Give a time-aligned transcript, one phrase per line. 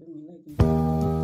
[0.00, 1.17] As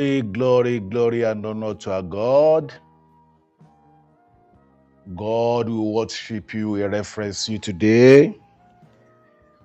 [0.00, 2.72] Glory, glory, glory, and honor to our God.
[5.14, 8.34] God, we worship you, we reference you today.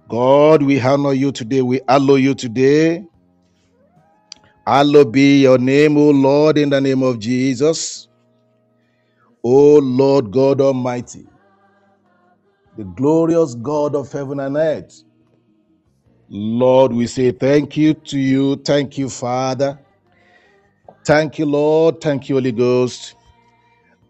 [0.09, 3.05] God, we honor you today, we hallow you today.
[4.67, 8.09] Hallowed be your name, O Lord, in the name of Jesus.
[9.41, 11.25] O Lord God Almighty,
[12.77, 15.01] the glorious God of heaven and earth.
[16.27, 18.57] Lord, we say thank you to you.
[18.57, 19.79] Thank you, Father.
[21.05, 22.01] Thank you, Lord.
[22.01, 23.15] Thank you, Holy Ghost.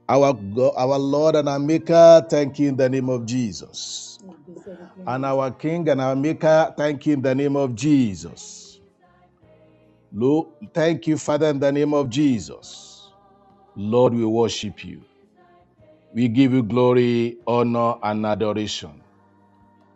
[0.08, 4.20] Our, God, our Lord and our Maker, thank you in the name of Jesus.
[5.08, 8.80] And our King and our Maker, thank you in the name of Jesus.
[10.14, 13.10] Lord, thank you, Father, in the name of Jesus.
[13.76, 15.04] Lord, we worship you.
[16.14, 19.02] We give you glory, honor, and adoration.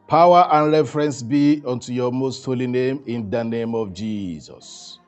[0.08, 4.99] Power and reference be unto your most holy name in the name of Jesus.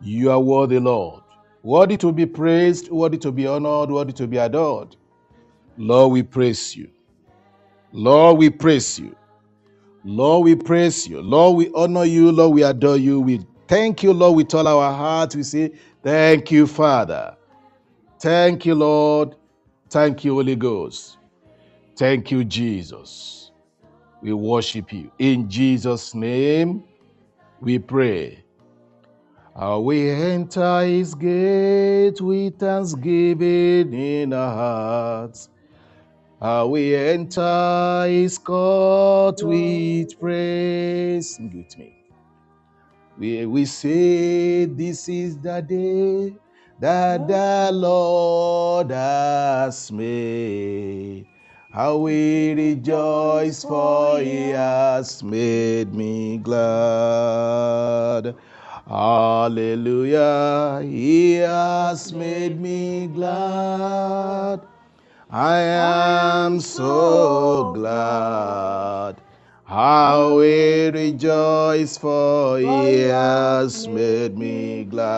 [0.00, 1.22] You are worthy, Lord.
[1.62, 4.96] Worthy to be praised, worthy to be honored, worthy to be adored.
[5.76, 6.90] Lord, we praise you.
[7.92, 9.16] Lord, we praise you.
[10.04, 11.22] Lord, we praise you.
[11.22, 12.32] Lord, we honor you.
[12.32, 13.20] Lord, we adore you.
[13.20, 15.36] We thank you, Lord, with all our hearts.
[15.36, 17.36] We say, Thank you, Father.
[18.20, 19.36] Thank you, Lord.
[19.90, 21.18] Thank you, Holy Ghost.
[21.98, 23.52] Thank you, Jesus.
[24.22, 25.12] We worship you.
[25.18, 26.84] In Jesus' name,
[27.60, 28.45] we pray.
[29.58, 35.48] Uh, we enter his gate with thanksgiving in our hearts.
[36.38, 41.36] Uh, we enter his court with praise.
[41.36, 41.94] Sing with me.
[43.16, 46.36] We, we say, This is the day
[46.78, 51.24] that the Lord has made.
[51.72, 58.34] How we rejoice, for he has made me glad.
[58.88, 64.60] Hallelujah, he has made me glad.
[65.28, 69.16] I am so glad.
[69.64, 75.08] How we rejoice, for he has made me glad.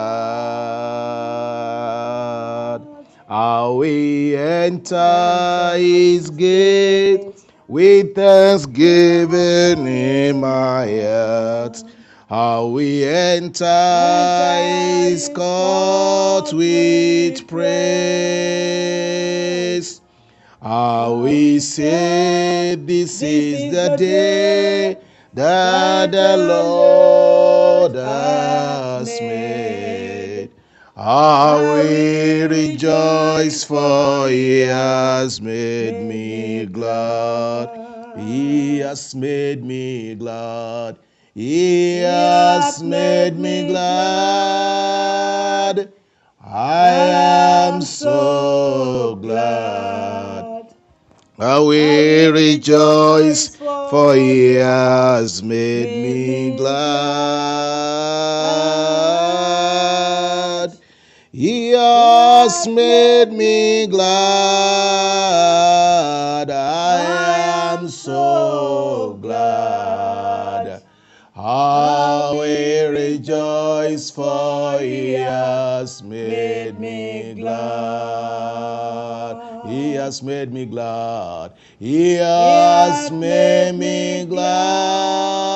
[3.27, 11.83] How we enter his gate with thanksgiving in my heart.
[12.29, 13.65] How we enter
[15.01, 17.59] his court with praise.
[20.61, 24.97] How we say this is the day
[25.33, 30.51] that the Lord has made.
[30.95, 37.71] How we rejoice, for he has made me glad.
[38.19, 40.99] He has made me glad.
[41.39, 43.87] He has made me glad.
[46.43, 50.75] I am so glad.
[51.39, 56.77] I will rejoice, for he has made me glad.
[61.31, 64.09] He has made me glad.
[66.51, 67.18] I
[74.19, 78.89] for he has made me glad.
[79.65, 81.53] He has made me glad.
[81.79, 85.47] He has made me glad.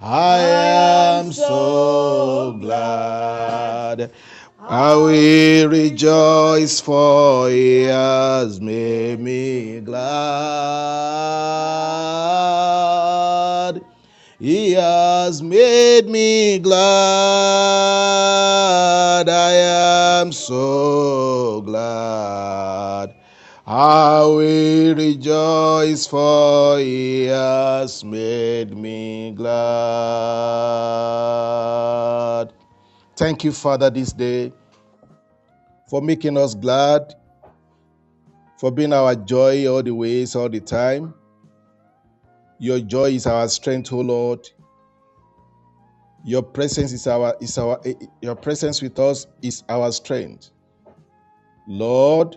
[0.00, 4.10] I am so glad.
[4.58, 11.05] I will rejoice, for He has made me glad.
[14.38, 16.76] He has made me glad.
[19.30, 19.52] I
[20.20, 23.14] am so glad.
[23.66, 29.46] I will rejoice, for He has made me glad.
[33.16, 34.52] Thank you, Father, this day
[35.88, 37.14] for making us glad,
[38.58, 41.14] for being our joy all the ways, all the time.
[42.58, 44.40] Your joy is our strength, O Lord.
[46.24, 50.50] Your presence is our is our eh, eh, your presence with us is our strength.
[51.68, 52.36] Lord,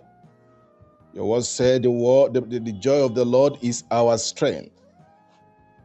[1.14, 4.76] your word said the word the, the, the joy of the Lord is our strength.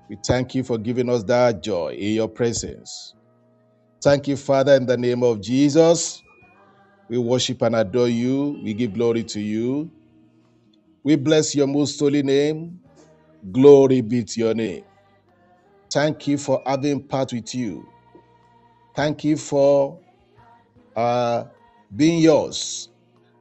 [0.09, 3.15] We thank you for giving us that joy in your presence.
[4.03, 6.23] Thank you, Father, in the name of Jesus.
[7.09, 8.61] We worship and adore you.
[8.63, 9.91] We give glory to you.
[11.05, 12.81] We bless your most holy name.
[13.53, 14.85] Glory be to your name.
[15.91, 17.87] Thank you for having part with you.
[18.97, 19.99] Thank you for
[20.97, 21.45] uh,
[21.97, 22.91] being yours.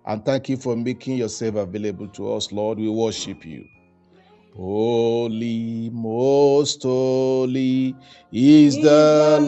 [0.05, 2.79] And thank you for making yourself available to us, Lord.
[2.79, 3.65] We worship you.
[4.55, 7.95] Holy, most holy
[8.31, 9.39] is the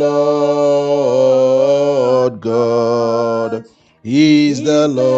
[2.32, 3.66] Lord God.
[4.04, 5.14] Is the Lord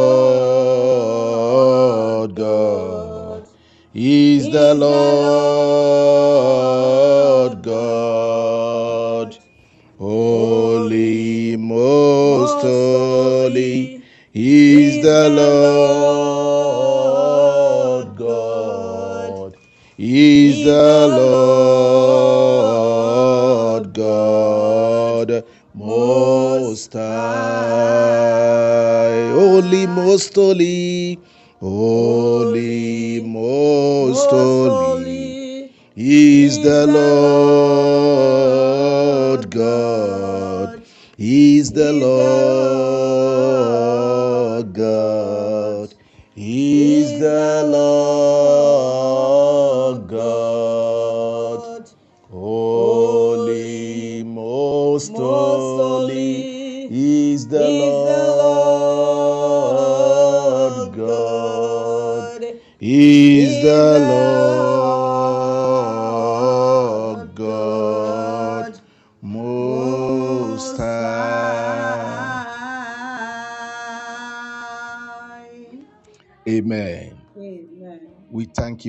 [2.36, 3.07] God.
[4.00, 6.04] Is the Lord
[7.64, 9.36] God.
[9.98, 14.04] Holy, most holy
[14.36, 16.46] is the Lord
[18.18, 19.58] God.
[19.98, 21.08] Is the
[23.82, 25.44] Lord God
[25.74, 27.08] most high.
[29.32, 31.18] Holy, most holy.
[31.60, 32.17] Holy,
[35.98, 37.90] holy is the Lord
[39.50, 40.82] God.
[41.18, 42.77] Is the Lord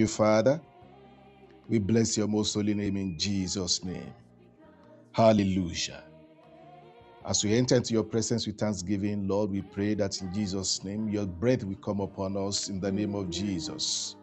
[0.08, 0.60] Father.
[1.68, 4.12] We bless your most holy name in Jesus' name.
[5.12, 6.02] Hallelujah.
[7.26, 11.08] As we enter into your presence with thanksgiving, Lord, we pray that in Jesus' name,
[11.10, 14.16] your breath will come upon us in the name of Jesus.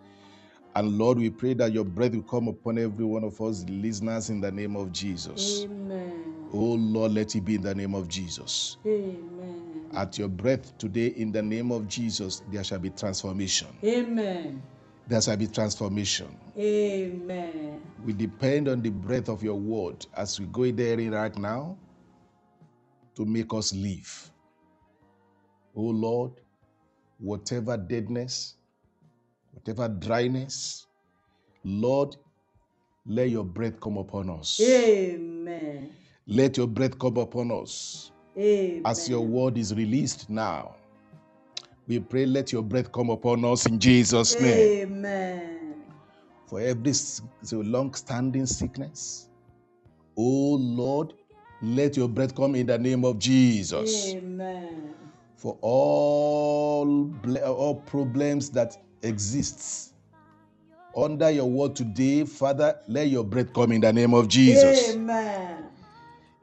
[0.76, 4.30] And Lord, we pray that your breath will come upon every one of us, listeners,
[4.30, 5.64] in the name of Jesus.
[5.64, 6.36] Amen.
[6.52, 8.78] Oh Lord, let it be in the name of Jesus.
[8.86, 9.86] Amen.
[9.94, 13.68] At your breath today, in the name of Jesus, there shall be transformation.
[13.84, 14.62] Amen.
[15.08, 16.36] There shall be transformation.
[16.58, 17.82] Amen.
[18.04, 21.78] We depend on the breath of your word as we go there right now
[23.16, 24.32] to make us live.
[25.76, 26.32] Oh Lord,
[27.20, 28.56] whatever deadness,
[29.52, 30.88] whatever dryness,
[31.64, 32.16] Lord,
[33.06, 34.60] let your breath come upon us.
[34.62, 35.92] Amen.
[36.28, 38.82] Let your breath come upon us Amen.
[38.86, 40.76] as your word is released now.
[41.88, 44.88] We pray, let your breath come upon us in Jesus' name.
[44.88, 45.84] Amen.
[46.48, 49.30] For every so long-standing sickness,
[50.18, 51.14] oh Lord,
[51.62, 54.14] let your breath come in the name of Jesus.
[54.14, 54.94] Amen.
[55.36, 57.14] For all
[57.44, 59.94] all problems that exists
[60.96, 64.96] under your word today, Father, let your breath come in the name of Jesus.
[64.96, 65.65] Amen.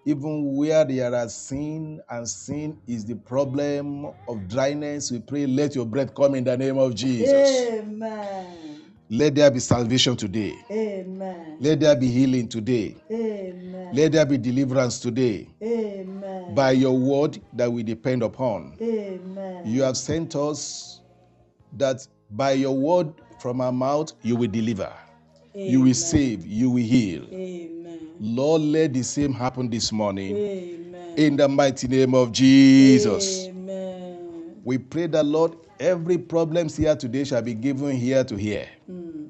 [0.05, 5.77] Even where there are sin and sin is the problem of dryness, we pray, let
[5.77, 7.71] your breath come in the name of Jesus.
[7.71, 8.83] Amen.
[9.09, 10.55] Let there be salvation today.
[10.71, 11.59] Amen.
[11.61, 12.97] Let there be healing today.
[13.11, 13.91] Amen.
[13.93, 16.55] Let there be deliverance today Amen.
[16.55, 18.77] by your word that we depend upon.
[18.81, 19.63] Amen.
[19.67, 21.03] You have sent us
[21.75, 24.93] that by your word from our mouth you will deliver,
[25.55, 27.25] you will save, you will heal.
[27.31, 27.82] Amen.
[28.25, 31.15] Lord, let the same happen this morning Amen.
[31.17, 33.47] in the mighty name of Jesus.
[33.49, 34.61] Amen.
[34.63, 38.69] We pray that, Lord, every problems here today shall be given here to hear.
[38.87, 39.27] Hmm.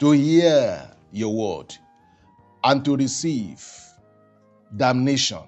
[0.00, 1.74] To hear your word
[2.62, 3.66] and to receive
[4.76, 5.40] damnation,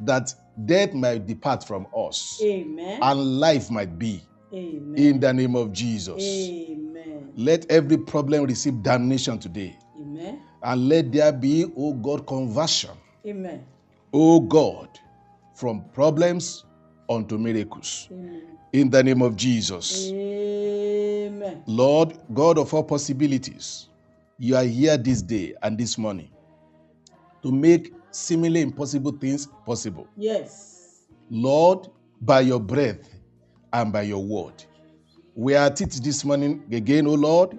[0.00, 0.34] that
[0.66, 2.98] death might depart from us Amen.
[3.00, 4.22] and life might be
[4.52, 4.94] Amen.
[5.02, 6.22] in the name of Jesus.
[6.22, 7.32] Amen.
[7.36, 9.78] Let every problem receive damnation today.
[9.98, 10.42] Amen.
[10.62, 12.96] And let there be, oh God, conversion,
[13.26, 13.64] Amen.
[14.12, 14.88] oh God,
[15.54, 16.64] from problems
[17.08, 18.08] unto miracles.
[18.10, 18.58] Amen.
[18.72, 20.10] In the name of Jesus.
[20.10, 21.62] Amen.
[21.66, 23.88] Lord, God of all possibilities,
[24.38, 26.30] you are here this day and this morning
[27.42, 30.08] to make seemingly impossible things possible.
[30.16, 31.04] Yes.
[31.30, 31.88] Lord,
[32.20, 33.08] by your breath
[33.72, 34.64] and by your word.
[35.34, 37.58] We are at it this morning again, O Lord.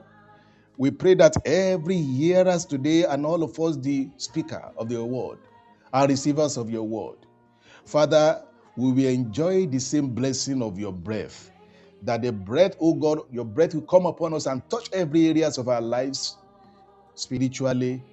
[0.78, 5.40] We pray that every hearers today and all of us, the speaker of your word,
[5.94, 7.18] are receivers of your word.
[7.86, 8.44] Father,
[8.78, 11.52] we will enjoy the same blessing of your breath.
[12.04, 15.58] That the breath, oh God, your breath will come upon us and touch every areas
[15.58, 16.38] of our lives,
[17.16, 18.04] spiritually,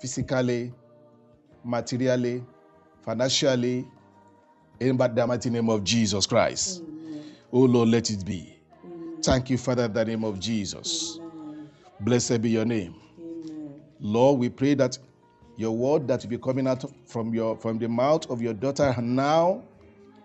[0.00, 0.72] physically,
[1.64, 2.44] materially,
[3.04, 3.86] financially,
[4.80, 6.82] in the mighty name of Jesus Christ.
[7.52, 8.56] Oh Lord, let it be.
[9.22, 11.19] Thank you, Father, in the name of Jesus.
[11.19, 11.19] Amen.
[12.00, 12.94] Blessed be your name.
[13.18, 13.80] Amen.
[14.00, 14.98] Lord, we pray that
[15.56, 18.94] your word that will be coming out from your from the mouth of your daughter
[19.02, 19.62] now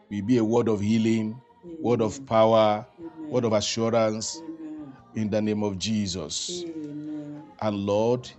[0.09, 1.39] will be a word of healing,
[1.79, 2.85] word of power,
[3.27, 4.93] word of assurance Amen.
[5.15, 6.63] in the name of Jesus.
[6.65, 7.43] Amen.
[7.61, 8.29] And Lord,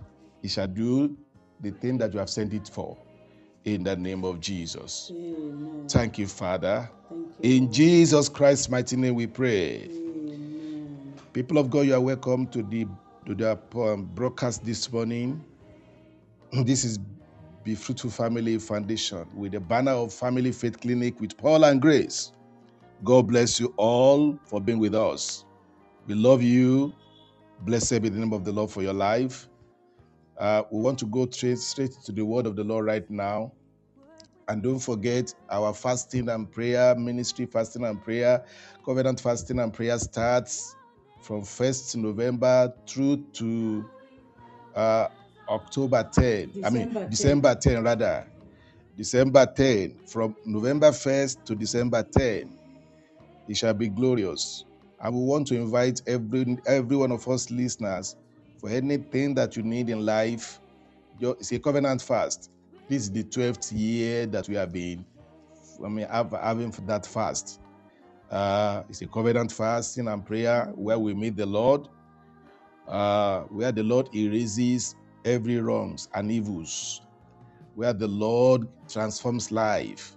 [0.41, 1.15] it shall do
[1.61, 2.97] the thing that you have sent it for
[3.65, 5.11] in the name of Jesus.
[5.13, 5.85] Amen.
[5.87, 6.89] Thank you, Father.
[7.09, 7.57] Thank you.
[7.57, 9.83] In Jesus Christ's mighty name we pray.
[9.83, 11.13] Amen.
[11.33, 12.87] People of God, you are welcome to the
[13.27, 15.43] to the um, broadcast this morning.
[16.63, 16.97] This is
[17.65, 22.31] Be Fruitful Family Foundation with the banner of Family Faith Clinic with Paul and Grace.
[23.03, 25.43] God bless you all for being with us.
[26.07, 26.93] We love you.
[27.63, 29.49] Blessed be the name of the Lord for your life.
[30.37, 33.51] Uh, we want to go straight, straight to the word of the Lord right now.
[34.47, 38.45] And don't forget our fasting and prayer ministry, fasting and prayer,
[38.85, 40.77] covenant fasting and prayer starts
[41.21, 43.89] from 1st November through to
[44.75, 45.07] uh,
[45.49, 46.51] October 10.
[46.65, 47.09] I mean, December 10.
[47.09, 48.27] December 10, rather.
[48.95, 52.49] December 10, from November 1st to December 10.
[53.47, 54.65] It shall be glorious.
[54.99, 58.15] And we want to invite every, every one of us listeners
[58.59, 60.59] for anything that you need in life.
[61.19, 62.49] It's a covenant fast.
[62.89, 65.05] This is the 12th year that we have been
[65.83, 67.59] I mean, having that fast.
[68.31, 71.87] Uh, it's a covenant fasting and prayer where we meet the Lord,
[72.87, 77.01] uh, where the Lord erases every wrongs and evils,
[77.75, 80.15] where the Lord transforms life,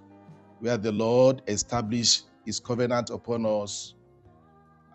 [0.60, 3.94] where the Lord establishes his covenant upon us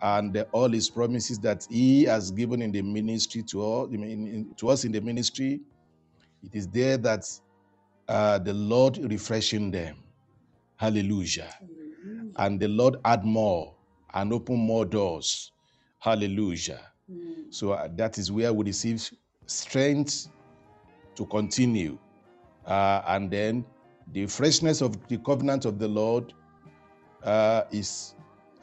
[0.02, 4.04] and the- all his promises that he has given in the ministry to, all, in-
[4.04, 5.60] in- to us in the ministry.
[6.44, 7.24] It is there that
[8.08, 9.96] uh, the Lord refreshing them.
[10.76, 11.54] Hallelujah.
[11.60, 11.85] Hallelujah.
[12.38, 13.74] And the Lord add more
[14.14, 15.52] and open more doors.
[15.98, 16.80] Hallelujah.
[17.10, 17.52] Mm.
[17.52, 19.10] So uh, that is where we receive
[19.46, 20.28] strength
[21.14, 21.98] to continue.
[22.66, 23.64] Uh, and then
[24.12, 26.32] the freshness of the covenant of the Lord
[27.22, 28.14] uh, is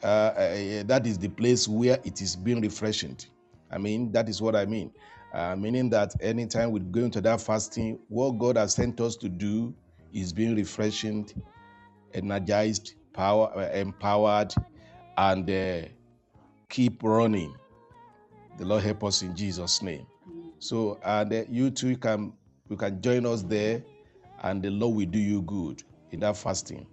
[0.02, 3.28] uh, uh, that is the place where it is being refreshed.
[3.70, 4.92] I mean, that is what I mean.
[5.32, 9.28] Uh, meaning that anytime we go into that fasting, what God has sent us to
[9.28, 9.74] do
[10.12, 11.34] is being refreshed,
[12.12, 14.54] energized, power, uh, empowered,
[15.16, 15.88] and uh,
[16.68, 17.54] keep running.
[18.58, 20.06] The Lord help us in Jesus' name.
[20.58, 22.34] So, and uh, you too can
[22.68, 23.82] you can join us there,
[24.42, 26.86] and the Lord will do you good in that fasting.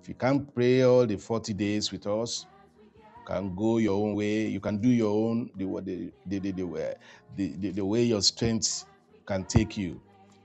[0.00, 2.46] If you can't pray all the 40 days with us,
[2.86, 4.46] you can go your own way.
[4.46, 6.96] You can do your own the the the the,
[7.36, 8.84] the, the, the way your strength
[9.26, 10.00] can take you.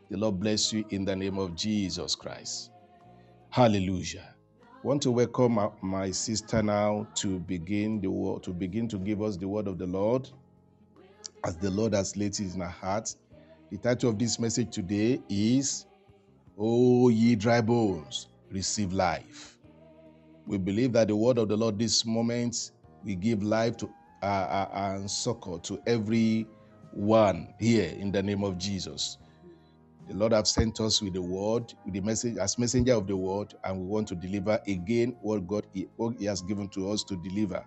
[0.10, 2.72] The Lord bless you in the name of Jesus Christ.
[3.50, 4.33] Hallelujah.
[4.84, 9.38] Want to welcome my, sister now to begin the word, to begin to give us
[9.38, 10.30] the word of the Lord,
[11.46, 13.16] as the Lord has laid it in our hearts.
[13.72, 15.86] The title of this message today is
[16.58, 19.58] "O ye dry bones, receive life."
[20.46, 22.72] We believe that the word of the Lord this moment
[23.06, 23.90] will give life to
[24.22, 26.46] uh, uh, and succor to every
[26.92, 29.18] one here in the name of Jesus.
[30.08, 33.16] The Lord have sent us with the word, with the message as messenger of the
[33.18, 35.66] word, and we want to deliver again what God
[35.98, 37.66] what He has given to us to deliver.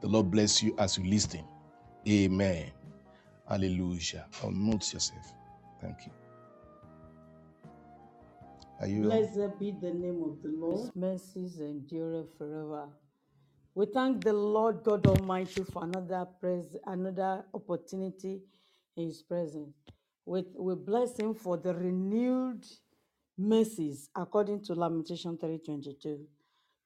[0.00, 1.44] The Lord bless you as you listen.
[2.08, 2.72] Amen.
[3.48, 4.26] Hallelujah.
[4.42, 5.34] Unmute yourself.
[5.80, 6.12] Thank you.
[8.80, 9.02] Are you?
[9.04, 10.80] Blessed be the name of the Lord.
[10.80, 12.88] His mercies endure forever.
[13.74, 18.40] We thank the Lord God Almighty for another pres- another opportunity
[18.96, 19.74] in His presence.
[20.26, 22.66] We, we bless Him for the renewed
[23.38, 26.18] mercies according to Lamentation 3:22,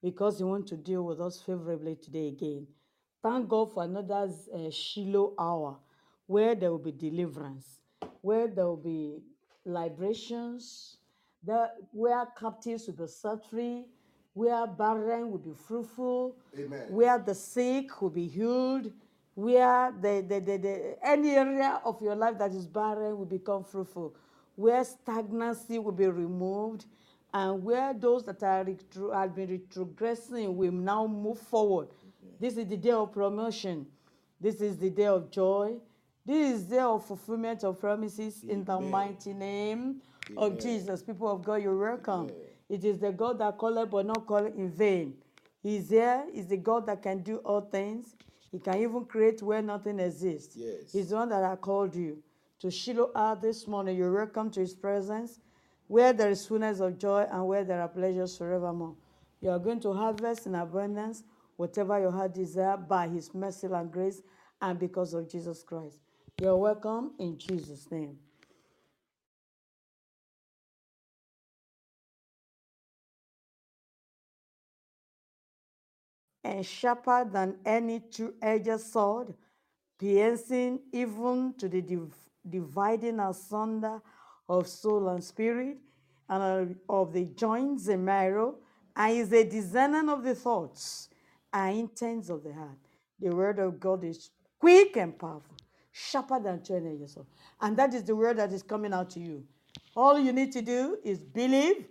[0.03, 2.67] because He wants to deal with us favorably today again.
[3.23, 5.77] Thank God for another uh, Shiloh hour
[6.27, 7.79] where there will be deliverance,
[8.21, 9.21] where there will be
[9.65, 10.97] liberations,
[11.43, 13.85] that where captives will be set free,
[14.33, 16.85] where barren will be fruitful, Amen.
[16.89, 18.91] where the sick will be healed,
[19.41, 23.63] where the, the, the, the any area of your life that is barren will become
[23.63, 24.15] fruitful,
[24.55, 26.85] where stagnancy will be removed,
[27.33, 31.87] and where those that are retro- have been retrogressing will now move forward.
[32.39, 33.87] This is the day of promotion.
[34.39, 35.73] This is the day of joy.
[36.23, 40.01] This is the day of fulfillment of promises in the mighty name
[40.37, 41.01] of Jesus.
[41.01, 42.29] People of God, you're welcome.
[42.69, 45.15] It is the God that calleth but not call in vain.
[45.63, 46.25] He's here.
[46.31, 48.15] He's the God that can do all things.
[48.51, 50.55] He can even create where nothing exists.
[50.57, 50.91] Yes.
[50.91, 52.21] He's the one that I called you
[52.59, 53.97] to Shiloh out this morning.
[53.97, 55.39] You're welcome to His presence,
[55.87, 58.95] where there is fullness of joy and where there are pleasures forevermore.
[59.39, 61.23] You are going to harvest in abundance
[61.55, 64.21] whatever your heart desire by His mercy and grace
[64.61, 65.97] and because of Jesus Christ.
[66.39, 68.17] You're welcome in Jesus' name.
[76.43, 79.33] And sharper than any two-edged sword,
[79.99, 82.15] piercing even to the div-
[82.49, 84.01] dividing asunder
[84.49, 85.77] of soul and spirit,
[86.27, 88.55] and of- the joints and marrow,
[88.95, 91.09] and is a discerner of the thoughts
[91.53, 92.79] and intents of the heart.
[93.19, 95.55] The word of God is quick and powerful,
[95.91, 97.27] sharper than two-edged sword,
[97.59, 99.43] and that is the word that is coming out to you.
[99.95, 101.87] All you need to do is believe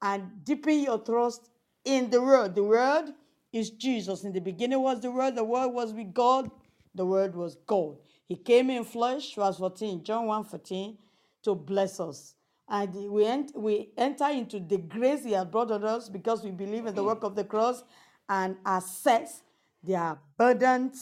[0.00, 1.50] and deepen your trust
[1.84, 2.54] in the word.
[2.54, 3.14] The word
[3.52, 4.24] is Jesus.
[4.24, 6.50] In the beginning was the word, the word was with God,
[6.94, 7.96] the word was God.
[8.28, 10.96] He came in flesh, verse 14, John 1 14,
[11.44, 12.34] to bless us.
[12.68, 16.50] And we, ent- we enter into the grace He has brought on us because we
[16.50, 17.84] believe in the work of the cross
[18.28, 19.42] and assess
[19.84, 20.96] the abundant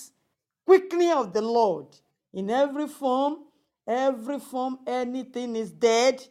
[0.66, 1.86] quickening of the Lord
[2.32, 3.38] in every form,
[3.86, 6.24] every form, anything is dead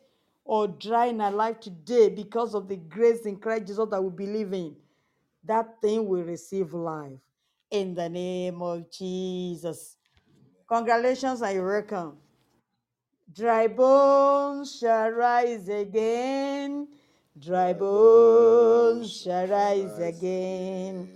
[0.43, 4.09] or dry in our life today because of the grace in Christ Jesus that we
[4.09, 4.75] believe in.
[5.43, 7.19] That thing will receive life
[7.71, 9.95] in the name of Jesus.
[10.67, 12.17] Congratulations and you're welcome.
[13.33, 16.87] Dry bones shall rise again.
[17.37, 21.09] Dry bones shall rise again.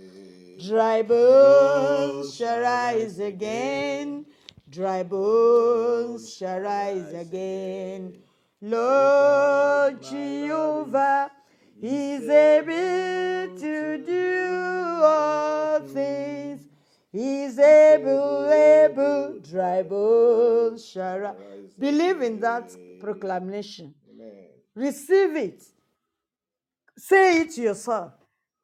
[0.64, 4.24] Dry bones shall rise again.
[4.70, 8.22] Dry bones shall rise again.
[8.60, 11.30] Lord Jehovah
[11.88, 16.62] is able to do all things.
[17.12, 21.36] He's able, able, dry bones oh, shall.
[21.78, 23.94] Believe in that proclamation.
[24.74, 25.62] Receive it.
[26.96, 28.12] Say it to yourself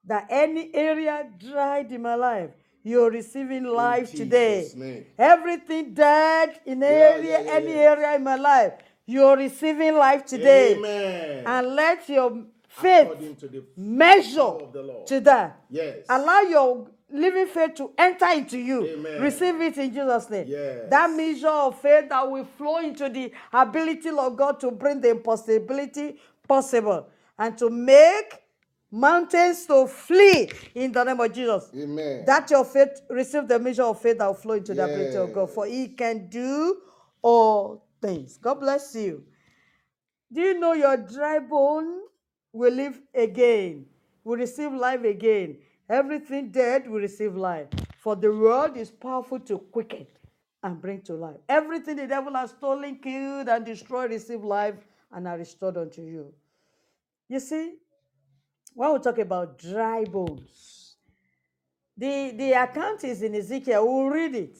[0.04, 2.50] that any area dried in my life,
[2.82, 4.68] you're receiving life today.
[4.74, 5.06] Name.
[5.18, 8.72] Everything dead in Yeah, area, yeah, yeah, any area in my life,
[9.06, 10.76] you're receiving life today.
[10.76, 11.44] Amen.
[11.46, 12.44] And let your
[12.80, 15.06] faith According to the measure of the Lord.
[15.06, 15.60] to that.
[15.70, 16.06] Yes.
[16.08, 18.86] Allow your living faith to enter into you.
[18.86, 19.20] Amen.
[19.20, 20.46] Receive it in Jesus' name.
[20.48, 20.90] Yes.
[20.90, 25.10] That measure of faith that will flow into the ability of God to bring the
[25.10, 26.16] impossibility
[26.46, 27.06] possible
[27.38, 28.38] and to make
[28.92, 31.70] mountains to flee in the name of Jesus.
[31.74, 32.24] Amen.
[32.26, 35.32] That your faith, receive the measure of faith that will flow into the ability of
[35.32, 35.50] God.
[35.50, 36.76] For He can do
[37.22, 38.36] all things.
[38.38, 39.24] God bless you.
[40.32, 42.00] Do you know your dry bone
[42.52, 43.86] will live again,
[44.24, 45.58] We receive life again?
[45.88, 47.68] Everything dead we receive life.
[47.98, 50.06] For the word is powerful to quicken
[50.62, 51.36] and bring to life.
[51.48, 54.76] Everything the devil has stolen, killed, and destroyed receive life
[55.12, 56.32] and are restored unto you.
[57.28, 57.74] You see,
[58.74, 60.96] when we talk about dry bones,
[61.96, 63.86] the, the account is in Ezekiel.
[63.86, 64.56] We'll read it.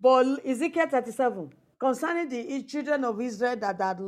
[0.00, 3.98] But Ezekiel 37, concerning the children of Israel that, that,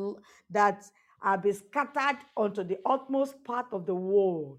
[0.50, 0.84] that
[1.26, 4.58] have been scattered unto the utmost part of the world.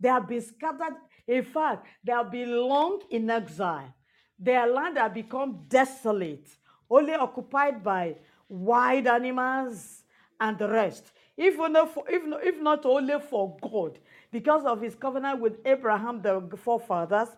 [0.00, 0.96] They have been scattered.
[1.26, 3.92] In fact, they have been long in exile.
[4.38, 6.48] Their land have become desolate,
[6.88, 8.16] only occupied by
[8.48, 10.02] wild animals
[10.40, 11.12] and the rest.
[11.36, 13.98] If for, if, not, if not only for God,
[14.32, 17.28] because of his covenant with Abraham, the forefathers,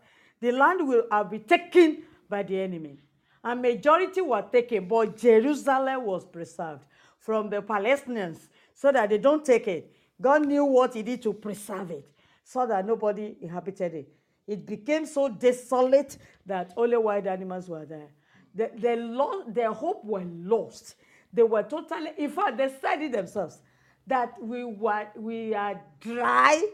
[0.41, 3.01] the land will have been taken by the enemy.
[3.43, 6.85] A majority were taken, but Jerusalem was preserved
[7.19, 8.49] from the Palestinians
[8.81, 9.93] so that they don't take it.
[10.19, 12.09] God knew what he did to preserve it
[12.43, 14.09] so that nobody inhabited it.
[14.47, 16.17] it became so desolate
[16.47, 18.09] that only wild animals were there.
[18.55, 20.95] The, the lo- their hope were lost.
[21.31, 23.59] They were totally, in fact, they said it themselves
[24.07, 26.67] that we were we are dry.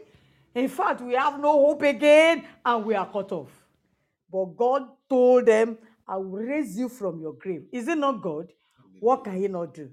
[0.55, 3.51] In fact, we have no hope again and we are cut off.
[4.31, 7.65] But God told them, I will raise you from your grave.
[7.73, 8.53] Is it not God?
[9.01, 9.89] What can he not do?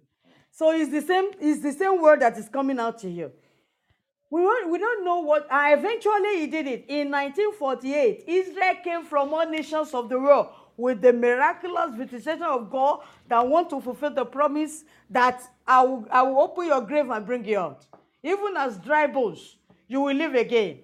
[0.55, 3.33] So it's the same, it's the same word that is coming out to you.
[4.31, 6.85] We don't, we don't know what, uh, eventually he did it.
[6.89, 12.71] In 1948, Israel came from all nations of the world with the miraculous visitation of
[12.71, 17.11] God that want to fulfill the promise that I will, I will open your grave
[17.11, 17.85] and bring you out.
[18.23, 19.57] Even as dry bones,
[19.89, 20.79] you will live again.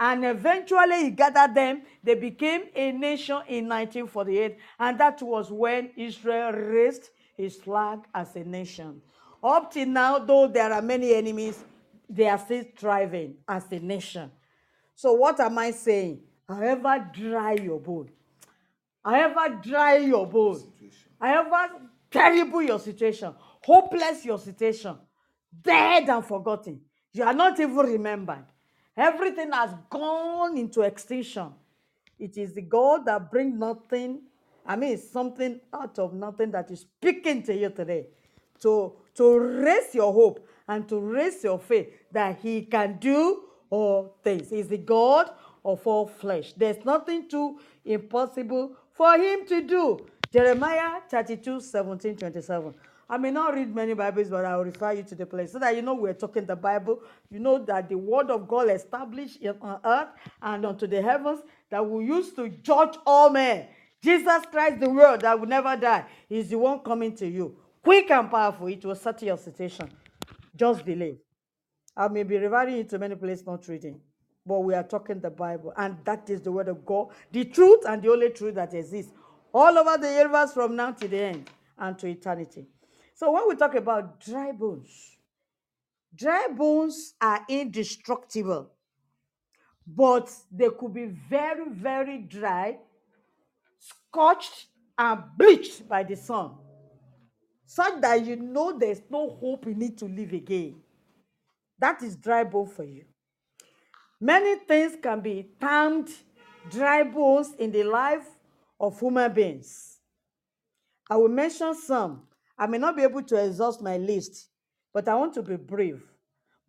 [0.00, 1.82] And eventually he gathered them.
[2.02, 4.56] They became a nation in 1948.
[4.80, 9.00] And that was when Israel raised his flag as a nation.
[9.42, 11.64] Up till now, though there are many enemies,
[12.08, 14.30] they are still thriving as a nation.
[14.94, 16.20] So, what am I saying?
[16.48, 18.10] However dry your bone,
[19.04, 20.62] however dry your bone,
[21.20, 24.96] however terrible your situation, hopeless your situation,
[25.62, 26.80] dead and forgotten,
[27.12, 28.44] you are not even remembered.
[28.96, 31.48] Everything has gone into extinction.
[32.18, 34.22] It is the God that brings nothing,
[34.66, 38.06] I mean, something out of nothing that is speaking to you today
[38.60, 44.16] to, to raise your hope and to raise your faith that He can do all
[44.22, 44.50] things.
[44.50, 45.30] He's the God
[45.64, 46.52] of all flesh.
[46.54, 50.06] There's nothing too impossible for Him to do.
[50.32, 52.74] Jeremiah 32 17 27.
[53.12, 55.58] I may not read many Bibles, but I will refer you to the place so
[55.58, 57.00] that you know we're talking the Bible.
[57.30, 60.08] You know that the word of God established on earth
[60.40, 63.66] and unto the heavens that we use to judge all men.
[64.02, 67.56] Jesus Christ, the word that will never die, is the one coming to you.
[67.82, 69.88] Quick and powerful, it will settle your situation.
[70.56, 71.18] Just believe.
[71.96, 74.00] I may be referring you to many places not reading,
[74.46, 77.84] but we are talking the Bible, and that is the word of God, the truth
[77.86, 79.12] and the only truth that exists
[79.52, 82.66] all over the universe from now to the end and to eternity.
[83.14, 85.18] So when we talk about dry bones,
[86.14, 88.70] dry bones are indestructible,
[89.86, 92.78] but they could be very, very dry,
[93.82, 94.66] scorched,
[94.98, 96.52] and bleached by the sun,
[97.66, 100.76] such that you know there's no hope in it to live again.
[101.78, 103.04] That is dry bone for you.
[104.20, 106.10] Many things can be termed
[106.70, 108.26] dry bones in the life
[108.78, 109.98] of human beings.
[111.10, 112.22] I will mention some.
[112.56, 114.48] I may not be able to exhaust my list,
[114.92, 116.00] but I want to be brief.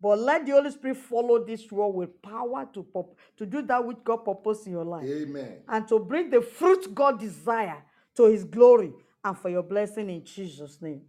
[0.04, 3.86] But let the Holy Spirit follow this word with power to, pop, to do that
[3.86, 5.62] which God purposed in your life Amen.
[5.66, 7.82] and to bring the fruit God desire
[8.16, 8.92] to his glory
[9.24, 11.00] and for your blessing in Jesus' name.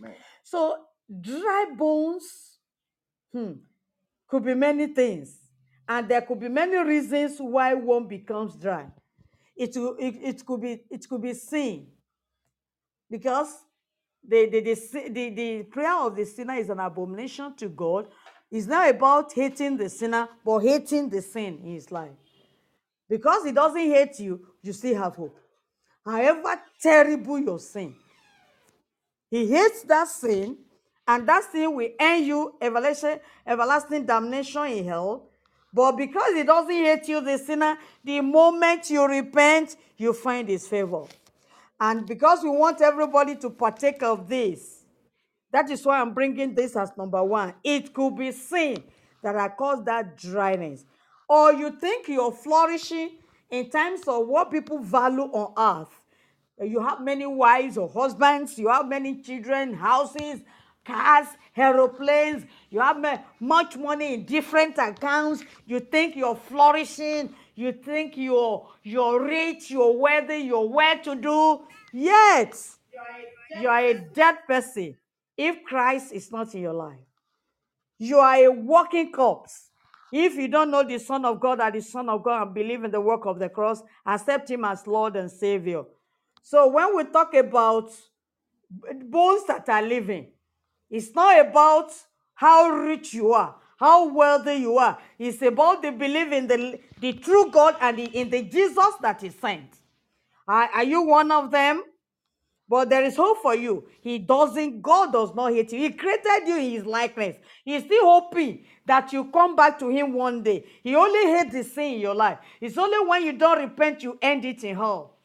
[0.00, 0.16] Amen.
[0.42, 0.78] So,
[1.20, 2.58] dry bones
[3.30, 3.52] hmm,
[4.26, 5.38] could be many things,
[5.88, 8.86] and there could be many reasons why one becomes dry.
[9.54, 11.86] It, it, it could be it could be sin,
[13.08, 13.62] because
[14.28, 18.08] the the, the, the the prayer of the sinner is an abomination to God.
[18.50, 22.12] It's not about hating the sinner, but hating the sin in his life.
[23.08, 25.38] Because he doesn't hate you, you still have hope.
[26.04, 27.94] However terrible your sin,
[29.30, 30.56] he hates that sin,
[31.06, 35.28] and that sin will earn you everlasting, everlasting damnation in hell.
[35.72, 40.66] But because he doesn't hate you, the sinner, the moment you repent, you find his
[40.66, 41.04] favor.
[41.80, 44.84] And because we want everybody to partake of this,
[45.52, 47.54] that is why I'm bringing this as number one.
[47.64, 48.82] It could be sin
[49.22, 50.84] that has caused that dryness.
[51.28, 53.12] Or you think you're flourishing
[53.50, 56.68] in terms of what people value on earth.
[56.68, 60.40] You have many wives or husbands, you have many children, houses,
[60.84, 62.96] cars, aeroplanes, you have
[63.38, 65.44] much money in different accounts.
[65.66, 71.60] You think you're flourishing, you think you're you're rich, you're wealthy, you're well to do.
[71.92, 72.56] Yet
[73.60, 74.96] you are a dead person
[75.36, 77.00] if Christ is not in your life.
[77.98, 79.70] You are a walking corpse.
[80.12, 82.84] If you don't know the Son of God as the Son of God and believe
[82.84, 85.82] in the work of the cross, accept Him as Lord and Savior.
[86.42, 87.90] So when we talk about
[89.04, 90.28] bones that are living,
[90.88, 91.90] it's not about
[92.34, 94.98] how rich you are, how wealthy you are.
[95.18, 99.22] It's about the belief in the, the true God and the, in the Jesus that
[99.22, 99.72] is sent.
[100.46, 101.82] Are, are you one of them?
[102.68, 103.88] But there is hope for you.
[104.02, 105.78] He doesn't, God does not hate you.
[105.78, 107.36] He created you in his likeness.
[107.64, 110.66] He's still hoping that you come back to him one day.
[110.82, 112.38] He only hates the sin in your life.
[112.60, 115.18] It's only when you don't repent, you end it in hell.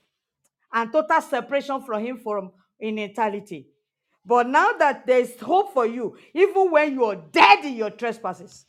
[0.72, 3.68] And total separation from him from in eternity.
[4.26, 8.66] But now that there's hope for you, even when you are dead in your trespasses,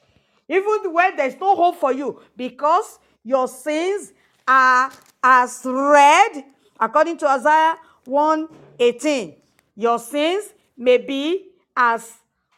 [0.49, 4.13] even when there's no hope for you, because your sins
[4.47, 4.91] are
[5.23, 6.45] as red,
[6.79, 9.37] according to Isaiah 1:18.
[9.77, 12.13] Your sins may be as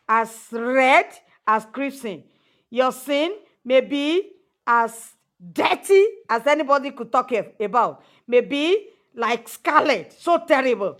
[0.09, 1.07] as red
[1.47, 2.25] as crimson.
[2.71, 4.33] Your sin may be
[4.67, 5.13] as
[5.53, 7.31] dirty as anybody could talk
[7.61, 8.03] about.
[8.27, 10.99] May be like scarlet, so terrible.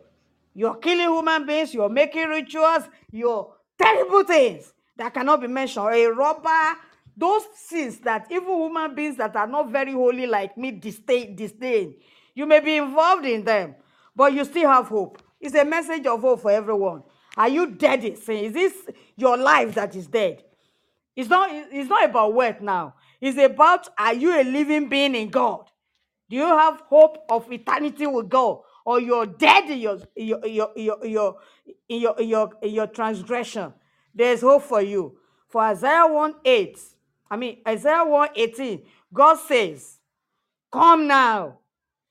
[0.57, 5.95] You're killing human beings, you're making rituals, you're terrible things that cannot be mentioned.
[5.95, 6.79] A robber,
[7.15, 11.97] those sins that even human beings that are not very holy like me disdain, disdain.
[12.35, 13.75] You may be involved in them,
[14.17, 15.23] but you still have hope.
[15.39, 17.03] It's a message of hope for everyone.
[17.37, 18.47] Are you dead in sin?
[18.47, 18.73] Is this
[19.15, 20.43] your life that is dead?
[21.15, 22.95] It's not, it's not about wealth now.
[23.21, 25.69] It's about are you a living being in God?
[26.31, 28.61] Do you have hope of eternity with God?
[28.87, 31.37] Or you're dead in your, your, your, in your, in your,
[31.91, 33.75] your, your, your transgression?
[34.15, 35.19] There's hope for you.
[35.49, 36.79] For Isaiah 1 8,
[37.29, 39.99] I mean, Isaiah 1 18, God says,
[40.71, 41.59] Come now,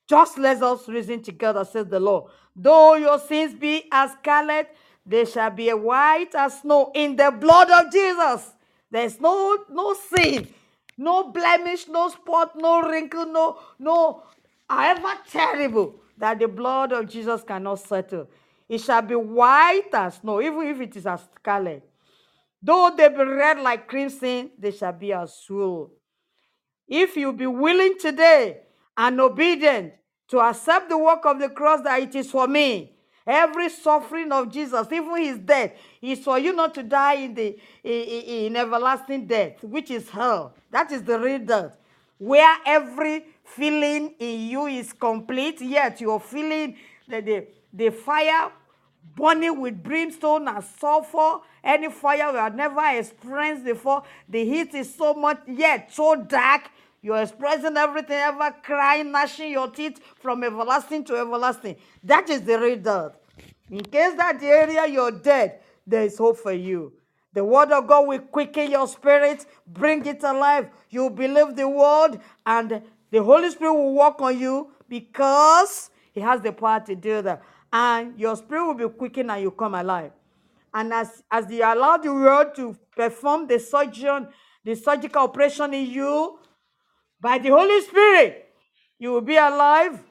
[0.05, 2.25] just let us reason together, says the Lord.
[2.53, 7.69] Though your sins be as scarlet, they shall be white as snow in the blood
[7.69, 8.51] of Jesus.
[8.91, 10.49] There's no no sin,
[10.97, 14.23] no blemish, no spot, no wrinkle, no no
[14.69, 18.27] however terrible that the blood of Jesus cannot settle.
[18.67, 21.83] It shall be white as snow, even if it is as scarlet.
[22.61, 25.91] Though they be red like crimson, they shall be as wool.
[26.87, 28.61] If you be willing today
[28.97, 29.93] and obedient
[30.29, 34.51] to accept the work of the cross that it is for me, every suffering of
[34.51, 38.55] Jesus, even his death, is for you not to die in the in, in- in
[38.55, 40.55] everlasting death, which is hell.
[40.71, 41.77] That is the real death,
[42.17, 46.75] where every feeling in you is complete, yet you're feeling
[47.07, 48.51] the, the, the fire
[49.15, 54.03] burning with brimstone and sulfur, any fire we have never experienced before.
[54.27, 56.69] The heat is so much, yet so dark.
[57.01, 61.75] You're expressing everything, ever crying, gnashing your teeth from everlasting to everlasting.
[62.03, 63.11] That is the death.
[63.69, 66.93] In case that area you're dead, there is hope for you.
[67.33, 70.69] The word of God will quicken your spirit, bring it alive.
[70.89, 76.41] You believe the word, and the Holy Spirit will work on you because He has
[76.41, 77.41] the power to do that.
[77.71, 80.11] And your spirit will be quickened and you come alive.
[80.73, 84.27] And as, as you allow the word to perform the surgeon,
[84.63, 86.39] the surgical operation in you,
[87.19, 88.49] by the Holy Spirit,
[88.99, 90.01] you will be alive.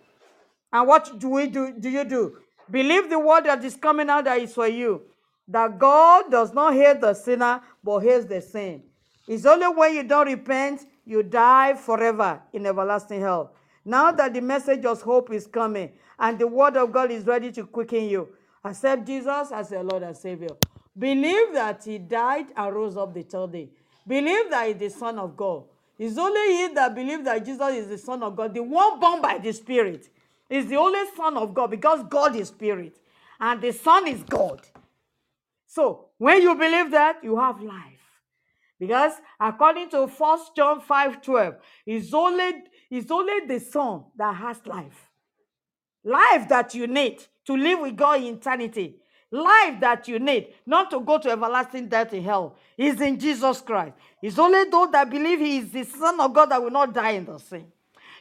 [0.72, 1.72] And what do we do?
[1.78, 2.38] Do you do?
[2.70, 5.02] Believe the word that is coming out that is for you.
[5.46, 8.82] That God does not hate the sinner, but hates the sin.
[9.28, 13.52] It's only when you don't repent, you die forever in everlasting hell.
[13.84, 17.52] Now that the message of hope is coming and the word of God is ready
[17.52, 18.28] to quicken you,
[18.64, 20.50] accept Jesus as your Lord and Savior.
[20.98, 23.68] Believe that He died and rose up the third day.
[24.06, 25.64] Believe that He is the Son of God.
[25.98, 29.22] It's only he that believes that Jesus is the Son of God, the one born
[29.22, 30.08] by the Spirit,
[30.50, 32.96] is the only Son of God because God is Spirit
[33.40, 34.60] and the Son is God.
[35.66, 37.93] So when you believe that, you have life.
[38.78, 41.54] Because according to 1 John 5 12,
[41.86, 42.52] it's only,
[42.90, 45.10] it's only the Son that has life.
[46.04, 48.96] Life that you need to live with God in eternity.
[49.30, 53.60] Life that you need not to go to everlasting death in hell is in Jesus
[53.60, 53.94] Christ.
[54.22, 57.12] It's only those that believe He is the Son of God that will not die
[57.12, 57.66] in the sin.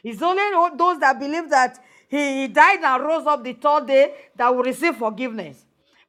[0.02, 0.42] It's only
[0.76, 4.62] those that believe that He he died and rose up the third day that will
[4.62, 5.64] receive forgiveness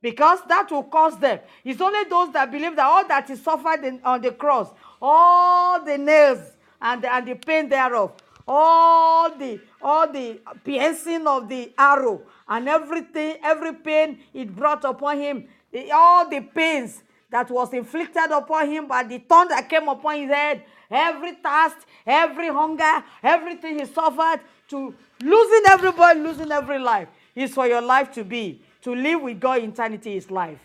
[0.06, 1.40] because that will cause them.
[1.64, 4.70] It's only those that believe that all that is suffered in, on the cross,
[5.02, 6.38] all the nails
[6.80, 8.12] and the, and the pain thereof,
[8.48, 15.18] all the all the piercing of the arrow and everything, every pain it brought upon
[15.18, 15.48] him,
[15.92, 20.30] all the pains that was inflicted upon him by the thorn that came upon his
[20.30, 27.56] head, every thirst, every hunger, everything he suffered to losing everybody, losing every life is
[27.56, 28.62] for your life to be.
[28.86, 30.60] To live with God eternity is life.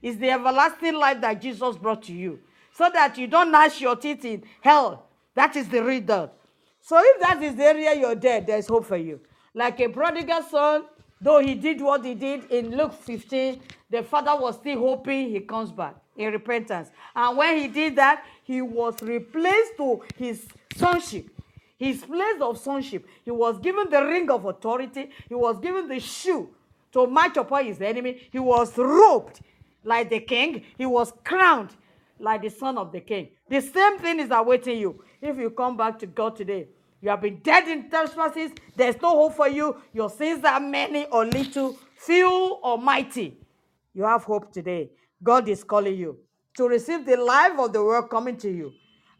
[0.00, 2.38] It's the everlasting life that Jesus brought to you.
[2.72, 5.08] So that you don't gnash your teeth in hell.
[5.34, 6.30] That is the death.
[6.80, 9.18] So if that is the area you're dead, there's hope for you.
[9.54, 10.84] Like a prodigal son,
[11.20, 13.60] though he did what he did in Luke 15,
[13.90, 16.92] the father was still hoping he comes back in repentance.
[17.16, 21.28] And when he did that, he was replaced to his sonship.
[21.76, 23.04] His place of sonship.
[23.24, 25.10] He was given the ring of authority.
[25.28, 26.50] He was given the shoe
[26.94, 28.28] to march upon his enemy.
[28.32, 29.40] He was robed
[29.82, 30.64] like the king.
[30.78, 31.70] He was crowned
[32.18, 33.28] like the son of the king.
[33.50, 36.68] The same thing is awaiting you if you come back to God today.
[37.02, 38.52] You have been dead in trespasses.
[38.76, 39.76] There's no hope for you.
[39.92, 43.36] Your sins are many or little, few or mighty.
[43.92, 44.90] You have hope today.
[45.22, 46.16] God is calling you
[46.56, 48.72] to receive the life of the world coming to you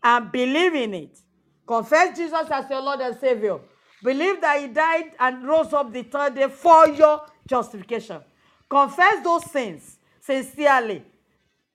[0.02, 1.18] and believe in it.
[1.66, 3.58] Confess Jesus as your Lord and Savior.
[4.04, 8.20] Believe that He died and rose up the third day for your justification.
[8.68, 11.02] Confess those sins sincerely.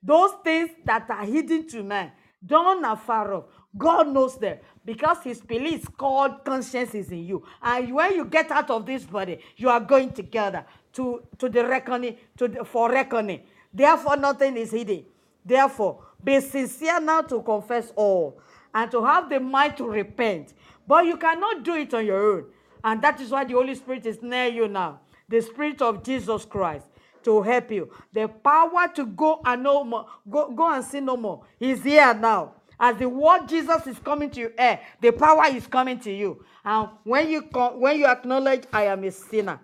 [0.02, 2.12] Those things that are hidden to man,
[2.46, 3.46] done afar off.
[3.76, 7.44] God knows them because His belief called conscience is in you.
[7.64, 10.64] And when you get out of this body, you are going together
[10.94, 13.42] to, to the reckoning, to the, for reckoning.
[13.74, 15.04] Therefore, nothing is hidden.
[15.44, 18.40] Therefore, be sincere now to confess all
[18.74, 20.54] and to have the mind to repent.
[20.90, 22.46] But you cannot do it on your own.
[22.84, 25.02] And that is why the Holy Spirit is near you now.
[25.30, 26.88] The Spirit of Jesus Christ
[27.24, 27.92] to help you.
[28.12, 32.12] The power to go and no more, go, go and sin no more is here
[32.16, 32.56] now.
[32.80, 36.44] As the word Jesus is coming to you, eh, the power is coming to you.
[36.66, 39.60] And when you come, when you acknowledge, I am a sinner.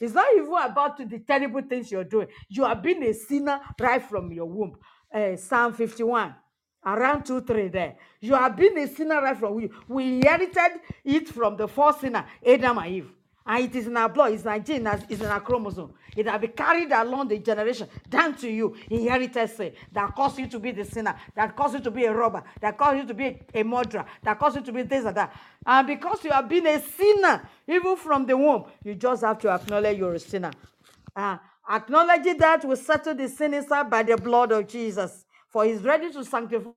[0.00, 2.26] It's not even about the terrible things you're doing.
[2.48, 4.76] You have been a sinner right from your womb.
[5.12, 6.34] Eh, Psalm 51,
[6.84, 7.96] around 2 3 there.
[8.20, 12.26] You have been a sinner right from we, we inherited it from the first sinner,
[12.46, 13.10] Adam and Eve.
[13.46, 15.92] And it is in our blood, it's in our gene, it's in our chromosome.
[16.16, 20.46] It has been carried along the generation down to you, inherited sin, that caused you
[20.48, 23.12] to be the sinner, that caused you to be a robber, that caused you to
[23.12, 25.36] be a, a murderer, that caused you to be this and that.
[25.66, 29.50] And because you have been a sinner, even from the womb, you just have to
[29.50, 30.52] acknowledge you're a sinner.
[31.14, 31.36] Uh,
[31.70, 35.23] acknowledging that will settle the sin inside by the blood of Jesus.
[35.54, 36.70] For he's ready to sanctify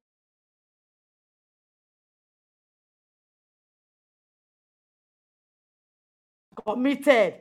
[6.65, 7.35] committed.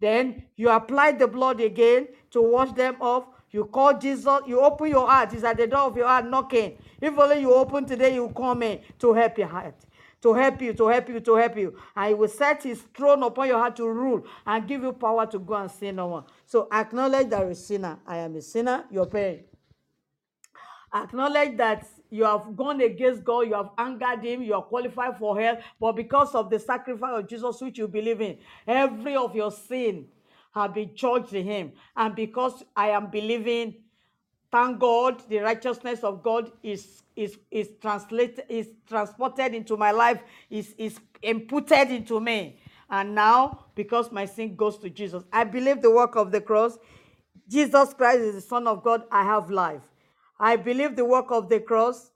[0.00, 3.26] Then you apply the blood again to wash them off.
[3.50, 5.32] You call Jesus, you open your heart.
[5.32, 6.78] He's at the door of your heart knocking.
[6.98, 9.74] If only you open today, you come in to help your heart.
[10.22, 11.76] To help you, to help you, to help you.
[11.94, 15.26] And he will set his throne upon your heart to rule and give you power
[15.26, 16.24] to go and sin no more.
[16.46, 17.98] So acknowledge that you're a sinner.
[18.06, 19.44] I am a sinner, you're paying
[20.94, 25.40] acknowledge that you have gone against God, you have angered Him, you are qualified for
[25.40, 29.50] hell, but because of the sacrifice of Jesus, which you believe in, every of your
[29.52, 30.06] sin
[30.52, 31.72] have been charged to Him.
[31.96, 33.76] And because I am believing,
[34.50, 40.20] thank God, the righteousness of God is is is translated, is transported into my life,
[40.48, 42.58] is is imputed into me.
[42.88, 46.76] And now, because my sin goes to Jesus, I believe the work of the cross.
[47.48, 49.04] Jesus Christ is the Son of God.
[49.10, 49.82] I have life.
[50.40, 52.10] I believe the work of the cross.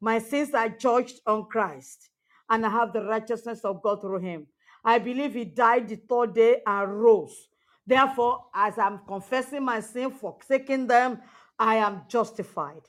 [0.00, 2.08] My sins are judged on Christ,
[2.48, 4.46] and I have the righteousness of God through him.
[4.84, 7.48] I believe he died the third day and rose.
[7.86, 11.20] Therefore, as I'm confessing my sin, forsaking them,
[11.58, 12.82] I am justified.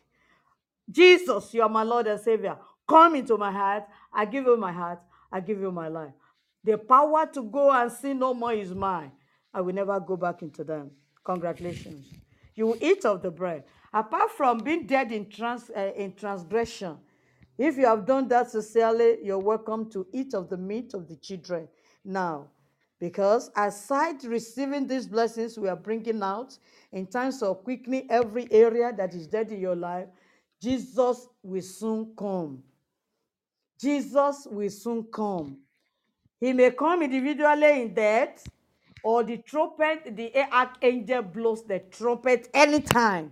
[0.89, 2.57] Jesus, you are my Lord and Savior.
[2.87, 3.85] Come into my heart.
[4.13, 4.99] I give you my heart.
[5.31, 6.13] I give you my life.
[6.63, 9.11] The power to go and sin no more is mine.
[9.53, 10.91] I will never go back into them.
[11.23, 12.07] Congratulations.
[12.55, 13.63] You will eat of the bread.
[13.95, 16.97] Apart from being dead in, trans, uh, in transgression,
[17.57, 21.15] if you have done that sincerely, you're welcome to eat of the meat of the
[21.15, 21.69] children
[22.03, 22.49] now.
[22.99, 26.57] Because aside receiving these blessings we are bringing out
[26.91, 30.07] in times of quickening every area that is dead in your life,
[30.61, 32.61] Jesus will soon come.
[33.79, 35.55] Jesus will soon come.
[36.41, 38.45] He may come individually in death,
[39.03, 43.31] or the trumpet, the archangel blows the trumpet anytime.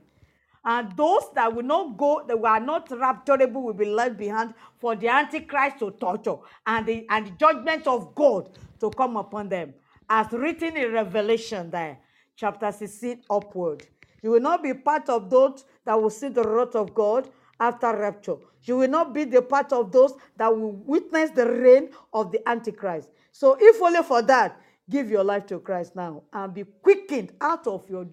[0.66, 4.96] And those that will not go, that were not rapturable, will be left behind for
[4.96, 8.50] the Antichrist to torture and the, and the judgment of God
[8.80, 9.74] to come upon them.
[10.10, 11.98] As written in Revelation there,
[12.36, 13.86] chapter 16 upward.
[14.22, 17.96] You will not be part of those that will see the wrath of God after
[17.96, 18.38] rapture.
[18.64, 22.48] You will not be the part of those that will witness the reign of the
[22.48, 23.10] Antichrist.
[23.32, 27.68] So, if only for that, give your life to Christ now and be quickened out
[27.68, 28.08] of your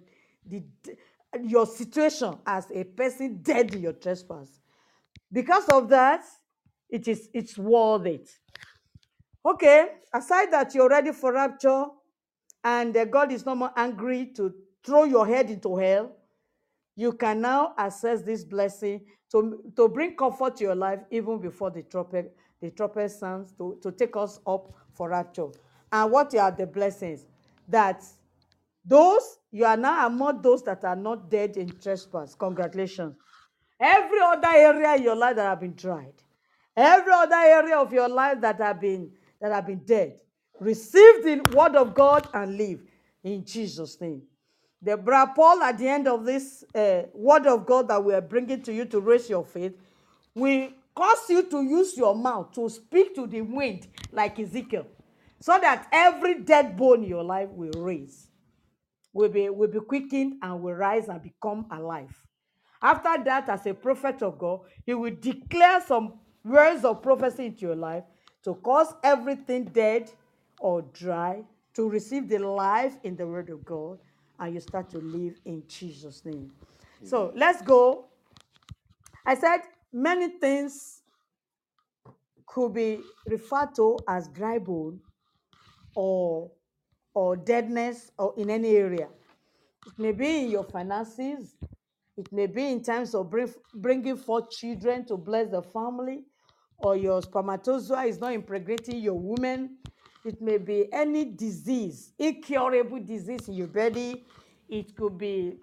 [0.46, 0.62] the,
[1.42, 4.60] your situation as a person dead in your trespass.
[5.32, 6.24] Because of that,
[6.88, 8.30] it is it's worth it.
[9.46, 11.86] Okay, aside that you're ready for rapture
[12.62, 14.52] and uh, God is no more angry to
[14.84, 16.12] throw your head into hell,
[16.96, 19.00] you can now access this blessing
[19.30, 23.78] to, to bring comfort to your life even before the trumpet, the trumpet sounds to,
[23.82, 25.46] to take us up for rapture.
[25.92, 27.26] And what are the blessings?
[27.68, 28.04] That
[28.84, 32.34] those you are now among those that are not dead in trespass.
[32.34, 33.16] Congratulations.
[33.80, 36.12] Every other area in your life that have been tried,
[36.76, 39.10] every other area of your life that have been
[39.40, 40.20] that have been dead,
[40.60, 42.80] receive the word of God and live
[43.24, 44.22] in Jesus' name.
[44.82, 48.20] The brother Paul, at the end of this uh, word of God that we are
[48.20, 49.74] bringing to you to raise your faith,
[50.34, 54.86] we cause you to use your mouth to speak to the wind like Ezekiel,
[55.40, 58.29] so that every dead bone in your life will raise
[59.12, 62.14] will be, will be quickened and will rise and become alive.
[62.82, 67.62] After that, as a prophet of God, he will declare some words of prophecy into
[67.62, 68.04] your life
[68.44, 70.10] to cause everything dead
[70.58, 71.42] or dry
[71.74, 73.98] to receive the life in the word of God
[74.38, 76.50] and you start to live in Jesus' name.
[77.04, 78.06] So let's go.
[79.26, 79.60] I said
[79.92, 81.02] many things
[82.46, 85.00] could be referred to as dry bone
[85.94, 86.50] or
[87.14, 89.08] or deadness or in any area.
[89.86, 91.56] It may be in your finances.
[92.16, 96.24] It may be in terms of bring, bringing forth children to bless the family,
[96.78, 99.78] or your spermatozoa is not impregnating your woman.
[100.24, 104.26] It may be any disease, incurable disease in your body.
[104.68, 105.56] It could be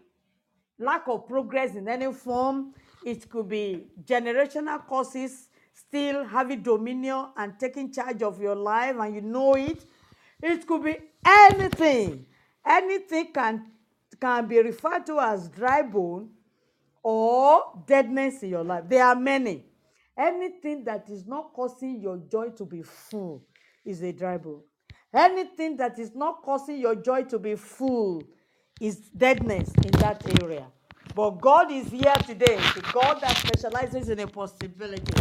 [0.80, 2.74] lack of progress in any form.
[3.06, 9.14] It could be generational causes still having dominion and taking charge of your life, and
[9.14, 9.86] you know it.
[10.42, 12.26] It could be anything.
[12.66, 13.72] Anything can,
[14.20, 16.30] can be referred to as dry bone
[17.02, 18.84] or deadness in your life.
[18.88, 19.66] There are many.
[20.18, 23.46] Anything that is not causing your joy to be full
[23.86, 24.62] is a dry bone.
[25.14, 28.24] Anything that is not causing your joy to be full
[28.82, 30.68] is deadness in that area.
[31.16, 35.14] But God is here today, the God that specializes in impossibility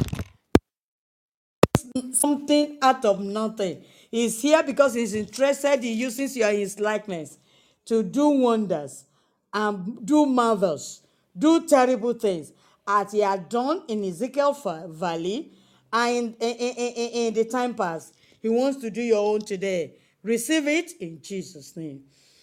[2.13, 3.85] something out of nothing.
[4.11, 7.39] He's here because he's interested in using you in his likeness
[7.87, 9.05] to do wonders
[9.53, 11.03] and do marvels,
[11.37, 12.53] do terrible things,
[12.87, 14.53] as he had done in Ezekiel
[14.89, 15.53] Valley
[15.93, 18.15] and in, in, in- in the time past.
[18.41, 19.95] He wants to do your own today.
[20.23, 22.03] Receive it in Jesus' name.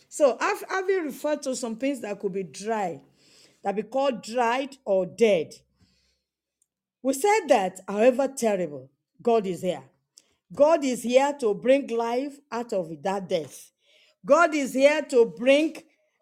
[0.09, 3.01] So, I've, I've been referred to some things that could be dry,
[3.63, 5.53] that be called dried or dead.
[7.01, 8.89] We said that, however terrible,
[9.21, 9.83] God is here.
[10.53, 13.71] God is here to bring life out of that death.
[14.25, 15.75] God is here to bring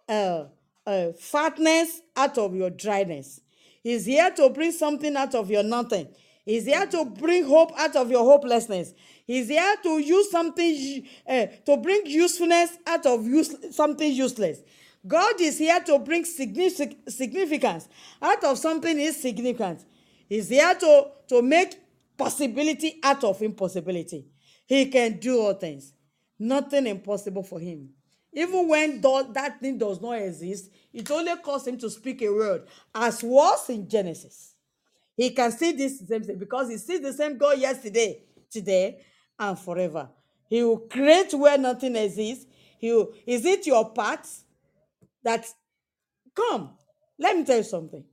[0.08, 0.46] uh,
[0.86, 3.42] uh, fatness out of your dryness.
[3.84, 6.08] He's here to bring something out of your nothing.
[6.46, 8.94] He's here to bring hope out of your hopelessness.
[9.26, 14.60] He's here to use something, uh, to bring usefulness out of use, something useless.
[15.06, 17.88] God is here to bring significance
[18.22, 19.84] out of something insignificant.
[20.30, 21.81] He's here to, to make
[22.22, 24.28] possibility out of impossibility.
[24.68, 25.94] He can do all things.
[26.38, 27.90] Nothing impossible for him.
[28.34, 32.68] Even when that thing does not exist, it only caused him to speak a word,
[32.94, 34.54] as was in Genesis.
[35.18, 39.02] He can see this same thing because he sees the same God yesterday, today,
[39.38, 40.08] and forever.
[40.48, 42.46] He will create where nothing exists.
[42.78, 44.28] He will, is it your part
[45.24, 45.46] that
[46.36, 46.72] come?
[47.20, 48.04] Let me tell you something.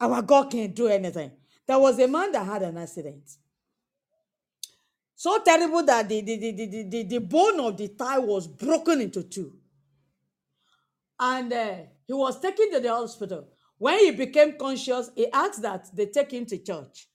[0.00, 1.32] Our God can do anything.
[1.66, 3.30] There was a man that had an accident.
[5.14, 9.00] So terrible that the, the, the, the, the, the, bone of the thigh was broken
[9.00, 9.52] into two.
[11.20, 11.74] And uh,
[12.06, 13.46] he was taken to the hospital.
[13.78, 17.06] When he became conscious, he asked that they take him to church.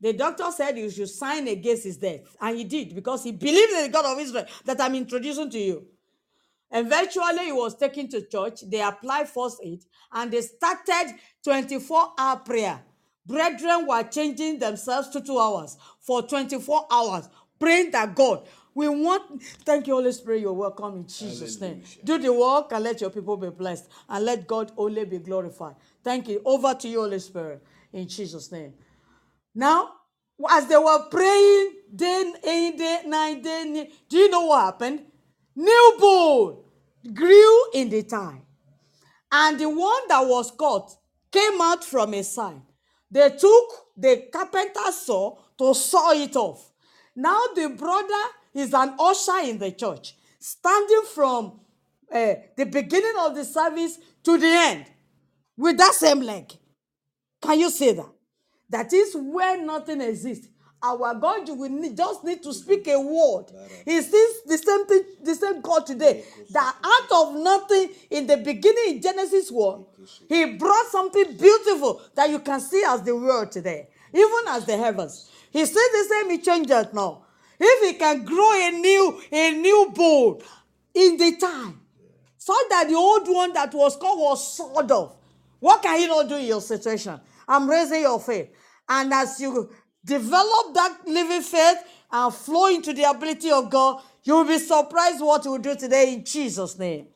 [0.00, 2.20] The doctor said you should sign against his death.
[2.40, 5.58] And he did because he believed in the God of Israel that I'm introducing to
[5.58, 5.86] you.
[6.70, 8.60] Eventually, he was taken to church.
[8.66, 12.82] They applied first aid and they started 24 hour prayer.
[13.26, 19.42] Brethren were changing themselves to two hours for 24 hours, praying that God, we want,
[19.64, 21.82] thank you, Holy Spirit, you're welcome in Jesus' name.
[22.04, 25.76] Do the work and let your people be blessed and let God only be glorified.
[26.04, 26.42] Thank you.
[26.44, 27.62] Over to you, Holy Spirit,
[27.92, 28.74] in Jesus' name.
[29.54, 29.92] Now,
[30.50, 35.06] as they were praying day in, day night, day do you know what happened?
[35.54, 36.58] Newborn
[37.14, 38.42] grew in the time,
[39.32, 40.94] and the one that was caught
[41.32, 42.60] came out from a side.
[43.10, 46.72] They took the carpenter's saw to saw it off.
[47.14, 51.60] Now the brother is an usher in the church, standing from
[52.12, 54.86] uh, the beginning of the service to the end
[55.56, 56.52] with that same leg.
[57.40, 58.10] Can you see that?
[58.68, 60.48] That is where nothing exists.
[60.86, 63.46] Our God, you will need, just need to speak a word.
[63.84, 66.24] He sees the same thing, the same God today.
[66.50, 69.84] That out of nothing in the beginning in Genesis 1,
[70.28, 74.76] He brought something beautiful that you can see as the world today, even as the
[74.76, 75.30] heavens.
[75.50, 77.24] He said the same, He changes now.
[77.58, 80.40] If He can grow a new, a new bone
[80.94, 81.80] in the time,
[82.38, 85.16] so that the old one that was called was sawed off.
[85.58, 87.18] What can he not do in your situation?
[87.48, 88.50] I'm raising your faith.
[88.88, 89.68] And as you
[90.06, 91.78] develop that living faith
[92.10, 95.74] and flow into the ability of God, you will be surprised what he will do
[95.74, 97.08] today in Jesus' name.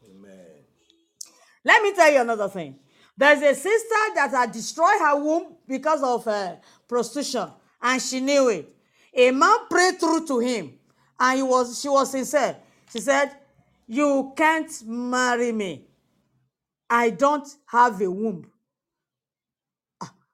[1.64, 2.76] Let me tell you another thing.
[3.16, 6.56] There's a sister that had destroyed her womb because of uh,
[6.88, 7.48] prostitution,
[7.82, 8.74] and she knew it.
[9.14, 10.72] A man prayed through to him,
[11.18, 12.56] and he was she was sincere.
[12.90, 13.32] She said,
[13.86, 15.84] "You can't marry me.
[16.88, 18.49] I don't have a womb."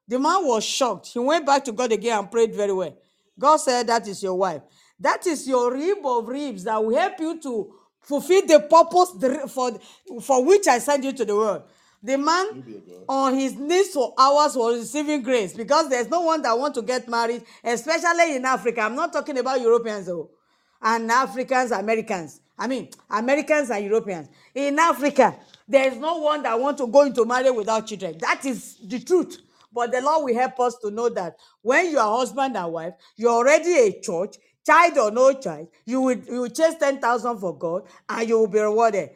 [0.08, 1.08] The man was shocked.
[1.08, 2.96] He went back to God again and prayed very well.
[3.38, 4.62] God said, That is your wife.
[4.98, 9.78] That is your rib of ribs that will help you to fulfill the purpose for,
[10.22, 11.62] for which I sent you to the world.
[12.02, 16.56] The man on his knees for hours was receiving grace because there's no one that
[16.56, 18.82] want to get married, especially in Africa.
[18.82, 20.30] I'm not talking about Europeans though,
[20.80, 22.40] and Africans, Americans.
[22.58, 24.28] I mean, Americans and Europeans.
[24.54, 25.36] In Africa,
[25.68, 28.16] there's no one that want to go into marriage without children.
[28.18, 29.38] That is the truth.
[29.76, 32.94] But the Lord will help us to know that when you are husband and wife,
[33.18, 37.58] you're already a church, child or no child, you will, you will chase 10,000 for
[37.58, 39.10] God and you will be rewarded.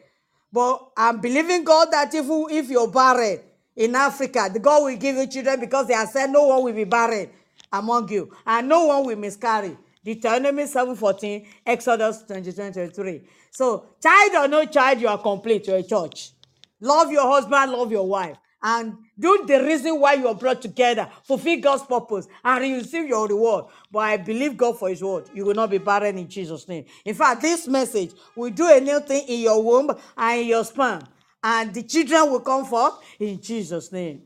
[0.53, 3.41] But I'm believing God that if, you- if you're barren
[3.77, 6.73] in Africa, the God will give you children because they have said no one will
[6.73, 7.29] be barren
[7.73, 9.77] among you and no one will miscarry.
[10.05, 13.21] Deuteronomy 7:14, Exodus 22, 23.
[13.51, 15.67] So, child or no child, you are complete.
[15.67, 16.33] You're a church.
[16.81, 21.09] Love your husband, love your wife, and do the reason why you are brought together.
[21.23, 23.65] Fulfill God's purpose and receive your reward.
[23.91, 25.29] But I believe God for His word.
[25.33, 26.85] You will not be barren in Jesus' name.
[27.05, 30.65] In fact, this message will do a new thing in your womb and in your
[30.65, 31.01] sperm,
[31.43, 34.23] and the children will come forth in Jesus' name.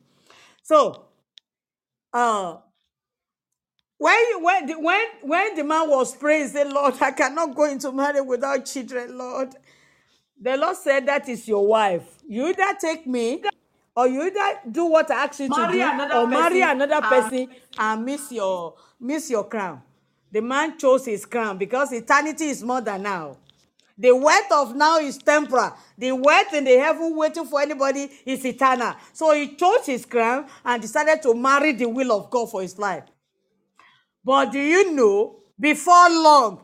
[0.64, 1.06] So,
[2.14, 2.58] uh,
[3.98, 7.66] when when the, when when the man was praying, he said, "Lord, I cannot go
[7.66, 9.56] into marriage without children, Lord."
[10.42, 12.04] The Lord said, That is your wife.
[12.28, 13.42] You either take me,
[13.96, 16.82] or you either do what I ask you to Marry do, another or marry person
[16.82, 19.82] another and- person and miss your miss your crown.
[20.32, 23.38] The man chose his crown because eternity is more than now.
[23.98, 25.72] The wealth of now is temporal.
[25.98, 28.94] The wealth in the heaven waiting for anybody is eternal.
[29.14, 32.78] So he chose his crown and decided to marry the will of God for his
[32.78, 33.06] life.
[34.26, 36.60] But do you know, before long,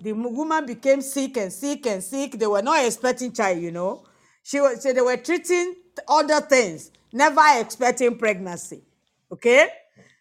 [0.00, 2.32] the woman became sick and sick and sick.
[2.38, 4.04] They were not expecting child, you know.
[4.44, 5.74] She was, so they were treating
[6.08, 8.82] other things, never expecting pregnancy.
[9.30, 9.68] Okay?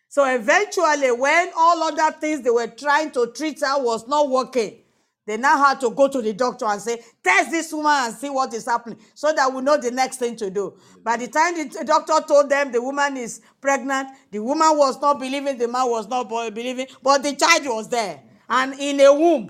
[0.09, 4.78] So eventually, when all other things they were trying to treat her was not working,
[5.26, 8.30] they now had to go to the doctor and say, test this woman and see
[8.30, 10.78] what is happening so that we know the next thing to do.
[11.03, 15.19] By the time the doctor told them the woman is pregnant, the woman was not
[15.19, 19.49] believing, the man was not believing, but the child was there and in a womb.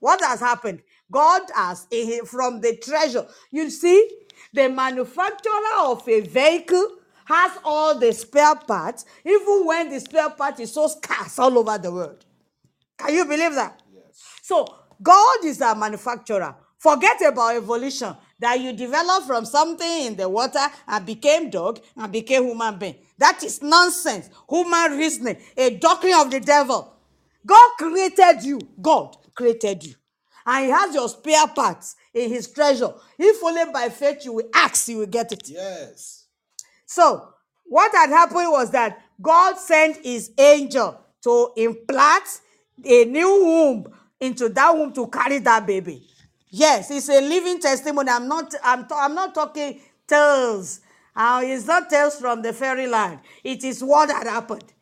[0.00, 0.82] What has happened?
[1.10, 4.10] God has, eh, from the treasure, you see,
[4.54, 6.88] the manufacturer of a vehicle
[7.26, 11.76] has all the spare parts, even when the spare part is so scarce all over
[11.78, 12.24] the world.
[12.98, 13.82] Can you believe that?
[13.92, 14.22] Yes.
[14.42, 14.66] So
[15.02, 16.54] God is a manufacturer.
[16.78, 22.12] Forget about evolution that you develop from something in the water and became dog and
[22.12, 22.96] became human being.
[23.18, 24.30] That is nonsense.
[24.48, 26.94] Human reasoning, a doctrine of the devil.
[27.46, 28.60] God created you.
[28.80, 29.94] God created you.
[30.46, 32.92] And he has your spare parts in his treasure.
[33.18, 35.48] If only by faith you will ask, you will get it.
[35.48, 36.26] Yes.
[36.86, 37.28] So,
[37.64, 42.24] what had happened was that God sent his angel to implant
[42.84, 43.86] a new womb
[44.20, 46.06] into that womb to carry that baby.
[46.48, 48.10] Yes, it's a living testimony.
[48.10, 50.80] I'm not I'm, ta- I'm not talking tales.
[51.16, 53.20] Uh, it's not tales from the fairyland.
[53.42, 54.72] It is what had happened.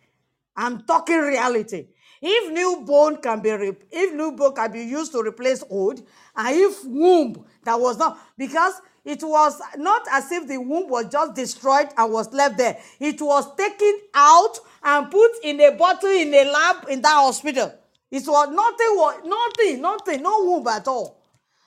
[0.57, 1.87] I'm talking reality.
[2.22, 6.06] If new bone can be re- if new bone can be used to replace old,
[6.36, 11.06] and if womb that was not because it was not as if the womb was
[11.10, 12.78] just destroyed and was left there.
[13.00, 17.74] It was taken out and put in a bottle in a lab in that hospital.
[18.08, 21.18] It was nothing was nothing, nothing, no womb at all.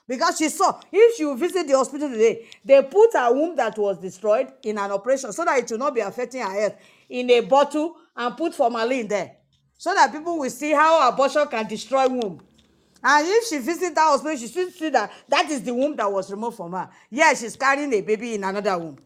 [0.08, 3.98] Because she saw, if you visit the hospital today, they put a womb that was
[3.98, 6.76] destroyed in an operation so that it will not be affecting her health
[7.10, 9.32] in a bottle and put formalin there.
[9.78, 12.40] So that people will see how abortion can destroy womb.
[13.04, 16.10] And if she visits that hospital, she should see that that is the womb that
[16.10, 16.88] was removed from her.
[17.10, 18.98] Yes, she's carrying a baby in another womb.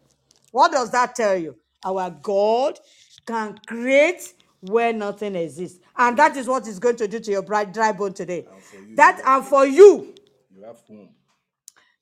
[0.51, 1.55] What does that tell you?
[1.83, 2.79] Our God
[3.25, 5.79] can create where nothing exists.
[5.97, 8.47] And that is what is going to do to your dry, dry bone today.
[8.95, 10.15] that and for you,
[10.55, 11.09] You have womb.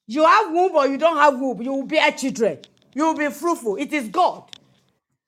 [0.07, 2.59] you have womb or you don't have womb, you will bear children.
[2.93, 3.75] You will be fruitful.
[3.77, 4.49] It is God.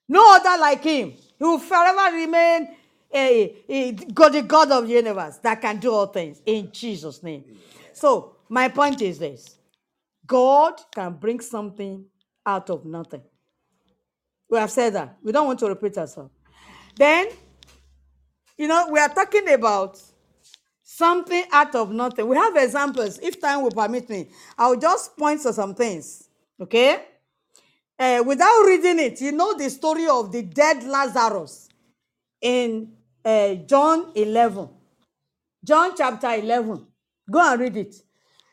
[0.08, 1.12] No other like him.
[1.12, 2.76] He will forever remain
[3.12, 7.43] God, the God of the universe that can do all things in Jesus' name.
[7.93, 9.57] So, my point is this
[10.26, 12.05] God can bring something
[12.45, 13.22] out of nothing.
[14.49, 15.18] We have said that.
[15.24, 16.32] We don't want to repeat ourselves.
[16.95, 17.28] Then,
[18.57, 20.01] you know, we are talking about
[20.84, 22.28] something out of nothing.
[22.28, 23.20] We have examples.
[23.20, 26.28] If time will permit me, I'll just point to some things.
[26.59, 27.03] Okay?
[27.97, 31.70] Uh, without reading it, you know the story of the dead Lazarus
[32.41, 32.91] in
[33.26, 34.69] uh, John 11.
[35.63, 36.86] John chapter 11.
[37.30, 37.95] Go and read it.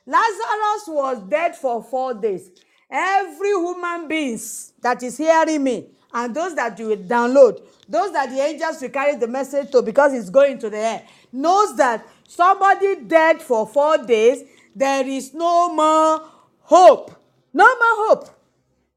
[0.06, 2.50] Lazarus was dead for four days.
[2.90, 8.30] every human beings that is hearing me and those that you will download, those that
[8.30, 11.02] the angels will carry the message to because it's going to the air,
[11.32, 14.42] knows that somebody dead for four days,
[14.74, 16.22] there is no more
[16.60, 17.14] hope.
[17.52, 18.28] No more hope.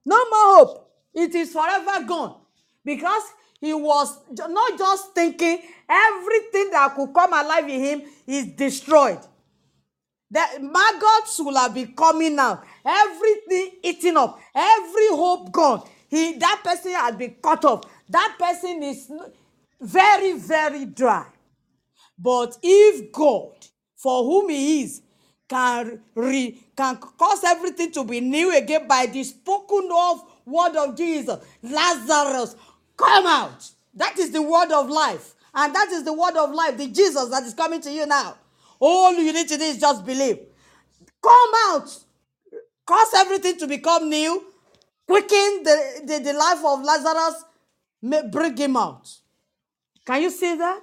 [0.05, 0.91] No more hope.
[1.13, 2.37] It is forever gone.
[2.85, 3.23] Because
[3.61, 9.19] he was not just thinking, everything that could come alive in him is destroyed.
[10.31, 12.63] The maggots will have been coming out.
[12.83, 14.39] Everything eaten up.
[14.55, 15.87] Every hope gone.
[16.09, 17.83] He that person has been cut off.
[18.09, 19.11] That person is
[19.79, 21.27] very, very dry.
[22.17, 23.53] But if God,
[23.95, 25.01] for whom He is,
[25.47, 30.95] can re, can cause everything to be new again by the spoken of word of
[30.95, 32.55] Jesus, Lazarus,
[33.01, 33.69] come out.
[33.95, 37.29] That is the word of life, and that is the word of life, the Jesus
[37.29, 38.35] that is coming to you now.
[38.79, 40.39] All you need to do is just believe.
[41.21, 41.97] Come out,
[42.85, 44.43] cause everything to become new,
[45.07, 47.43] quicken the, the, the life of Lazarus,
[48.31, 49.09] bring him out.
[50.05, 50.81] Can you see that?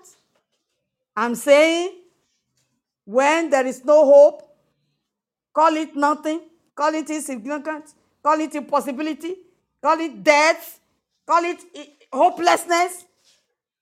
[1.16, 2.03] I'm saying
[3.05, 4.43] when there is no hope,
[5.53, 6.43] call it nothing,
[6.75, 7.87] call it insignificant,
[8.23, 9.35] call it impossibility,
[9.83, 10.79] call it death,
[11.27, 11.59] call it
[12.13, 13.05] hopelessness.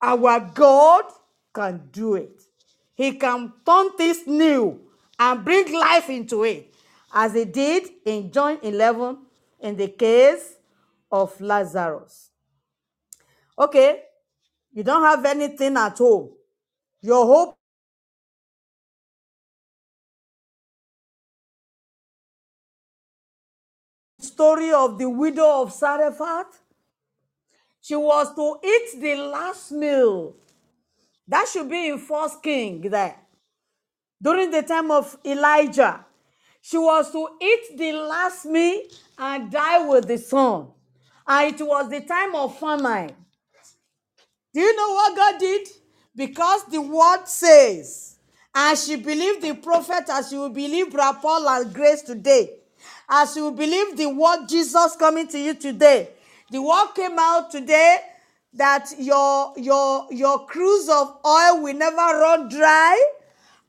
[0.03, 1.05] Our God
[1.55, 2.43] can do it.
[2.95, 4.81] He can turn things new
[5.19, 6.75] and bring life into it,
[7.13, 9.19] as he did in John 11
[9.61, 10.57] in the case
[11.11, 12.31] of Lazarus.
[13.59, 14.03] Okay,
[14.73, 16.31] you don't have anything at home.
[17.01, 17.57] Your hope
[24.21, 26.61] story of the widow of Zarephath.
[27.87, 30.35] She was to eat the last meal.
[31.29, 33.15] That should be in First King there.
[34.21, 36.05] During the time of Elijah,
[36.61, 38.83] she was to eat the last meal
[39.17, 40.67] and die with the son.
[41.29, 43.13] And it was the time of famine.
[44.53, 45.69] Do you know what God did?
[46.17, 48.17] Because the word says,
[48.53, 52.51] and she believed the prophet as you will believe Paul and Grace today,
[53.09, 56.09] as you will believe the word Jesus coming to you today.
[56.51, 57.99] The word came out today
[58.55, 63.05] that your your your cruise of oil will never run dry,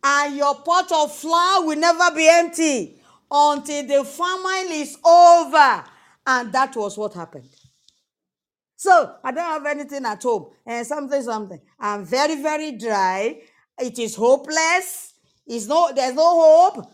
[0.03, 5.83] and your pot of flour will never be empty until the famine is over.
[6.25, 7.49] And that was what happened.
[8.75, 11.59] So I don't have anything at home and something, something.
[11.79, 13.41] I'm very, very dry.
[13.79, 15.13] It is hopeless.
[15.47, 16.85] It's no, there's no hope.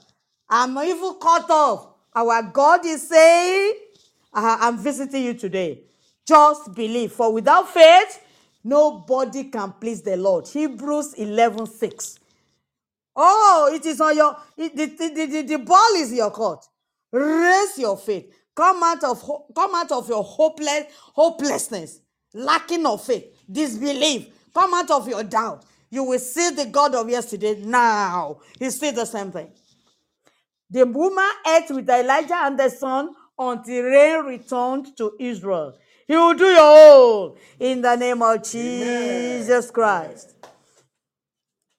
[0.50, 1.90] I'm even cut off.
[2.16, 3.74] Our God is saying,
[4.34, 5.84] "Uh, I'm visiting you today.
[6.26, 7.12] Just believe.
[7.12, 8.22] For without faith,
[8.64, 10.48] nobody can please the Lord.
[10.48, 12.20] Hebrews 11 6.
[13.16, 16.66] Oh, it is on your it, the, the, the, the, ball is your court.
[17.12, 18.34] Raise your faith.
[18.56, 19.22] Come out of
[19.56, 22.00] come out of your hopeless hopelessness,
[22.34, 24.28] lacking of faith, disbelief.
[24.54, 25.66] Come out of your doubt.
[25.90, 28.40] You will see the God of yesterday now.
[28.58, 29.52] He's still the same thing.
[30.70, 35.78] The woman ate with Elijah and the son until rain returned to Israel.
[36.08, 40.36] He will do your own in the name of Jesus Christ.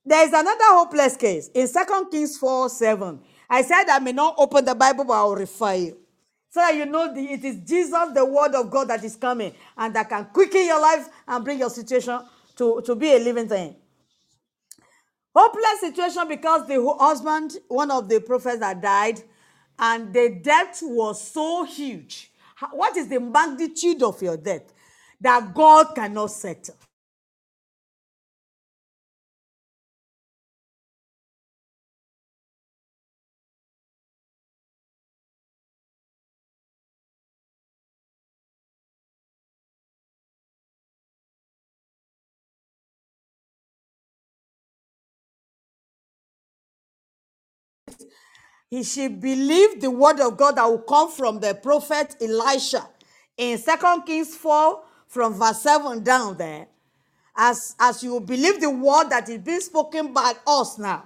[0.05, 3.21] There is another hopeless case in 2 Kings 4 7.
[3.49, 5.99] I said I may not open the Bible, but I will refer you.
[6.51, 9.55] So that you know the, it is Jesus, the word of God, that is coming
[9.77, 12.21] and that can quicken your life and bring your situation
[12.57, 13.75] to, to be a living thing.
[15.35, 19.21] Hopeless situation because the husband, one of the prophets that died,
[19.79, 22.33] and the debt was so huge.
[22.73, 24.71] What is the magnitude of your debt
[25.21, 26.77] that God cannot settle?
[48.71, 52.89] He she believed the word of God that will come from the prophet Elisha
[53.37, 56.69] in Second Kings 4 from verse 7 down there.
[57.37, 61.05] As, as you believe the word that is being spoken by us now.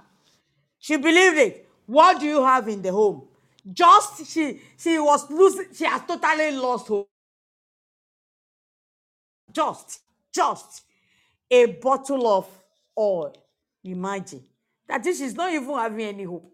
[0.81, 1.69] She believed it.
[1.87, 3.25] What do you have in the home?
[3.73, 7.09] Just she she was losing, she has totally lost hope.
[9.53, 10.01] Just,
[10.35, 10.85] just
[11.51, 12.49] a bottle of
[12.99, 13.35] oil.
[13.85, 14.45] Imagine.
[14.89, 16.53] That is, is not even having any hope.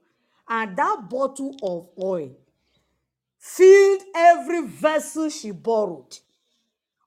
[0.48, 2.36] And that bottle of oil
[3.38, 6.18] filled every vessel she borrowed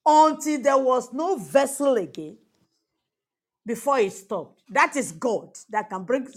[0.05, 2.38] until there was no vessel again
[3.65, 4.63] before it stopped.
[4.69, 6.27] That is God that can bring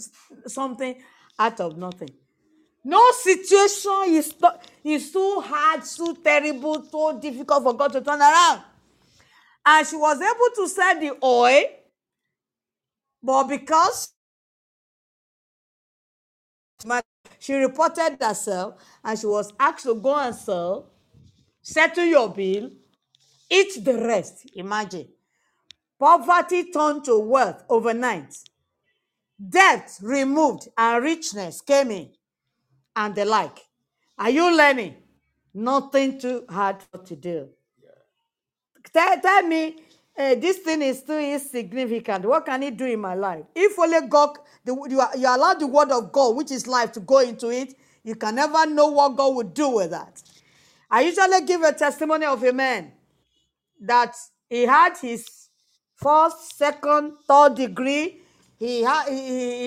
[0.47, 1.01] something
[1.39, 2.09] out of nothing.
[2.83, 4.33] No situation is,
[4.83, 8.61] is too hard, too terrible, so difficult for God to turn around.
[9.65, 11.63] And she was able to sell the oil,
[13.21, 14.13] but because
[17.39, 20.91] she reported herself and she was asked to go and sell,
[21.61, 22.69] settle your bill,
[23.49, 24.49] eat the rest.
[24.55, 25.07] Imagine.
[25.99, 28.35] Poverty turned to wealth overnight.
[29.49, 32.09] Debt removed and richness came in
[32.95, 33.59] and the like.
[34.17, 34.95] Are you learning?
[35.53, 37.49] Nothing too hard to do.
[38.93, 39.77] Tell, tell me,
[40.17, 42.25] uh, this thing is too insignificant.
[42.25, 43.45] What can it do in my life?
[43.55, 46.99] If only God, the, you, you allow the word of God, which is life, to
[46.99, 50.21] go into it, you can never know what God would do with that.
[50.89, 52.91] I usually give a testimony of a man
[53.81, 54.15] that
[54.49, 55.27] he had his
[55.95, 58.19] first, second, third degree.
[58.59, 59.15] He, ha- he,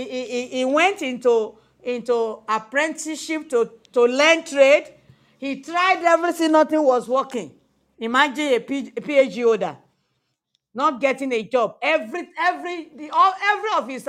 [0.08, 4.92] he, he- he went into, into apprenticeship to, to learn trade.
[5.38, 7.52] He tried everything, nothing was working.
[7.98, 9.76] Imagine a, P, a PhD holder
[10.74, 11.76] not getting a job.
[11.82, 14.08] Every, every, the, all, every of his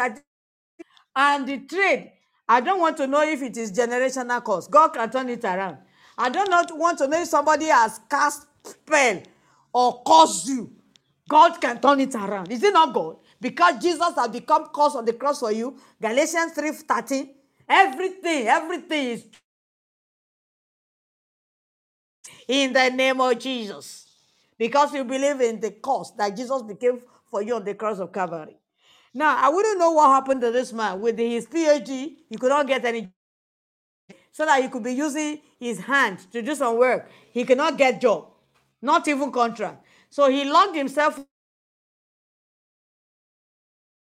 [1.15, 2.11] and the trade.
[2.49, 4.67] I don't want to know if it is generational cause.
[4.67, 5.77] God can turn it around.
[6.17, 9.21] I do not want to know if somebody has cast spell
[9.73, 10.71] or caused you.
[11.29, 12.51] God can turn it around.
[12.51, 13.17] Is it not God?
[13.41, 15.77] Because Jesus has become cause on the cross for you.
[16.01, 17.29] Galatians 3:13.
[17.69, 19.25] Everything, everything is
[22.47, 24.04] in the name of Jesus.
[24.57, 28.13] Because you believe in the cost that Jesus became for you on the cross of
[28.13, 28.57] Calvary.
[29.13, 31.01] Now, I wouldn't know what happened to this man.
[31.01, 33.11] With his PhD, he could not get any,
[34.31, 37.09] so that he could be using his hand to do some work.
[37.31, 38.27] He could not get job,
[38.81, 39.85] not even contract.
[40.09, 41.23] So he locked himself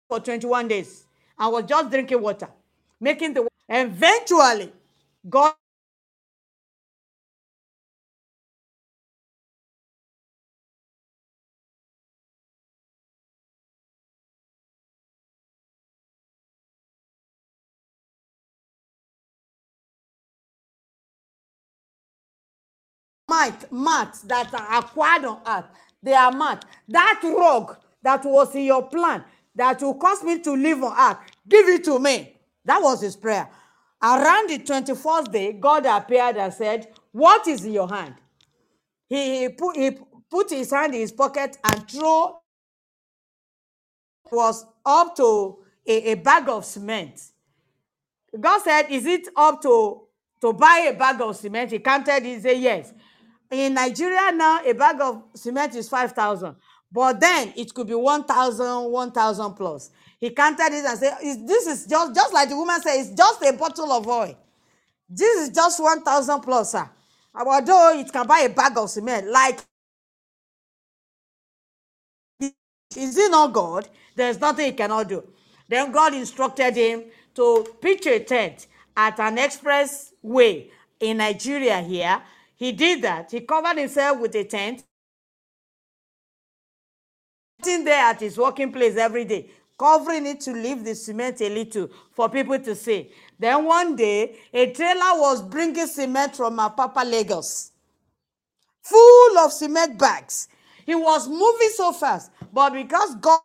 [0.08, 1.06] for 21 days
[1.38, 2.48] and was just drinking water,
[3.00, 4.72] making the eventually
[5.28, 5.54] God
[23.38, 25.66] might, math that are acquired on earth.
[26.02, 26.62] They are math.
[26.88, 29.24] That rock that was in your plan
[29.54, 31.18] that will cause me to live on earth,
[31.48, 32.36] give it to me.
[32.64, 33.48] That was his prayer.
[34.02, 38.14] Around the 24th day, God appeared and said, What is in your hand?
[39.08, 39.98] He, he, put, he
[40.30, 42.34] put his hand in his pocket and threw
[44.30, 47.20] was up to a, a bag of cement.
[48.38, 50.02] God said, Is it up to,
[50.42, 51.70] to buy a bag of cement?
[51.72, 52.92] He counted, he said, Yes.
[53.50, 56.56] In Nigeria now, a bag of cement is 5,000.
[56.92, 59.90] But then it could be 1,000, 1,000 plus.
[60.20, 63.10] He counted it and said, "Is- This is just, just like the woman said, it's
[63.10, 64.36] just a bottle of oil.
[65.08, 66.90] This is just 1,000 plus, sir.
[67.34, 69.60] Although it can buy a bag of cement, like
[72.96, 73.88] Is it not God?
[74.16, 75.24] There's nothing he cannot do.
[75.68, 77.04] Then God instructed him
[77.36, 80.70] to pitch a tent at an express way
[81.00, 82.22] in Nigeria here.
[82.58, 83.32] He did that.
[83.32, 84.84] He covered himself with a tent,
[87.62, 91.50] sitting there at his working place every day, covering it to leave the cement a
[91.50, 93.10] little for people to see.
[93.38, 97.72] Then one day, a trailer was bringing cement from Apapa Lagos
[98.84, 100.48] full of cement bags.
[100.86, 103.40] He was moving so fast, but because God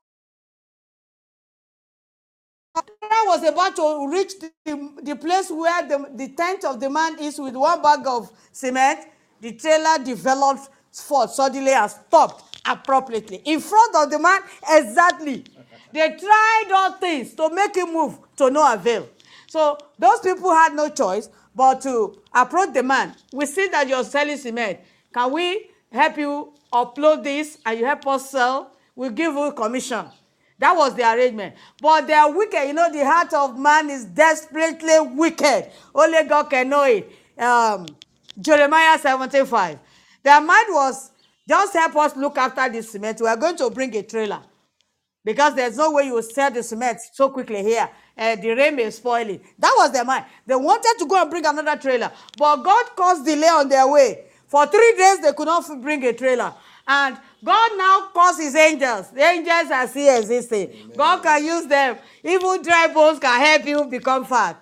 [2.76, 7.20] I was about to reach the, the place where the, the tent of the man
[7.20, 9.00] is with one bag of cement.
[9.42, 15.44] The trailer developed fault suddenly and stopped appropriately in front of the man exactly.
[15.92, 19.08] They tried all things to make him move to no avail.
[19.48, 23.16] So those people had no choice but to approach the man.
[23.32, 24.80] We see that you're selling cement.
[25.14, 28.72] Can we help you upload this and you help us sell?
[28.96, 30.06] We'll give you commission.
[30.64, 31.56] That was the arrangement.
[31.82, 32.70] But they are wicked.
[32.70, 35.70] You know, the heart of man is desperately wicked.
[35.94, 37.12] Only God can know it.
[37.38, 37.86] Um,
[38.40, 39.78] Jeremiah 75.
[40.24, 41.12] Their mind was
[41.50, 43.20] just help us look after the cement.
[43.20, 44.40] We are going to bring a trailer
[45.26, 47.90] because there's no way you will sell the cement so quickly here.
[48.18, 49.42] Uh, the rain may spoil it.
[49.60, 50.28] That was their mind.
[50.48, 54.28] They wanted to go and bring another trailer, but God caused delay on their way.
[54.48, 56.54] For three days, they could not bring a trailer.
[56.88, 59.10] And God now calls his angels.
[59.12, 60.92] The angels are still existing.
[60.98, 61.98] God can use them.
[62.24, 64.62] Even dry bones can help you become fat.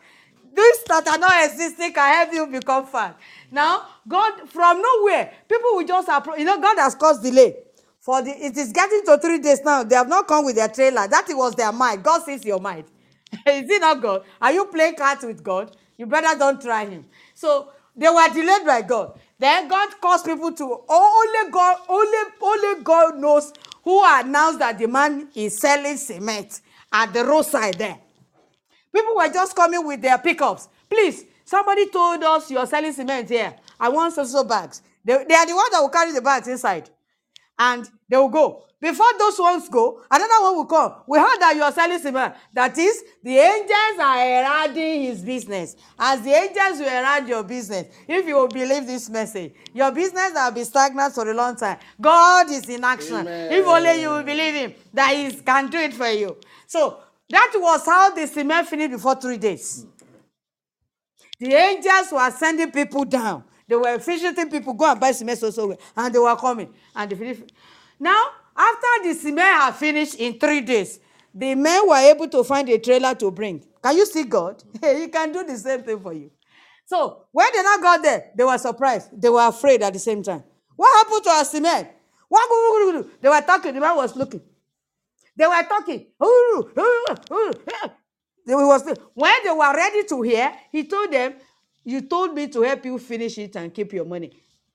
[0.54, 3.18] These that are not existing can help you become fat.
[3.52, 6.40] Now, God, from nowhere, people will just approach.
[6.40, 7.56] You know, God has caused delay.
[8.00, 9.84] For the it is getting to three days now.
[9.84, 11.08] They have not come with their trailer.
[11.08, 12.04] That was their mind.
[12.04, 12.86] God sees your mind.
[13.48, 14.24] is it not God?
[14.42, 15.76] Are you playing cards with God?
[15.98, 17.06] You better don't try him.
[17.36, 19.20] So they were delayed by God.
[19.42, 23.52] Then God caused people to only God, only, only God knows
[23.84, 26.62] who announced that the man is selling cement
[26.94, 27.98] at the roadside there.
[28.94, 30.70] People were just coming with their pickups.
[30.88, 33.56] Please, somebody told us you're selling cement here.
[33.80, 34.84] I want so so bags.
[35.04, 36.92] They, they are the ones that will carry the bags inside.
[37.58, 38.66] And they will go.
[38.82, 40.96] Before those ones go, another one will come.
[41.08, 42.34] We heard that you are selling cement.
[42.52, 45.76] That is, the angels are heralding his business.
[46.00, 50.32] As the angels will herald your business, if you will believe this message, your business
[50.34, 51.78] will be stagnant for a long time.
[52.00, 53.18] God is in action.
[53.18, 53.52] Amen.
[53.54, 56.36] If only you will believe him, that he can do it for you.
[56.66, 56.98] So
[57.30, 59.86] that was how the cement finished before three days.
[61.40, 63.44] The angels were sending people down.
[63.68, 65.78] They were visiting people, go and buy cement so so.
[65.96, 66.74] And they were coming.
[66.96, 67.54] And they finished.
[68.00, 71.00] Now, after the cement had finished in three days,
[71.34, 73.64] the men were able to find a trailer to bring.
[73.82, 74.64] Can you see God?
[74.82, 76.30] he can do the same thing for you.
[76.86, 79.10] So when they now got there, they were surprised.
[79.20, 80.44] They were afraid at the same time.
[80.76, 81.88] What happened to our cement?
[83.22, 83.74] They were talking.
[83.74, 84.42] The man was looking.
[85.36, 86.08] They were talking.
[88.46, 88.84] They was
[89.14, 91.36] when they were ready to hear, he told them,
[91.84, 94.32] "You told me to help you finish it and keep your money."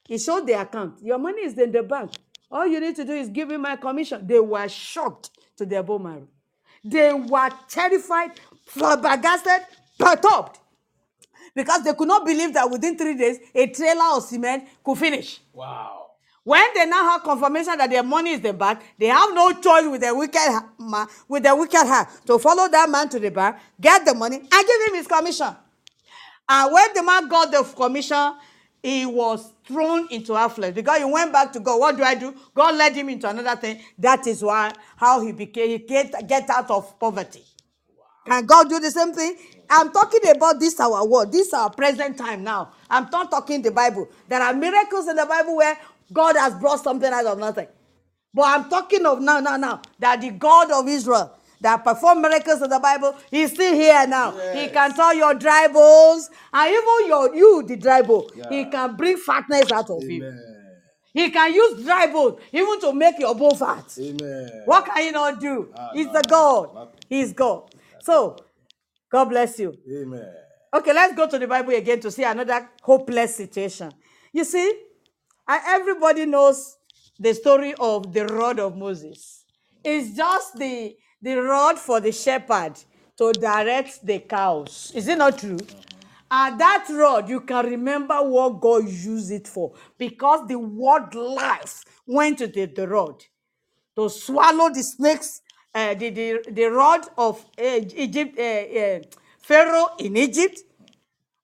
[0.07, 1.03] He showed the account.
[1.03, 2.12] Your money is in the bank.
[2.51, 4.26] All you need to do is give me my commission.
[4.26, 6.28] They were shocked to their bone marrow.
[6.84, 8.32] They were terrified,
[8.66, 9.66] flabbergasted,
[9.99, 10.59] perturbed,
[11.55, 15.40] because they could not believe that within three days a trailer of cement could finish.
[15.53, 16.03] Wow.
[16.44, 19.88] When they now have confirmation that their money is the bank, they have no choice
[19.90, 23.57] with their wicked man, with their wicked heart to follow that man to the bank,
[23.80, 25.49] get the money, and give him his commission.
[26.49, 28.34] And when the man got the commission,
[28.87, 31.80] he was thrown into affluence because he went back to God.
[31.80, 32.34] What do I do?
[32.55, 33.80] God led him into another thing.
[33.99, 37.45] That is why how he became he get, get out of poverty.
[38.26, 39.37] Can God do the same thing?
[39.70, 42.72] I'm talking about this our world, this our present time now.
[42.91, 44.09] I'm not talking the Bible.
[44.28, 45.78] There are miracles in the Bible where
[46.12, 47.68] God has brought something out of nothing.
[48.34, 52.63] But I'm talking of now, now, now, that the God of Israel that performed miracles
[52.63, 54.33] in the Bible, he's still here now.
[54.53, 58.97] He can tell your dry bones, and even your you, the dry bone, he can
[58.97, 60.33] bring fatness out of you.
[61.13, 63.97] He can use dry bones even to make your bone fat.
[63.99, 64.63] Amen.
[64.67, 65.73] What can he not do?
[65.75, 66.75] Ah, He's no, the God.
[66.75, 67.01] nothing.
[67.09, 67.71] He's God.
[68.03, 68.37] So,
[69.11, 69.79] God bless you.
[69.91, 70.35] Amen.
[70.75, 73.91] Okay, let's go to the Bible again to see another hopeless situation.
[74.31, 74.79] You see,
[75.49, 76.77] everybody knows
[77.19, 79.45] the story of the rod of Moses.
[79.83, 82.75] It's just the, the rod for the shepherd
[83.19, 84.93] to direct the cows.
[84.95, 85.59] Is it not true?
[86.31, 91.85] And that rod, you can remember what God used it for because the word life
[92.07, 93.23] went to the, the rod
[93.97, 95.41] to swallow the snakes,
[95.75, 97.62] uh, the, the, the rod of uh,
[97.95, 99.07] Egypt, uh,
[99.41, 100.61] Pharaoh in Egypt.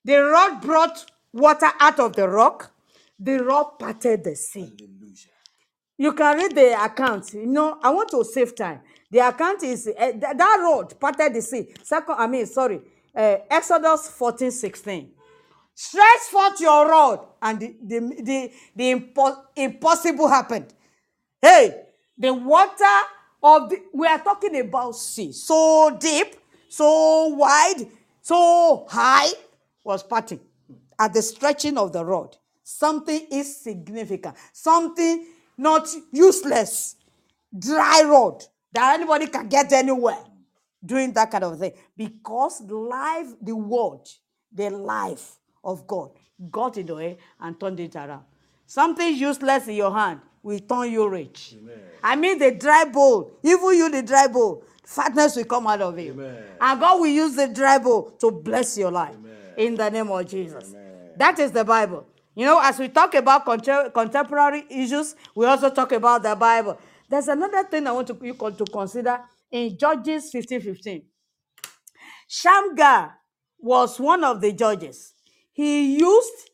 [0.04, 2.72] The rod brought water out of the rock.
[3.18, 4.72] The rod parted the sea.
[4.78, 5.28] Hallelujah.
[5.96, 7.32] You can read the account.
[7.34, 8.80] You know, I want to save time.
[9.12, 11.68] The account is uh, th- that road parted the sea.
[11.82, 12.80] Second, I mean, sorry,
[13.14, 15.10] uh, Exodus 14, 16.
[15.74, 20.72] Stretch forth your rod, and the, the, the, the impo- impossible happened.
[21.42, 21.82] Hey,
[22.16, 23.06] the water
[23.42, 26.36] of the, we are talking about sea, so deep,
[26.70, 27.86] so wide,
[28.22, 29.28] so high,
[29.84, 30.40] was parting
[30.98, 32.34] at the stretching of the rod.
[32.62, 35.26] Something insignificant, something
[35.58, 36.96] not useless,
[37.58, 38.42] dry rod
[38.72, 40.18] that anybody can get anywhere
[40.84, 41.72] doing that kind of thing.
[41.96, 44.00] Because life, the word,
[44.52, 46.10] the life of God
[46.50, 48.24] got in the way and turned it around.
[48.66, 51.54] Something useless in your hand will turn you rich.
[52.02, 55.98] I mean, the dry bowl, even you, the dry bowl, fatness will come out of
[55.98, 56.12] you.
[56.12, 56.42] Amen.
[56.60, 59.14] And God will use the dry bowl to bless your life
[59.56, 60.74] in the name of Jesus.
[61.16, 62.06] That is the Bible.
[62.34, 66.78] You know, as we talk about contem- contemporary issues, we also talk about the Bible.
[67.12, 69.20] There's another thing I want to, you to consider
[69.52, 71.02] in Judges 15 15.
[72.28, 73.14] Shamgar
[73.60, 75.14] was one of the judges.
[75.52, 76.50] He used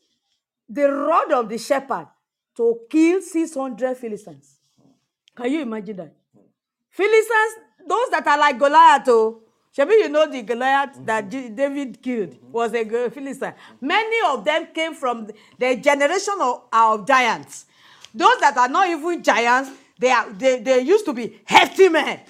[0.69, 2.07] the rod of the shepherd
[2.57, 4.59] to kill 600 Philistines.
[5.35, 6.15] Can you imagine that?
[6.91, 7.55] Philistines,
[7.87, 9.43] those that are like Goliath, oh,
[9.77, 13.53] Shebi, you know the Goliath that J- David killed was a Philistine.
[13.81, 17.65] Many of them came from the- the generation of, of giants.
[18.13, 22.21] Those that are not even giants, they, are, they, they used to be hefty men.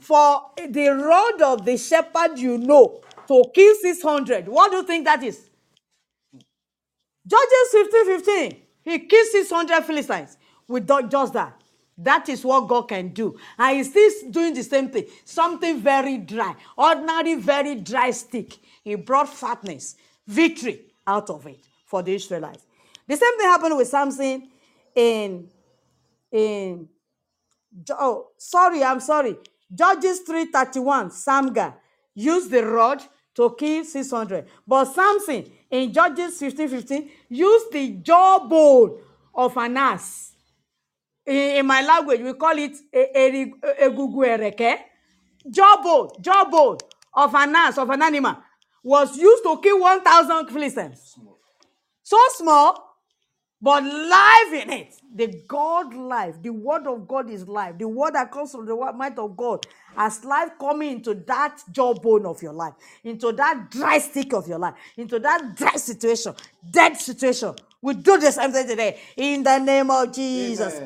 [0.00, 4.48] For the rod of the shepherd, you know, to kill 600.
[4.48, 5.48] What do you think that is?
[7.26, 8.56] Judges 15 15.
[8.84, 11.60] He killed 600 Philistines with just that.
[11.98, 13.36] That is what God can do.
[13.58, 15.06] And he's still doing the same thing.
[15.24, 18.56] Something very dry, ordinary, very dry stick.
[18.84, 19.96] He brought fatness,
[20.26, 22.64] victory out of it for the Israelites.
[23.06, 24.48] The same thing happened with Samson
[24.94, 25.48] in
[26.30, 26.88] in
[27.90, 29.36] oh sorry i'm sorry.
[29.74, 31.74] Judges 331 samgar
[32.14, 33.02] used the rod
[33.34, 38.98] to kill 600 but samson in judges 15 15 used the jawbone
[39.34, 40.32] of an ass.
[41.26, 43.52] In, in my language we call it e-
[43.82, 44.78] egugu ereke.
[45.50, 46.78] Jawbone jawbone
[47.14, 48.36] of an ass of an animal
[48.82, 51.18] was used to kill 1000 philistines
[52.02, 52.87] so small
[53.62, 57.78] but life in it, the God life, the word of God is life.
[57.78, 61.62] The word that comes from the wo- might of God as life coming into that
[61.72, 66.34] jawbone of your life, into that dry stick of your life, into that dry situation,
[66.70, 67.54] dead situation.
[67.82, 70.82] We do the same thing today in the name of Jesus.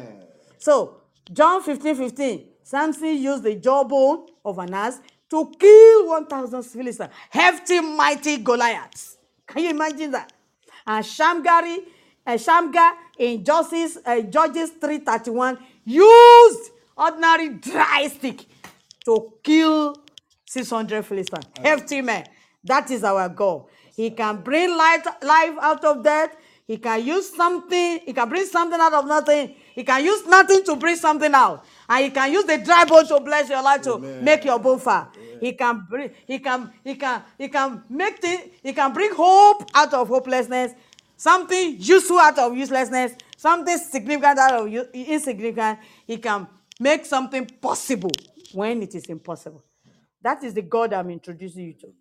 [0.58, 1.02] So,
[1.32, 5.00] John 15 15, Samson used the jawbone of an ass
[5.30, 9.18] to kill 1,000 Philistines, hefty, mighty Goliaths.
[9.46, 10.32] Can you imagine that?
[10.86, 11.78] And Shamgari,
[12.26, 18.46] uh, Shamgar in Judges, uh, Judges 331 used ordinary dry stick
[19.04, 19.96] to kill
[20.46, 21.46] 600 Philistines.
[21.58, 22.24] Hefty man.
[22.64, 23.68] That is our goal.
[23.96, 26.36] He can bring light, life out of death.
[26.66, 28.00] He can use something.
[28.04, 29.54] He can bring something out of nothing.
[29.74, 31.64] He can use nothing to bring something out.
[31.88, 34.78] And he can use the dry bone to bless your life to make your bone
[34.78, 35.14] fat.
[35.40, 39.68] He can bring, he can, he can, he can make things, he can bring hope
[39.74, 40.72] out of hopelessness,
[41.22, 45.78] something useful out of uselessness, something significant out of insignificant.
[46.04, 46.48] He can
[46.80, 48.10] make something possible
[48.52, 49.62] when it is impossible.
[50.20, 51.92] That is the God I'm introducing you to.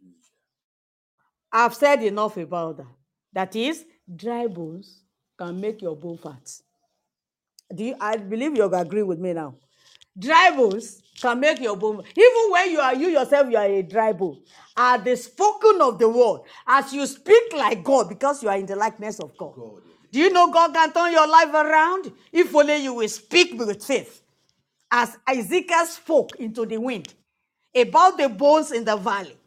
[1.52, 2.88] I've said enough about that.
[3.34, 5.04] That is, dry bones
[5.38, 6.52] can make your bone fat.
[7.76, 9.54] Do you, I believe you agree with me now.
[10.18, 12.04] Dry bones can make your bone.
[12.18, 14.40] Even when you are you yourself, you are a dry bone.
[14.78, 18.68] At the spoken of the word, as you speak like God, because you are in
[18.68, 19.56] the likeness of God.
[20.12, 23.84] Do you know God can turn your life around if only you will speak with
[23.86, 24.24] faith?
[24.92, 27.14] As Ezekiel spoke into the wind
[27.76, 29.38] about the bones in the valley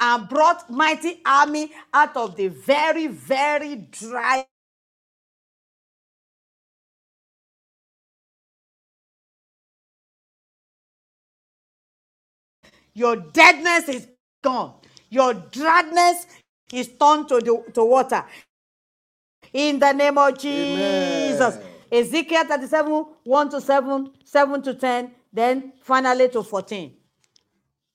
[0.00, 4.46] and brought mighty army out of the very, very dry
[12.94, 14.08] Your deadness is
[14.42, 14.74] gone.
[15.10, 16.26] Your dryness
[16.72, 18.24] is turned to, the, to water.
[19.52, 21.58] In the name of Jesus.
[21.90, 26.94] Ezekiel 37, 1 to 7, 7 to 10, then finally to 14.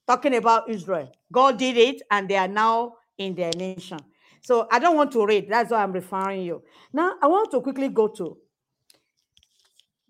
[0.08, 1.12] Talking about Israel.
[1.32, 4.00] God did it and they are now in their nation.
[4.42, 5.50] So I don't want to read.
[5.50, 6.62] That's why I'm referring you.
[6.94, 8.38] Now I want to quickly go to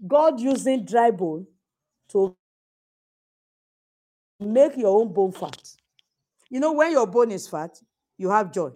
[0.06, 1.48] God using dry bone
[2.10, 2.36] to
[4.40, 5.62] make your own bone fat.
[6.50, 7.80] You know, when your bone is fat,
[8.18, 8.72] you have joy.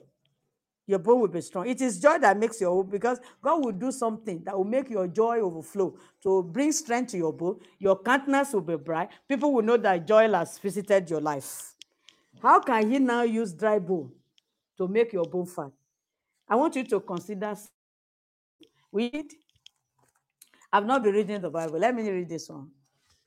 [0.87, 1.67] Your bone will be strong.
[1.67, 5.07] It is joy that makes your because God will do something that will make your
[5.07, 7.59] joy overflow to bring strength to your bone.
[7.77, 9.09] Your countenance will be bright.
[9.27, 11.75] People will know that joy has visited your life.
[12.41, 14.11] How can He now use dry bone
[14.77, 15.69] to make your bone fat?
[16.47, 17.55] I want you to consider.
[18.91, 19.31] Read.
[20.73, 21.77] I've not been reading the Bible.
[21.77, 22.71] Let me read this one.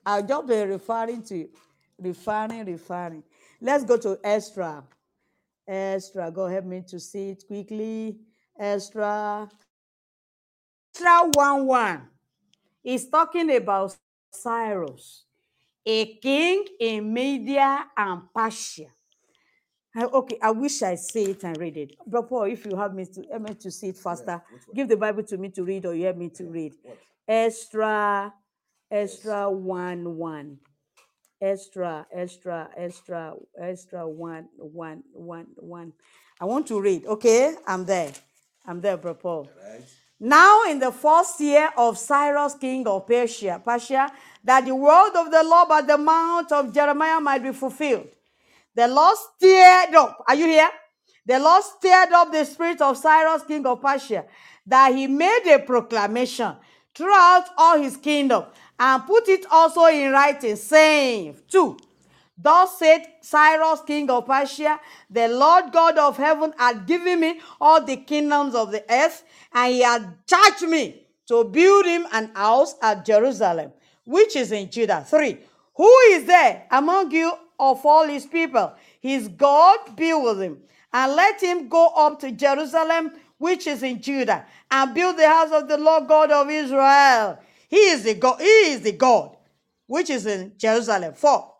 [0.05, 1.47] I'll just be referring to
[1.99, 3.23] referring, referring.
[3.61, 4.83] Let's go to Ezra.
[5.67, 8.17] Ezra, go help me to see it quickly.
[8.59, 9.49] Ezra.
[10.95, 12.01] Ezra 1 1
[12.83, 13.95] is talking about
[14.31, 15.25] Cyrus,
[15.85, 18.87] a king in Media and Persia.
[19.95, 21.95] Okay, I wish I see it and read it.
[22.05, 24.41] But Paul, if you have me to help me to see it faster,
[24.73, 26.73] give the Bible to me to read or you help me to read.
[27.27, 28.33] Ezra,
[28.89, 30.57] Ezra 1 1.
[31.43, 35.91] Extra, extra, extra, extra, one, one, one, one.
[36.39, 37.05] I want to read.
[37.05, 38.13] Okay, I'm there.
[38.65, 39.49] I'm there, Bro Paul.
[40.21, 44.09] Now, in the first year of Cyrus, king of Persia, Persia,
[44.41, 48.07] that the word of the Lord by the mouth of Jeremiah might be fulfilled.
[48.73, 50.23] The Lord stirred up.
[50.25, 50.69] Are you here?
[51.25, 54.23] The Lord stirred up the spirit of Cyrus, king of Persia,
[54.65, 56.55] that he made a proclamation
[56.95, 58.45] throughout all his kingdom
[58.79, 61.77] and put it also in writing, saying, Two,
[62.37, 67.83] Thus said Cyrus, king of Persia, the Lord God of heaven had given me all
[67.83, 72.75] the kingdoms of the earth, and he had charged me to build him an house
[72.81, 73.71] at Jerusalem,
[74.05, 75.05] which is in Judah.
[75.07, 75.37] Three,
[75.75, 78.73] who is there among you of all his people?
[78.99, 80.57] His God be with him,
[80.91, 85.51] and let him go up to Jerusalem, which is in Judah, and build the house
[85.51, 87.39] of the Lord God of Israel.
[87.73, 89.35] He is the God, he is the God,
[89.87, 91.15] which is in Jerusalem.
[91.15, 91.51] For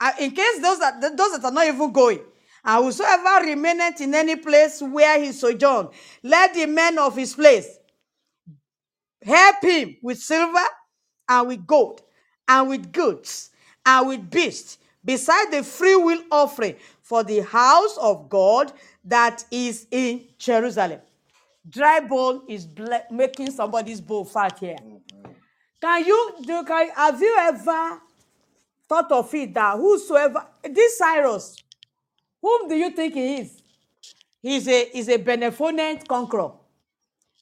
[0.00, 2.20] uh, in case those that those that are not even going,
[2.64, 5.90] And whosoever remaineth in any place where he sojourn,
[6.24, 7.78] let the men of his place
[9.24, 10.64] help him with silver
[11.28, 12.02] and with gold
[12.48, 13.50] and with goods
[13.86, 18.72] and with beasts, beside the free will offering for the house of God
[19.04, 21.00] that is in Jerusalem.
[21.68, 24.76] Dry bone is ble- making somebody's bone fat here.
[25.82, 26.64] Can you do?
[26.64, 28.00] Can, have you ever
[28.88, 31.56] thought of it that whosoever this Cyrus,
[32.42, 33.62] whom do you think he is?
[34.42, 36.52] He's a he's a benevolent conqueror.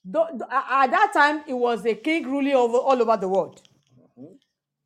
[0.05, 3.29] Tho- tho- a- At that time, he was a king ruling over all over the
[3.29, 3.63] world,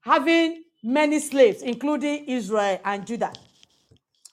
[0.03, 3.33] having many slaves, including Israel and Judah,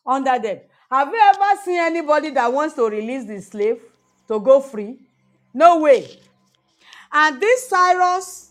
[0.05, 0.59] under them.
[0.91, 3.81] Have you ever seen anybody that wants to release the slave
[4.29, 4.99] to go free?
[5.53, 6.07] No way.
[7.13, 8.50] And this Cyrus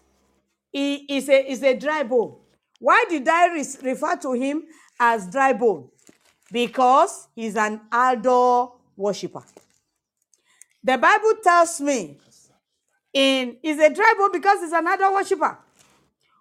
[0.73, 2.37] he is a is a dry bone.
[2.79, 4.65] Why did I re- refer to him
[4.99, 5.89] as dry bone?
[6.51, 9.43] Because he's an idol worshiper.
[10.83, 12.19] The Bible tells me
[13.13, 15.59] in is a dry bone because he's an idol worshiper.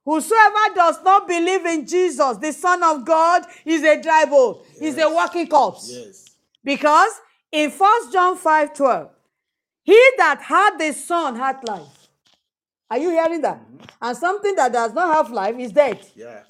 [0.06, 4.60] Whosoever does not believe in Jesus, the Son of God, is a dry bone.
[4.80, 5.92] He's a walking corpse.
[5.92, 6.26] Yes.
[6.64, 7.12] Because
[7.52, 9.10] in 1 John 5 12,
[9.84, 11.99] he that had the Son had life.
[12.90, 13.62] Are you hearing that?
[14.02, 16.00] And something that does not have life is dead.
[16.16, 16.42] Yeah.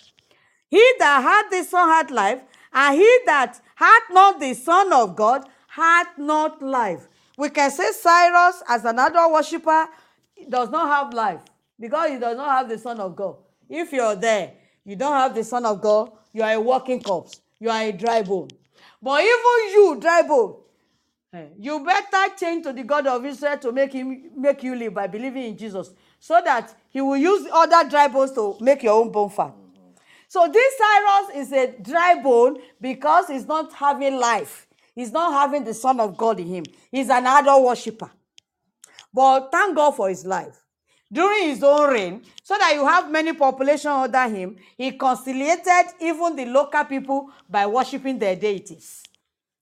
[0.69, 5.15] He that had the Son had life, and he that had not the Son of
[5.15, 7.07] God had not life.
[7.37, 9.87] We can say Cyrus, as an idol worshiper,
[10.47, 11.41] does not have life
[11.79, 13.37] because he does not have the Son of God.
[13.67, 14.53] If you're there,
[14.85, 17.91] you don't have the Son of God, you are a walking corpse, you are a
[17.91, 18.49] dry bone.
[19.01, 20.55] But even you, dry bone,
[21.33, 24.93] eh, you better change to the God of Israel to make him make you live
[24.93, 29.01] by believing in Jesus, so that he will use other dry bones to make your
[29.01, 29.53] own bone fat.
[30.27, 34.67] So this Cyrus is a dry bone because he's not having life.
[34.93, 36.65] He's not having the Son of God in him.
[36.91, 38.11] He's an idol worshiper.
[39.13, 40.63] But thank God for his life.
[41.11, 46.35] During his own reign, so that you have many population under him, he conciliated even
[46.35, 49.01] the local people by worshiping their deities.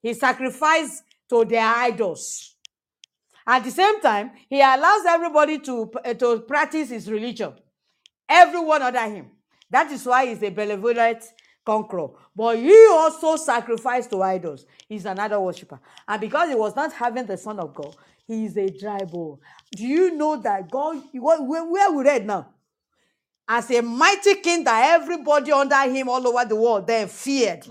[0.01, 2.55] He sacrificed to their idols.
[3.47, 7.53] At the same time, he allows everybody to, uh, to practice his religion.
[8.27, 9.31] Everyone under him.
[9.69, 11.23] That is why he's a benevolent
[11.65, 12.09] conqueror.
[12.35, 14.65] But he also sacrificed to idols.
[14.89, 15.79] He's an idol worshiper.
[16.07, 17.95] And because he was not having the Son of God,
[18.27, 19.37] he is a dry bone.
[19.71, 22.49] Do you know that God, where, where we read now?
[23.47, 27.65] As a mighty king that everybody under him all over the world then feared.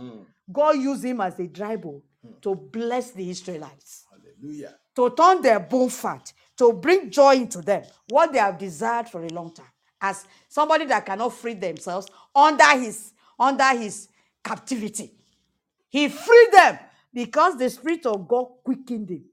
[0.51, 2.01] God used him as a dry bone
[2.41, 4.75] to bless the Israelites Hallelujah.
[4.97, 9.25] To turn their bone fat, to bring joy into them, what they have desired for
[9.25, 9.67] a long time,
[10.01, 14.09] as somebody that cannot free themselves under his under his
[14.45, 15.13] captivity.
[15.91, 16.79] He freed them
[17.15, 19.25] because the spirit of God quickened him.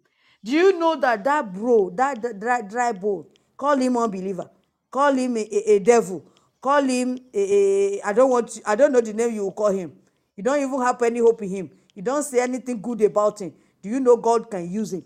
[0.43, 3.25] Do you know that that bro, that, dry, dry bone,
[3.57, 4.49] call him unbeliever,
[4.91, 6.25] call him a, a, a devil,
[6.61, 9.53] call him a, a, I don't want, to, I don't know the name you will
[9.53, 9.93] call him.
[10.35, 11.71] You don't even have any hope in him.
[11.95, 13.53] You don't say anything good about him.
[13.81, 15.03] Do you know God can use him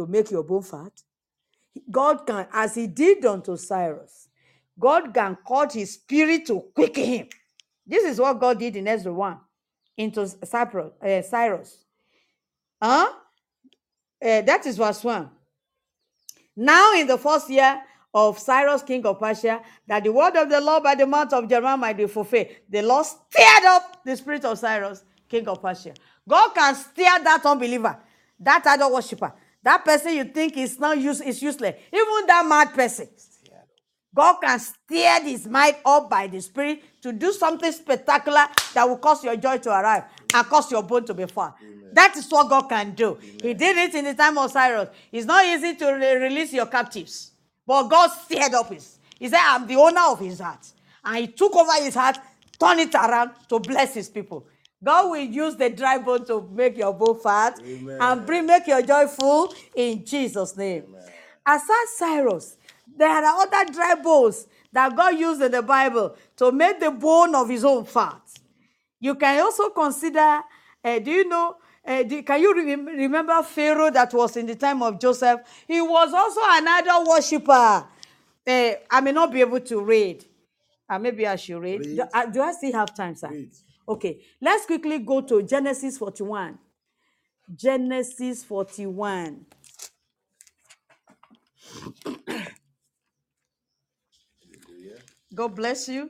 [0.00, 0.92] to make your bone fat?
[1.90, 4.28] God can, as he did unto Cyrus,
[4.78, 7.28] God can cause his spirit to quicken him.
[7.86, 9.38] This is what God did in Ezra 1
[9.98, 11.84] into Cyprus, uh, Cyrus.
[12.82, 13.12] Huh?
[14.22, 15.28] Uh, that is verse 1.
[16.56, 17.82] Now, in the first year
[18.12, 21.48] of Cyrus, king of Persia, that the word of the Lord by the mouth of
[21.48, 25.94] Jeremiah might be fulfilled, the Lord stirred up the spirit of Cyrus, king of Persia.
[26.26, 27.98] God can stir that unbeliever,
[28.40, 32.74] that idol worshiper, that person you think is not use, is useless, even that mad
[32.74, 33.08] person.
[34.14, 38.98] God can stir his mind up by the Spirit to do something spectacular that will
[38.98, 40.04] cause your joy to arrive
[40.34, 41.54] and cause your bone to be fat.
[41.92, 43.18] That is what God can do.
[43.42, 44.88] He did it in the time of Cyrus.
[45.12, 47.32] It's not easy to re- release your captives,
[47.66, 48.98] but God stirred up his.
[49.18, 50.66] He said, I'm the owner of his heart.
[51.04, 52.18] And he took over his heart,
[52.58, 54.46] turned it around to bless his people.
[54.82, 57.60] God will use the dry bone to make your bone fat
[58.00, 60.84] and bring make your joy full in Jesus' name.
[61.46, 62.56] Aside Cyrus,
[62.96, 67.34] there are other dry bones that God used in the Bible to make the bone
[67.34, 68.20] of his own fat.
[69.00, 70.40] You can also consider,
[70.84, 74.54] uh, do you know, uh, do- can you re- remember Pharaoh that was in the
[74.54, 75.40] time of Joseph?
[75.66, 77.52] He was also an idol worshiper.
[78.46, 80.24] Uh, I may not be able to read.
[80.88, 81.80] Uh, maybe I should read.
[81.80, 81.96] Read.
[81.96, 83.28] Do, uh, do I still have time, sir?
[83.28, 83.52] Read.
[83.90, 86.56] Okay, let's quickly go to Genesis 41.
[87.56, 89.44] Genesis 41.
[95.34, 96.08] God bless you.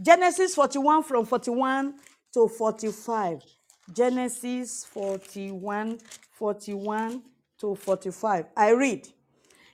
[0.00, 1.94] Genesis 41 from 41
[2.34, 3.42] to 45.
[3.92, 5.98] Genesis 41,
[6.30, 7.22] 41
[7.58, 8.44] to 45.
[8.56, 9.08] I read.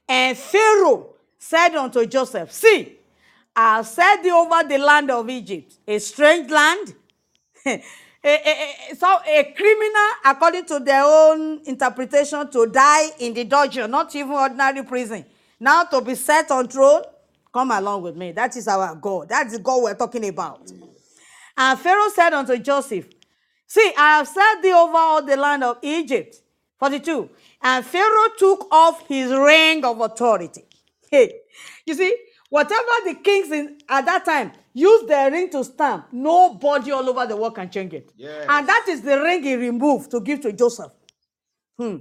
[0.08, 3.00] And Pharaoh said unto Joseph, See,
[3.54, 6.94] I have set thee over the land of Egypt, a strange land.
[8.96, 14.32] so a criminal, according to their own interpretation, to die in the dungeon, not even
[14.32, 15.24] ordinary prison.
[15.58, 17.02] Now to be set on throne,
[17.52, 18.32] come along with me.
[18.32, 19.28] That is our God.
[19.28, 20.70] That's the God we're talking about.
[21.56, 23.06] And Pharaoh said unto Joseph,
[23.66, 26.36] See, I have set thee over all the land of Egypt.
[26.78, 27.30] 42.
[27.62, 30.64] And Pharaoh took off his ring of authority.
[31.10, 31.32] Hey,
[31.86, 32.14] you see,
[32.50, 37.26] whatever the kings in at that time used the ring to stamp, nobody all over
[37.26, 38.12] the world can change it.
[38.16, 38.46] Yes.
[38.48, 40.92] And that is the ring he removed to give to Joseph.
[41.78, 41.98] Hmm.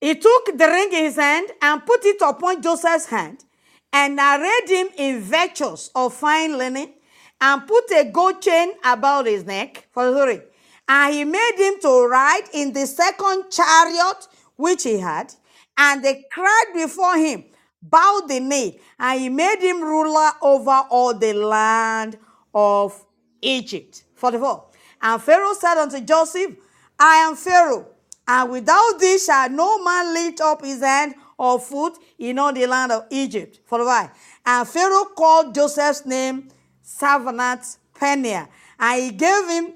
[0.00, 3.44] He took the ring in his hand and put it upon Joseph's hand
[3.92, 6.94] and arrayed him in virtues of fine linen
[7.40, 9.88] and put a gold chain about his neck.
[9.92, 10.42] For sorry.
[10.88, 14.26] And he made him to ride in the second chariot
[14.56, 15.32] which he had.
[15.78, 17.44] And they cried before him,
[17.82, 22.18] bowed the knee, and he made him ruler over all the land
[22.54, 23.04] of
[23.42, 24.04] Egypt.
[24.14, 24.66] 44.
[25.02, 26.56] And Pharaoh said unto Joseph,
[26.98, 27.86] I am Pharaoh,
[28.28, 32.66] and without thee shall no man lift up his hand or foot in all the
[32.66, 33.60] land of Egypt.
[33.64, 34.10] 45.
[34.44, 36.48] And Pharaoh called Joseph's name
[36.84, 38.48] Savanat Peniah,
[38.78, 39.72] and he gave him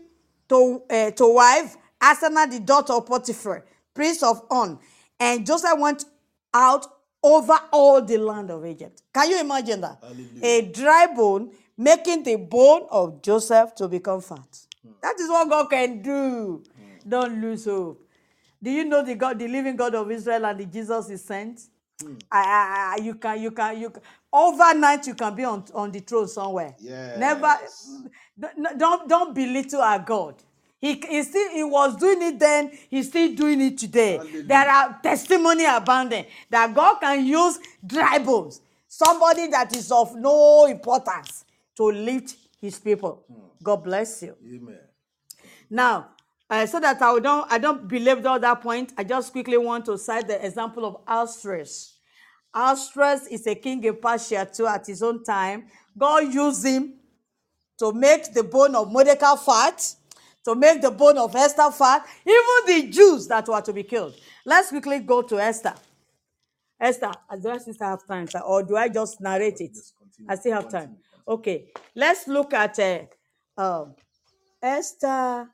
[0.48, 3.64] to, uh, to wife Asenath, the daughter of Potiphar,
[3.94, 4.78] priest of On.
[5.18, 6.04] And Joseph went
[6.52, 6.86] out
[7.24, 9.02] over all the land of Egypt.
[9.12, 9.98] Can you imagine that?
[10.42, 14.58] A dry bone making the bone of Joseph to become fat.
[14.82, 14.92] Hmm.
[15.00, 16.62] That is what God can do.
[16.76, 17.08] Hmm.
[17.08, 18.06] Don't lose hope.
[18.62, 21.62] Do you know the God, the living God of Israel and the Jesus is sent?
[22.02, 22.14] Hmm.
[22.30, 24.02] I, I, I, you can, you can, you can.
[24.30, 26.74] Overnight, you can be on, on the throne somewhere.
[26.78, 27.18] Yes.
[27.18, 27.56] Never,
[28.76, 30.34] don't, don't belittle our God.
[30.80, 32.70] He, he still, he was doing it then.
[32.90, 34.20] He's still doing it today.
[34.44, 40.66] There are testimony abounding that God can use dry bones, somebody that is of no
[40.66, 41.44] importance,
[41.76, 43.24] to lift His people.
[43.62, 44.36] God bless you.
[44.46, 44.78] Amen.
[45.70, 46.10] Now,
[46.48, 49.86] uh, so that I don't I don't belabor all that point, I just quickly want
[49.86, 51.94] to cite the example of Ahasuerus.
[52.54, 55.64] Ahasuerus is a king in Persia too at his own time.
[55.96, 56.94] God used him
[57.78, 59.94] to make the bone of Mordecai fat,
[60.44, 64.14] to make the bone of Esther fat, even the Jews that were to be killed.
[64.44, 65.74] Let's quickly go to Esther.
[66.78, 68.40] Esther, do I still have time, sir?
[68.40, 69.76] or do I just narrate it?
[70.28, 70.96] I still have time.
[71.26, 73.00] Okay, let's look at uh,
[73.56, 73.94] um,
[74.62, 75.48] Esther.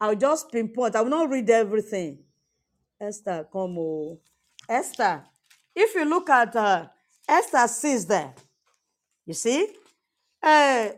[0.00, 0.96] I'll just pinpoint.
[0.96, 2.18] I will not read everything.
[3.00, 4.18] Esther, come on.
[4.68, 5.22] Esther.
[5.74, 6.86] If you look at uh,
[7.28, 8.34] Esther 6 there,
[9.26, 9.68] you see,
[10.42, 10.88] uh,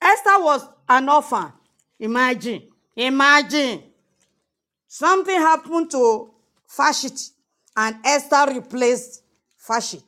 [0.00, 1.52] Esther was an orphan.
[2.00, 2.62] Imagine,
[2.96, 3.82] imagine.
[4.88, 6.30] Something happened to
[6.76, 7.32] Vashti,
[7.76, 9.22] and Esther replaced
[9.66, 10.00] Vashti.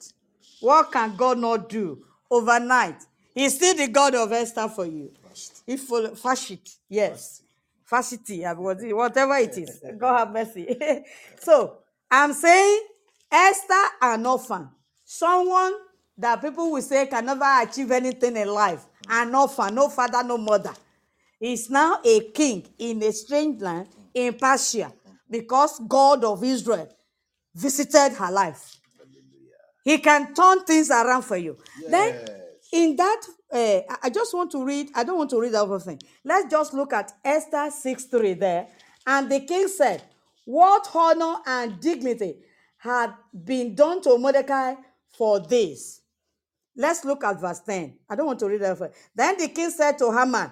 [0.60, 2.96] What can God not do overnight?
[3.34, 5.10] He's still the God of Esther for you.
[5.66, 5.88] If
[6.22, 6.58] Vashti,
[6.88, 7.42] yes,
[7.90, 9.80] what- whatever it is.
[9.98, 10.66] God have mercy.
[11.40, 11.78] so
[12.10, 12.86] I'm saying
[13.30, 14.68] Esther, an orphan,
[15.04, 15.72] someone
[16.16, 20.38] that people will say can never achieve anything in life, an orphan, no father, no
[20.38, 20.72] mother
[21.40, 24.92] is now a king in a strange land in Persia
[25.30, 26.88] because God of Israel
[27.54, 28.76] visited her life.
[29.84, 31.58] He can turn things around for you.
[31.88, 32.14] Then,
[32.72, 33.20] in that,
[33.52, 36.00] uh, I- just want to read, I don't want to read everything.
[36.24, 38.68] Let's just look at Esther 6 3 there.
[39.06, 40.02] And the king said,
[40.46, 42.38] What honor and dignity
[42.78, 43.12] had
[43.44, 44.74] been done to Mordecai
[45.16, 46.00] for this?
[46.76, 47.98] Let's look at verse 10.
[48.08, 48.94] I don't want to read everything.
[49.14, 50.50] Then the king said to Haman,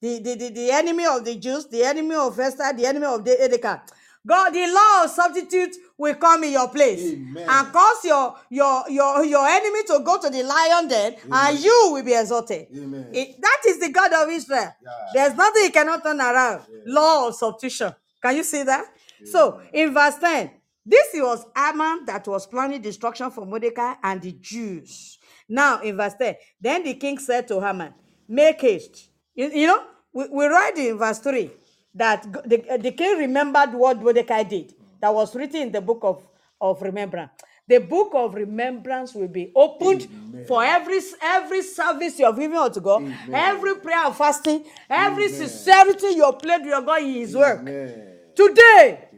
[0.00, 3.24] the, the, the, the enemy of the Jews, the enemy of Esther, the enemy of
[3.24, 3.80] the Edeka.
[4.26, 7.46] God, the law of substitute will come in your place Amen.
[7.48, 11.90] and cause your, your, your, your enemy to go to the lion den and you
[11.92, 12.66] will be exalted.
[12.76, 13.08] Amen.
[13.12, 14.74] It- that is the God of Israel.
[14.84, 14.90] Yeah.
[15.14, 16.62] There's nothing he cannot turn around.
[16.86, 17.94] Law of substitution.
[18.22, 18.84] Can you see that?
[19.24, 20.50] So in verse 10,
[20.84, 25.18] this was Haman that was planning destruction for Mordecai and the Jews.
[25.48, 27.94] Now in verse 10, then the king said to Haman,
[28.28, 29.09] Make haste.
[29.34, 29.82] You, you know,
[30.12, 31.50] we, we read in verse 3
[31.94, 34.74] that the, the king remembered what Mordecai did.
[35.00, 36.26] That was written in the book of,
[36.60, 37.30] of remembrance.
[37.66, 40.08] The book of remembrance will be opened
[40.48, 46.08] for every every service you have given unto God, every prayer and fasting, every sincerity
[46.16, 47.60] you have played with your God in His work.
[47.60, 48.08] Amen.
[48.34, 49.08] Today, Amen.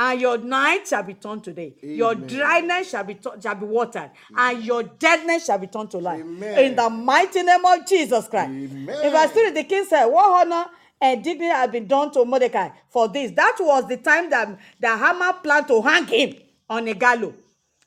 [0.00, 1.74] And your night shall be turned today.
[1.82, 2.26] Your Amen.
[2.26, 6.22] dryness shall be shall be watered, and your deadness shall be turned to life.
[6.22, 6.58] Amen.
[6.64, 8.48] In the mighty name of Jesus Christ.
[8.50, 9.04] Amen.
[9.04, 10.70] In verse 3, the king said, What honor
[11.02, 13.30] indignity had been done to Mordecai for this.
[13.32, 16.34] That was the time that, that Haman planned to hang him
[16.68, 17.34] on a gallows.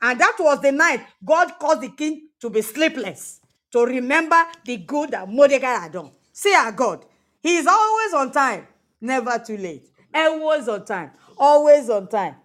[0.02, 3.40] And that was the night God caused the king to be sleepless,
[3.72, 6.11] to remember the good that Mordecai had done.
[6.31, 7.06] See our God.
[7.41, 8.68] He is always on time,
[9.02, 9.90] never too late.
[10.14, 12.35] Always on time, always on time.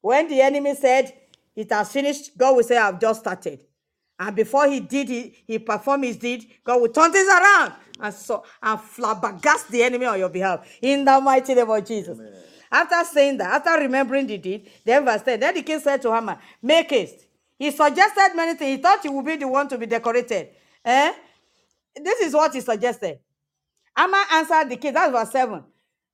[0.00, 1.12] When the enemy said,
[1.54, 3.64] It has finished, God will say, I've just started.
[4.18, 8.14] And before he did, he, he performed his deed, God will turn things around and
[8.14, 10.66] so and flabbergast the enemy on your behalf.
[10.80, 12.18] In the mighty name of Jesus.
[12.70, 16.14] After saying that, after remembering the deed, then verse 10, then the king said to
[16.14, 17.26] Haman, Make haste.
[17.58, 18.76] He suggested many things.
[18.76, 20.50] He thought he would be the one to be decorated.
[20.84, 21.12] Eh?
[21.96, 23.18] This is what he suggested.
[23.96, 25.64] Haman answered the king, that's verse 7.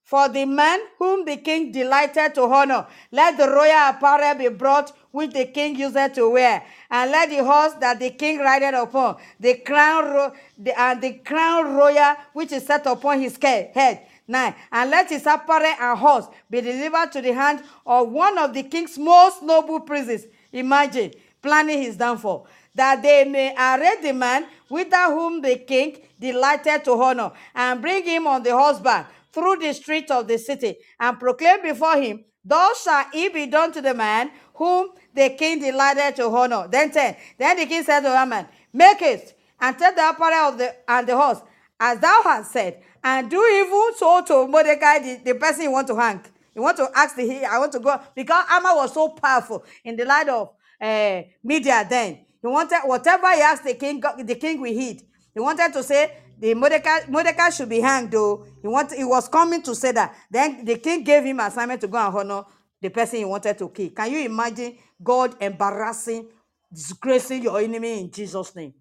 [0.06, 4.92] For the man whom the king delighted to honor, let the royal apparel be brought
[5.10, 9.16] which the king used to wear, and let the horse that the king rideth upon,
[9.40, 14.06] the crown ro- the, and the crown royal which is set upon his head.
[14.28, 14.54] Nine.
[14.70, 18.62] And let his apparel and horse be delivered to the hand of one of the
[18.62, 20.26] king's most noble princes.
[20.52, 21.12] Imagine
[21.42, 22.46] planning his downfall.
[22.76, 28.04] That they may array the man with whom the king delighted to honor, and bring
[28.04, 32.84] him on the horseback through the streets of the city, and proclaim before him, Thus
[32.84, 36.66] shall it be done to the man whom the king delighted to honor.
[36.70, 37.16] Then 10.
[37.38, 41.06] Then the king said to Haman, Make haste and take the apparel of the and
[41.06, 41.40] the horse,
[41.78, 45.88] as thou hast said, and do even so to Mordecai, the, the person you want
[45.88, 46.20] to hang.
[46.54, 49.64] You want to ask the he, I want to go because Haman was so powerful
[49.84, 52.20] in the light of uh, media then.
[52.40, 55.02] He wanted whatever he asked the king, the king will heed.
[55.34, 58.44] He wanted to say the Mordecai, Mordecai should be hanged though.
[58.66, 60.16] He wanted, he was coming to say that.
[60.28, 62.44] Then the king gave him assignment to go and honor
[62.80, 63.90] the person he wanted to kill.
[63.90, 66.26] Can you imagine God embarrassing,
[66.72, 68.74] disgracing your enemy in Jesus' name?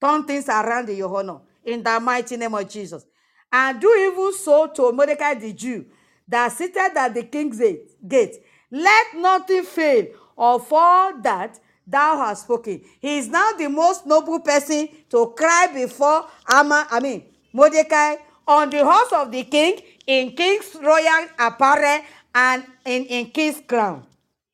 [0.00, 3.04] turn things around in your honor in the mighty name of Jesus.
[3.52, 5.86] And do even so to Mordecai the Jew
[6.26, 7.58] that seated at the king's
[8.06, 8.36] gate.
[8.70, 10.06] Let nothing fail
[10.36, 12.82] of all that thou hast spoken.
[13.00, 18.16] He is now the most noble person to cry before Amma, I mean Mordecai
[18.48, 22.02] on the horse of the king in king's royal apparel
[22.34, 24.06] and in, in king's crown.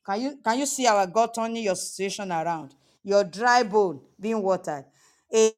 [0.06, 2.74] Can you can you see our God turning your situation around?
[3.04, 4.86] Your dry bone being watered.
[5.34, 5.52] A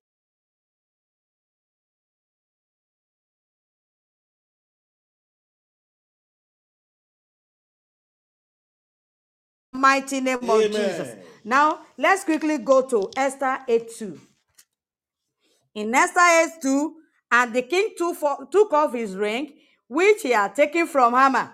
[9.74, 11.16] mighty name of Jesus.
[11.44, 14.20] Now let's quickly go to Esther 8 2.
[15.76, 16.20] In Esther
[16.56, 16.95] 8 2,
[17.30, 19.52] and the king took, off his ring,
[19.88, 21.48] which he had taken from Haman,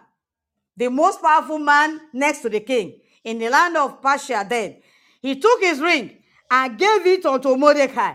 [0.77, 4.77] the most powerful man next to the king in the land of Persia then.
[5.21, 6.19] He took his ring
[6.51, 8.15] and gave it unto Mordecai.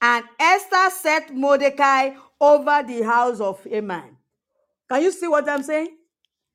[0.00, 2.10] And Esther set Mordecai
[2.40, 4.16] over the house of Haman.
[4.88, 5.96] Can you see what I'm saying?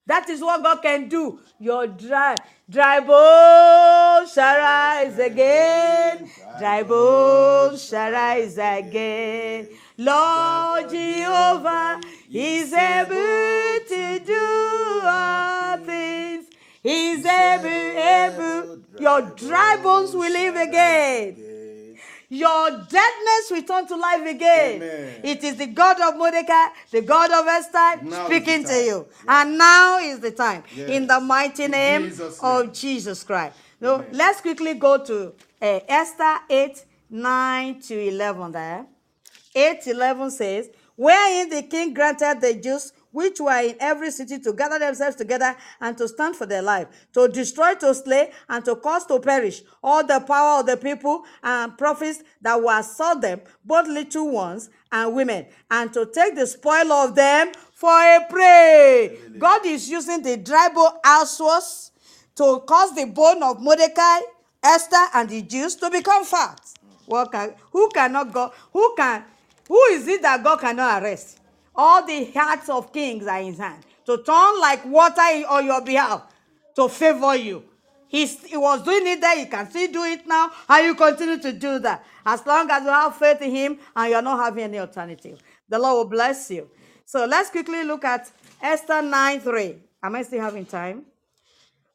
[0.06, 1.40] That is what God can do.
[1.60, 2.36] Your dry,
[2.68, 6.30] dry bones oh, shall rise again.
[6.58, 9.70] Dry bones oh, shall rise again.
[10.00, 12.00] Lord Jehovah
[12.32, 16.46] is able to do all things.
[16.82, 18.80] He's able, able.
[18.98, 21.98] Your dry bones will live again.
[22.30, 24.76] Your deadness return to life again.
[24.76, 25.22] Amen.
[25.22, 29.08] It is the God of Mordecai, the God of Esther, Now speaking to you.
[29.28, 30.64] And now is the time.
[30.78, 32.72] In the mighty name Jesus' of.
[32.72, 33.58] Jesus Christ.
[33.82, 38.86] So let's quickly go to uh, Esther 8, 9 to 11 there.
[39.56, 44.54] 8 11 says, Wherein the king granted the Jews which were in every city to
[44.54, 48.76] gather themselves together and to stand for their life, to destroy, to slay, and to
[48.76, 53.42] cause to perish all the power of the people and prophets that were assault them,
[53.66, 59.18] both little ones and women, and to take the spoil of them for a prey.
[59.38, 61.92] God is using the dry bone Ahasuerus
[62.36, 64.20] to cause the bone of Mordecai,
[64.64, 66.60] Esther, and the Jews to become fat.
[67.06, 68.52] What can, who cannot go?
[68.72, 69.24] Who can?
[69.70, 71.40] Who is it that God cannot arrest?
[71.74, 75.82] All the hearts of kings are in his hand to turn like water on your
[75.82, 76.24] behalf
[76.76, 77.64] to favor you.
[78.10, 81.38] He's, he was doing it there, he can still do it now, and you continue
[81.38, 82.04] to do that.
[82.26, 85.40] As long as you have faith in him and you're not having any alternative.
[85.70, 86.70] The Lord will bless you.
[87.06, 88.30] So let's quickly look at
[88.62, 89.76] Esther 9 3.
[90.04, 91.06] Am I still having time?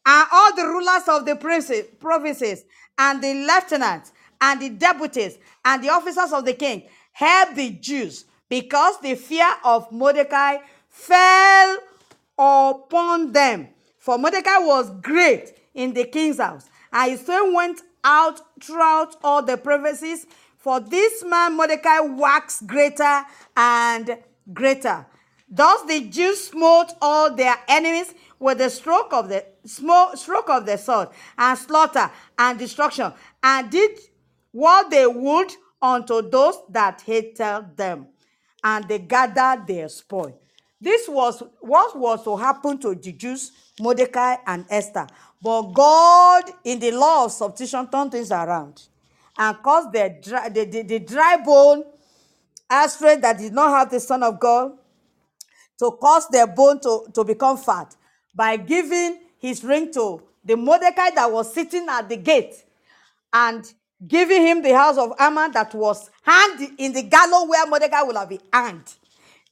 [0.07, 2.65] and all the rulers of the princes, provinces,
[2.99, 6.83] and the lieutenants, and the deputies, and the officers of the king
[7.15, 10.59] helped the Jews because the fear of Mordecai
[10.89, 11.79] fell
[12.39, 13.69] upon them.
[13.99, 19.43] For Mordecai was great in the king's house, and his fame went out throughout all
[19.43, 20.27] the provinces.
[20.59, 23.23] For this man Mordecai waxed greater
[23.57, 24.19] and
[24.53, 25.07] greater.
[25.49, 30.77] Thus the Jews smote all their enemies with the stroke of the stroke of the
[30.77, 31.09] sword,
[31.39, 33.13] and slaughter and destruction,
[33.43, 33.99] and did
[34.51, 35.53] what they would
[35.85, 38.07] unto those that hated them,
[38.63, 40.41] and they gathered their spoil.
[40.81, 45.07] This was what was to happen to the Jews, Mordecai and Esther.
[45.43, 48.83] But God, in the law of substitution, turned things around
[49.37, 51.85] and caused the dry, the, the, the dry bone,
[52.71, 54.73] Ahasuerus, that did not have the Son of God,
[55.79, 57.95] to cause their bone to, to become fat
[58.35, 62.55] by giving his ring to the Mordecai that was sitting at the gate
[63.33, 63.73] and
[64.07, 68.17] giving him the house of Haman that was hanged in the gallows where Mordecai would
[68.17, 68.93] have been hanged.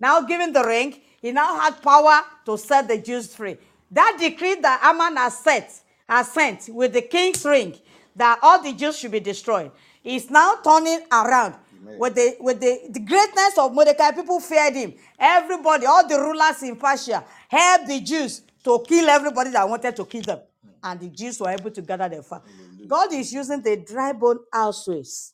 [0.00, 3.56] Now giving the ring, he now had power to set the Jews free.
[3.90, 5.72] That decree that Haman has set,
[6.08, 7.76] has sent with the king's ring,
[8.16, 9.70] that all the Jews should be destroyed,
[10.02, 11.54] is now turning around.
[11.98, 14.94] With the with the, the greatness of Mordecai, people feared him.
[15.18, 20.04] Everybody, all the rulers in Persia, helped the Jews to kill everybody that wanted to
[20.04, 20.38] kill them.
[20.82, 22.42] And the Jews were able to gather their fat.
[22.86, 25.32] God is using the dry bone always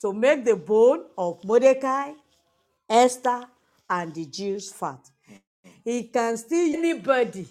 [0.00, 2.12] to make the bone of Mordecai,
[2.88, 3.44] Esther,
[3.88, 5.00] and the Jews fat.
[5.84, 7.46] He can still anybody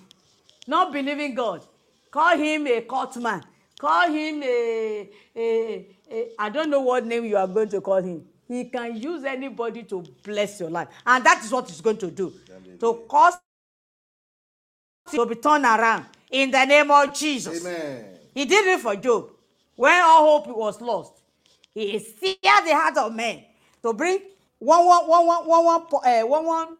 [0.68, 1.62] not believing God.
[2.10, 3.44] Call him a court man.
[3.80, 8.02] Call him a, a, a I don't know what name you are going to call
[8.02, 8.26] him.
[8.48, 10.90] He can use anybody to bless your life.
[11.06, 12.34] And that is what he's going to do.
[12.80, 13.36] To cause
[15.12, 17.66] to be turned around in the name of Jesus.
[17.66, 18.06] Amen.
[18.34, 19.32] He did it for Job.
[19.76, 21.14] When all hope was lost,
[21.74, 23.44] he seared the heart of men
[23.84, 24.20] to bring
[24.60, 26.78] one one one one one one uh, one one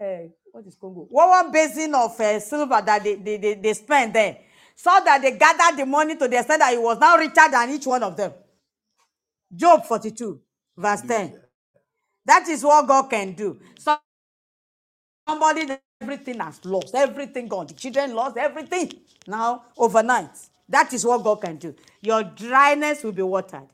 [0.00, 1.06] uh, what is Congo?
[1.10, 4.38] One one basin of uh, silver that they, they, they, they spent there,
[4.76, 7.70] so that they gathered the money to the extent that he was now richer than
[7.70, 8.32] each one of them.
[9.54, 10.40] Job 42,
[10.76, 11.34] verse 10.
[12.26, 13.60] That is what God can do.
[13.78, 13.98] So
[15.28, 15.66] somebody
[16.00, 17.68] everything has lost, everything gone.
[17.68, 18.92] The children lost everything
[19.26, 20.30] now overnight.
[20.68, 21.74] That is what God can do.
[22.02, 23.68] Your dryness will be watered,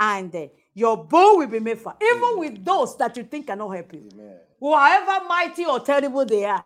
[0.00, 1.96] and uh, your bone will be made fat.
[2.02, 4.08] Even with those that you think cannot help you,
[4.62, 6.64] however mighty or terrible they are,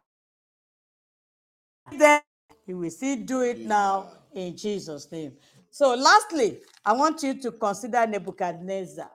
[1.98, 2.20] then
[2.66, 5.32] you will still do it now in Jesus' name.
[5.70, 9.10] So, lastly, I want you to consider Nebuchadnezzar.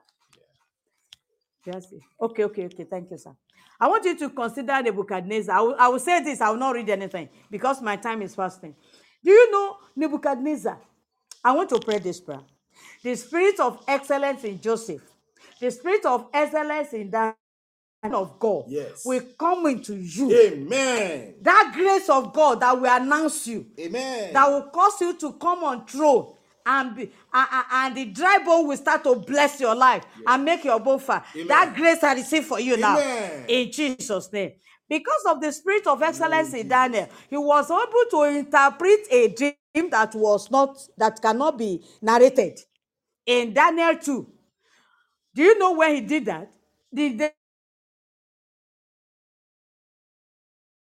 [1.66, 1.92] Yes.
[2.20, 2.84] Okay, okay, okay.
[2.84, 3.32] Thank you, sir.
[3.80, 5.56] I want you to consider Nebuchadnezzar.
[5.56, 8.34] I will, I will say this, I will not read anything because my time is
[8.34, 8.74] fasting.
[9.24, 10.78] Do you know Nebuchadnezzar?
[11.44, 12.40] I want to pray this prayer.
[13.02, 15.02] The spirit of excellence in Joseph,
[15.60, 17.36] the spirit of excellence in that
[18.04, 19.04] of God Yes.
[19.04, 20.32] will come into you.
[20.32, 21.34] Amen.
[21.42, 24.32] That grace of God that will announce you Amen.
[24.32, 26.34] that will cause you to come on throne
[26.66, 27.02] and be
[27.34, 30.80] and, and- and the dry bone will start to bless your life and make your
[30.80, 31.26] bone fat.
[31.48, 33.44] That grace I receive for you now Amen.
[33.48, 34.52] in Jesus' name.
[34.90, 39.90] Because of the spirit of excellence in Daniel, he was able to interpret a dream
[39.92, 42.60] that was not that cannot be narrated
[43.26, 44.28] in Daniel 2.
[45.34, 46.50] Do you know when he did that?
[46.92, 47.32] The, the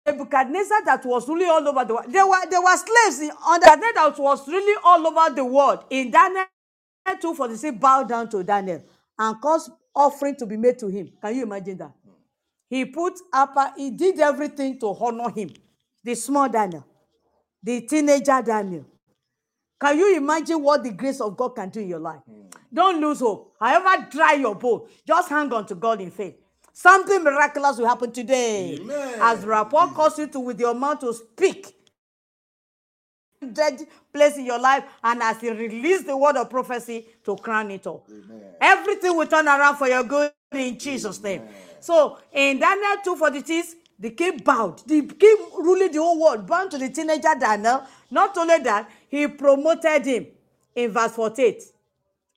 [0.05, 2.07] Nebuchadnezzar that was really all over the world.
[2.13, 3.65] There were there were slaves in under
[3.95, 5.85] that was really all over the world.
[5.91, 6.45] In Daniel
[7.21, 8.83] 2 46, bow down to Daniel
[9.19, 11.11] and cause offering to be made to him.
[11.21, 11.91] Can you imagine that?
[12.69, 15.51] He put upper, he did everything to honor him.
[16.03, 16.85] The small Daniel,
[17.63, 18.85] the teenager Daniel.
[19.79, 22.21] Can you imagine what the grace of God can do in your life?
[22.73, 23.55] Don't lose hope.
[23.59, 26.35] However dry your boat, just hang on to God in faith.
[26.73, 28.77] Something miraculous will happen today.
[28.79, 29.15] Amen.
[29.19, 31.76] As rapport calls you to with your mouth to speak.
[33.39, 33.79] Dead
[34.11, 37.85] place in your life, and as you release the word of prophecy to crown it
[37.85, 38.03] all.
[38.59, 41.43] Everything will turn around for your good in Jesus' name.
[41.79, 44.79] So in Daniel 2:46, the king bowed.
[44.87, 47.83] The king ruling the whole world, bound to the teenager Daniel.
[48.09, 50.27] Not only that, he promoted him
[50.75, 51.61] in verse 48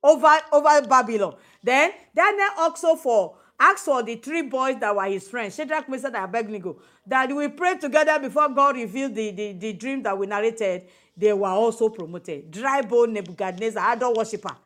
[0.03, 1.35] over over Babylon.
[1.65, 6.07] Then Daniel also for asked for the three boys that were his friends, Shadrach, Meshach,
[6.15, 10.27] and Abednego, that we prayed together before God revealed the, the, the dream that we
[10.27, 10.85] narrated.
[11.17, 12.51] They were also promoted.
[12.51, 14.57] Dry bone Nebuchadnezzar, idol worshiper,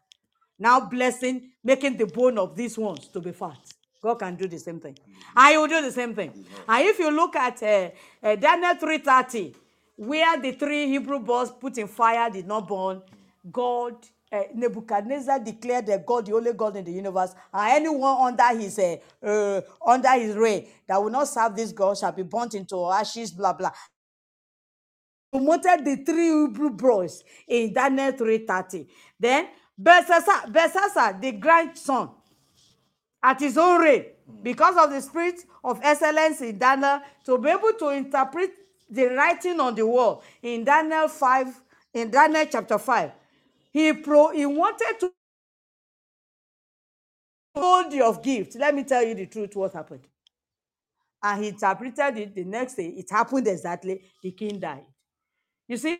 [0.59, 3.59] now blessing, making the bone of these ones to be fat.
[4.01, 4.97] God can do the same thing.
[5.37, 6.47] I will do the same thing.
[6.69, 7.91] And if you look at uh,
[8.23, 9.55] uh, Daniel 3.30,
[9.97, 13.03] where the three Hebrew boys put in fire did not burn,
[13.51, 13.97] God,
[14.35, 18.79] uh, Nebuchadnezzar declared that God, the only God in the universe, and anyone under his
[18.79, 22.85] uh, uh, under his reign that will not serve this God shall be burnt into
[22.91, 23.73] ashes, blah, blah
[25.35, 28.87] promoted the three Hebrew boys in Daniel 3:30.
[29.19, 32.11] Then Belshazzar, Belshazzar, the grandson,
[33.23, 37.73] at his own rate because of the spirit of excellence in Daniel to be able
[37.81, 38.53] to interpret
[38.89, 41.63] the writing on the wall in Daniel 5,
[41.95, 43.11] in Daniel chapter 5.
[43.75, 45.13] He, pro, he wanted to
[47.57, 48.55] hold you of gift.
[48.55, 50.07] Let me tell you the truth, what happened.
[51.21, 52.87] And he interpreted it the next day.
[52.87, 54.01] It happened exactly.
[54.23, 54.87] The king died.
[55.67, 55.99] You see,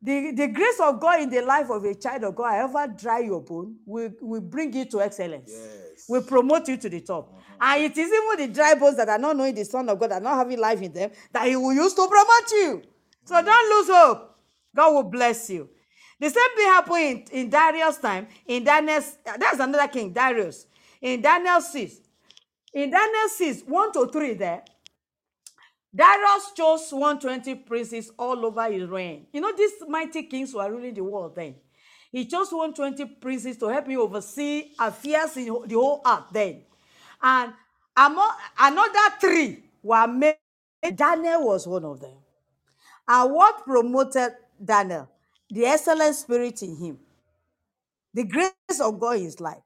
[0.00, 3.18] the, the grace of God in the life of a child of God, however dry
[3.18, 5.50] your bone, will, will bring you to excellence.
[5.52, 6.04] Yes.
[6.08, 7.32] Will promote you to the top.
[7.32, 7.56] Uh-huh.
[7.60, 10.12] And it is even the dry bones that are not knowing the Son of God,
[10.12, 12.82] that are not having life in them, that He will use to promote you.
[13.24, 14.36] So don't lose hope.
[14.76, 15.68] God will bless you.
[16.20, 18.28] The same thing happened in, in Darius' time.
[18.46, 20.66] In Daniel's, that's another king, Darius.
[21.00, 21.96] In Daniel 6.
[22.74, 24.62] In Daniel 6, 1 to 3 there,
[25.94, 29.26] Darius chose 120 princes all over his reign.
[29.32, 31.56] You know, these mighty kings were ruling the world then.
[32.12, 36.62] He chose 120 princes to help him oversee affairs in the whole earth then.
[37.22, 37.52] And
[37.96, 40.36] among, another three were made.
[40.94, 42.16] Daniel was one of them.
[43.08, 44.32] And what promoted
[44.62, 45.08] Daniel?
[45.50, 46.98] The excellent spirit in him,
[48.14, 49.62] the grace of God in his life.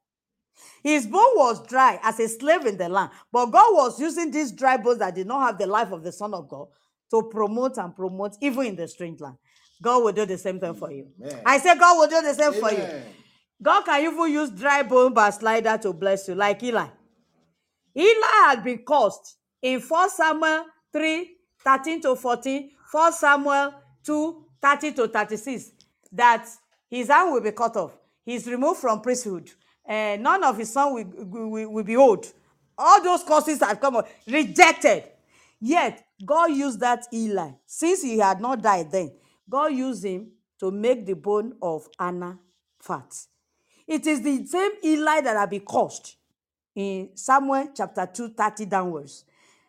[0.82, 4.52] His bone was dry as a slave in the land, but God was using these
[4.52, 6.69] dry bones that did not have the life of the Son of God
[7.11, 9.36] to promote and promote even in the strange land.
[9.82, 11.09] God will do the same thing for you.
[11.23, 11.43] Amen.
[11.44, 12.86] I say God will do the same for you.
[13.62, 16.86] God can even use dry bone backslider to bless you, like Eli.
[17.97, 21.31] Eli had been cursed in 1 Samuel 3
[21.62, 23.74] 13 to 14, 1 Samuel
[24.05, 25.73] 2 30 to 36,
[26.15, 26.49] that
[26.91, 27.97] his hand will be cut off.
[28.27, 29.51] He's removed from priesthood.
[29.86, 32.27] and none of his son will, will, will- be old.
[32.78, 35.05] All those curses have come up, rejected.
[35.61, 37.51] Yet, God used that Eli.
[37.66, 39.12] Since he had not died then,
[39.51, 40.28] God used him
[40.61, 42.39] to make the bone of Hannah
[42.81, 43.15] fat.
[43.89, 46.16] It is the same Eli that had been cursed
[46.77, 49.24] in Samuel chapter 2, 30 downwards,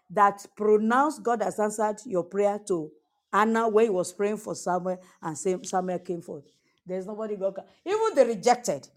[0.10, 2.92] that pronounced God has answered your prayer to
[3.36, 6.46] Hannah when he was praying for Samuel, and Sam- Samuel came forth.
[6.86, 7.66] There's nobody God can.
[7.86, 8.88] Even the rejected,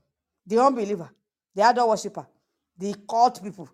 [0.47, 1.11] the unbeliever,
[1.55, 2.27] the idol worshiper,
[2.77, 3.69] the cult people,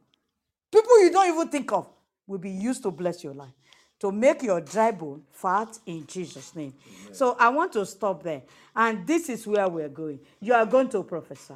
[0.73, 1.89] people you don't even think of,
[2.27, 3.53] will be used to bless your life,
[4.01, 6.73] to make your dry bone fat in Jesus' name.
[7.13, 8.43] So I want to stop there.
[8.75, 10.21] And this is where we're going.
[10.41, 11.55] You are going to prophesy.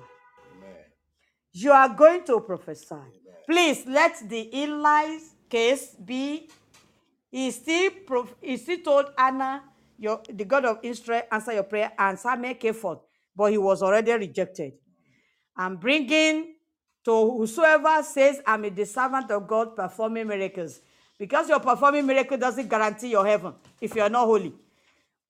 [1.52, 2.96] You are going to prophesy.
[3.46, 6.50] Please let the Eli's case be.
[7.30, 9.62] He still, prof- he still told Hannah,
[9.98, 13.00] your, the God of Israel, answer your prayer, and Samuel came forth,
[13.36, 14.72] but he was already rejected.
[15.56, 16.54] I'm bringing
[17.04, 20.80] to whosoever says, I'm a servant of God performing miracles.
[21.18, 24.54] Because you're performing miracle doesn't guarantee your heaven if you're not holy.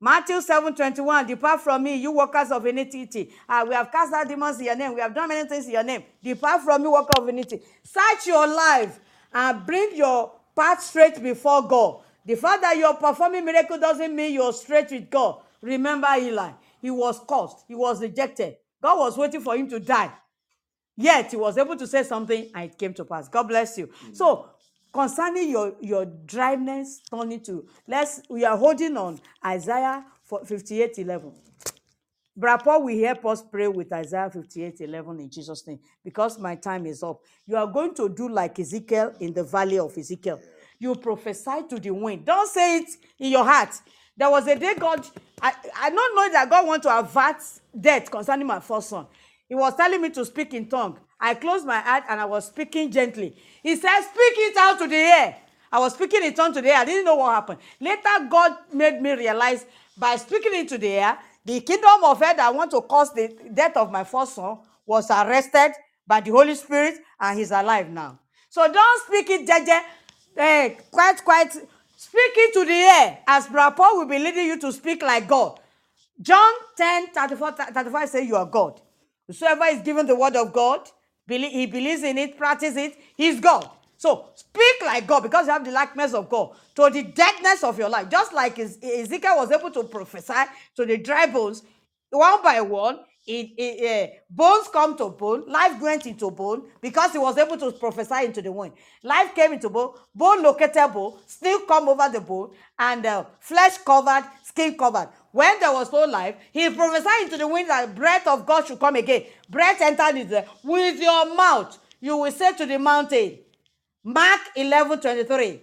[0.01, 3.33] Matthew 7 21, depart from me, you workers of iniquity.
[3.49, 4.95] Ah, we have cast out demons in your name.
[4.95, 6.05] We have done many things in your name.
[6.23, 7.65] Depart from me, worker of iniquity.
[7.83, 9.01] Search your life
[9.33, 12.01] and bring your path straight before God.
[12.27, 15.41] The fact that you're performing miracle doesn't mean you're straight with God.
[15.63, 16.51] Remember Eli.
[16.83, 17.65] He was cursed.
[17.69, 18.57] He was rejected.
[18.83, 20.13] God was waiting for him to die.
[20.97, 23.29] Yet he was able to say something and it came to pass.
[23.29, 23.87] God bless you.
[23.87, 24.17] Mm.
[24.17, 24.51] So
[24.93, 31.33] concerning your your dryness turning to let's we are holding on Isaiah for 58 11.
[32.41, 36.87] Paul will help us pray with Isaiah 58 11 in Jesus' name because my time
[36.87, 37.21] is up.
[37.47, 40.41] You are going to do like Ezekiel in the valley of Ezekiel.
[40.79, 42.25] You prophesy to the wind.
[42.25, 43.71] Don't say it in your heart.
[44.17, 45.07] There was a day God,
[45.41, 47.37] I, I don't know that God want to avert
[47.79, 49.07] death concerning my first son.
[49.49, 50.99] He was telling me to speak in tongue.
[51.21, 53.37] I closed my heart and I was speaking gently.
[53.63, 55.37] He said, Speak it out to the air.
[55.71, 56.79] I was speaking in tongue to the air.
[56.79, 57.59] I didn't know what happened.
[57.81, 59.67] Later, God made me realize
[59.97, 61.19] by speaking into the air,
[61.49, 65.11] the kingdom of hell that want to cause the death of my first son was
[65.11, 65.73] arrested
[66.07, 68.19] by the Holy Spirit and he's alive now.
[68.51, 69.81] So don't speak it, Jeje.
[70.37, 71.53] Eh, quite, quite.
[71.53, 75.59] Speak it to the air as Paul will be leading you to speak like God.
[76.21, 78.81] John 10 34 35 says you are God.
[79.27, 80.83] Whosoever is given the word of God,
[81.29, 83.71] he believes in it, practice it, he's God.
[83.99, 87.79] So speak like God because you have the likeness of God to the deadness of
[87.79, 88.09] your life.
[88.11, 90.45] Just like Ezekiel was able to prophesy
[90.77, 91.65] to the dry bones
[92.11, 97.13] one by one, it, it, eh, bones come to bone, life went into bone because
[97.13, 98.73] he was able to prophesy into the wind.
[99.03, 103.79] Life came into bone, bone located bone, still come over the bone, and uh, flesh
[103.79, 105.11] covered, skin covered.
[105.33, 108.81] When there was no life, he prophesied into the wind that breath of God should
[108.81, 109.25] come again.
[109.51, 111.79] Breath entered into the, with your mouth.
[112.01, 113.41] You will say to the mountain,
[114.09, 115.61] Mark 11 23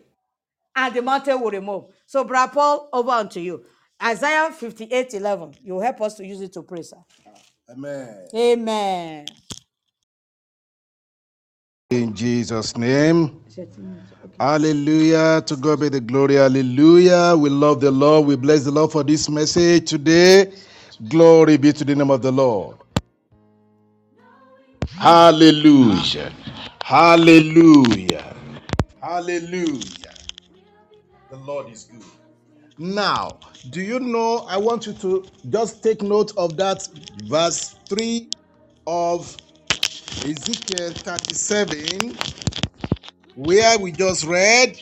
[0.76, 1.86] and the mountain will remove.
[2.06, 3.66] So, Brother Paul, over unto you.
[4.04, 5.56] Isaiah 58 11.
[5.64, 6.98] You help us to use it to pray, sir.
[7.72, 8.28] Amen.
[8.36, 9.26] Amen.
[11.90, 13.42] In Jesus' name.
[14.40, 15.42] Hallelujah.
[15.48, 16.36] To God be the glory.
[16.36, 17.36] Hallelujah.
[17.38, 18.28] We love the Lord.
[18.28, 20.54] We bless the Lord for this message today.
[21.10, 22.78] Glory be to the name of the Lord.
[24.92, 26.32] Hallelujah.
[26.84, 28.35] Hallelujah.
[29.06, 30.16] Hallelujah.
[31.30, 32.04] The Lord is good.
[32.78, 34.46] Now, do you know?
[34.50, 36.88] I want you to just take note of that
[37.18, 38.30] verse 3
[38.88, 39.40] of
[40.24, 42.20] Ezekiel 37,
[43.36, 44.80] where we just read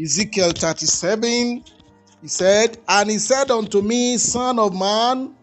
[0.00, 1.64] Ezekiel 37.
[2.22, 5.36] He said, And he said unto me, Son of man,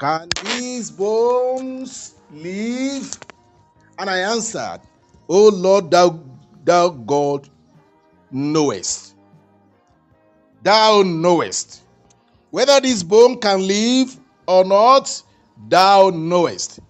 [0.00, 3.18] can these bones live?
[3.98, 4.82] And I answered,
[5.28, 6.10] O Lord, thou,
[6.64, 7.48] thou God
[8.30, 9.14] knowest.
[10.62, 11.82] Thou knowest.
[12.50, 14.16] Whether this bone can live
[14.46, 15.22] or not,
[15.68, 16.80] thou knowest.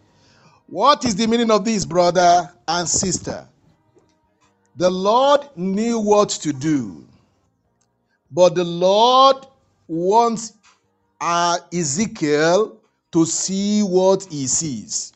[0.67, 3.47] What is the meaning of this, brother and sister?
[4.77, 7.07] The Lord knew what to do,
[8.31, 9.47] but the Lord
[9.87, 10.55] wants
[11.21, 12.81] uh, Ezekiel
[13.13, 15.12] to see what he sees.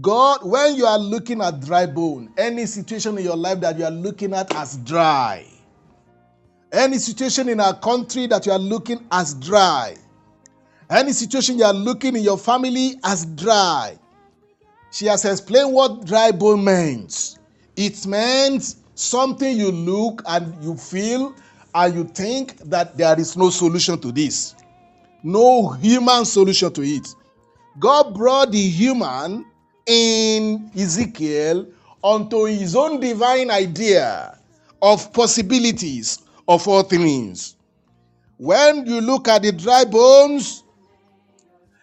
[0.00, 3.84] God, when you are looking at dry bone, any situation in your life that you
[3.84, 5.46] are looking at as dry,
[6.72, 9.94] any situation in our country that you are looking as dry,
[10.90, 13.96] any situation you are looking in your family as dry,
[14.90, 17.38] she has explained what dry bone means.
[17.76, 21.34] It means something you look and you feel
[21.72, 24.56] and you think that there is no solution to this,
[25.22, 27.06] no human solution to it.
[27.78, 29.46] God brought the human
[29.86, 31.66] in Ezekiel
[32.02, 34.38] unto his own divine idea
[34.82, 37.56] of possibilities of all things.
[38.36, 40.64] When you look at the dry bones,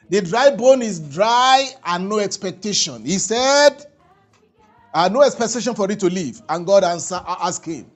[0.10, 3.06] the dry bone is dry and no expectation.
[3.06, 3.86] He said,
[4.94, 6.42] uh, no expectation for it to live.
[6.50, 7.90] And God answer, asked him,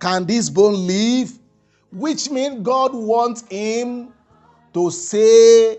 [0.00, 1.38] Can this bone live?
[1.92, 4.12] Which means God wants him
[4.74, 5.78] to say,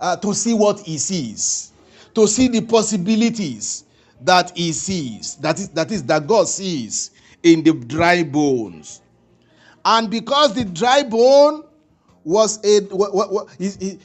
[0.00, 1.69] uh, to see what he sees,
[2.14, 3.84] to see the possibilities
[4.22, 7.10] that he sees, that is, that is, that God sees
[7.42, 9.00] in the dry bones.
[9.84, 11.64] And because the dry bone
[12.24, 12.86] was a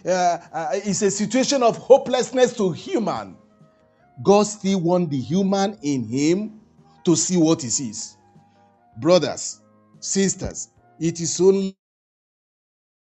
[0.09, 3.35] uh, uh, is a situation of hopelessness to human,
[4.23, 6.61] God still want the human in him
[7.03, 8.17] to see what he sees.
[8.97, 9.61] Brothers,
[9.99, 10.69] sisters,
[10.99, 11.75] it is only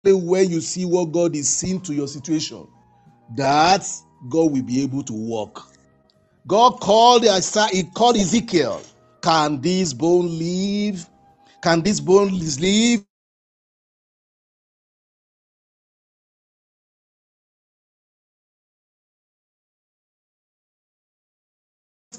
[0.04, 2.68] when you see what God is seeing to your situation
[3.36, 3.86] that
[4.30, 5.68] God will be able to walk.
[6.48, 8.82] God called Isaiah, he called Ezekiel.
[9.22, 11.08] Can this bone live?
[11.64, 13.06] Can this bone live?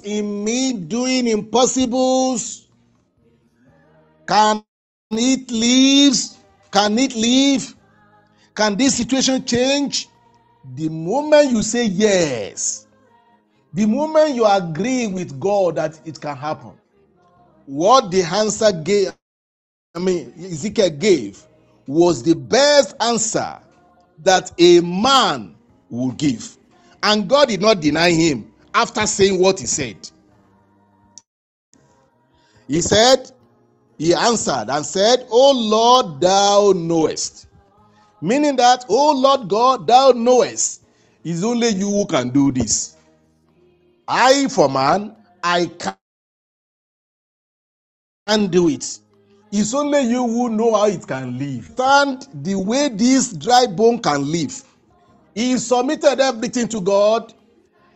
[0.05, 2.69] In me doing impossibles,
[4.29, 4.65] can
[5.13, 6.17] it live?
[6.73, 7.75] Can it live?
[8.55, 10.10] Can this situation change?
[10.65, 12.87] The moment you say yes,
[13.73, 16.73] the moment you agree with God that it can happen,
[17.67, 19.13] what the answer gave,
[19.95, 21.43] I mean, Ezekiel gave
[21.87, 23.59] was the best answer
[24.21, 25.57] that a man
[25.91, 26.57] would give.
[27.03, 30.11] And God did not deny him after saying what he said.
[32.69, 33.33] He said,
[33.99, 37.49] He answered and said, O Lord, thou knowest.
[38.23, 40.83] Meaning that, O Lord God, thou knowest.
[41.25, 42.97] It's only you who can do this.
[44.09, 45.67] I, for man, I
[48.27, 49.01] can't do it.
[49.53, 51.67] It's only you who know how it can live.
[51.67, 54.65] Stand the way this dry bone can live.
[55.35, 57.35] He submitted everything to God.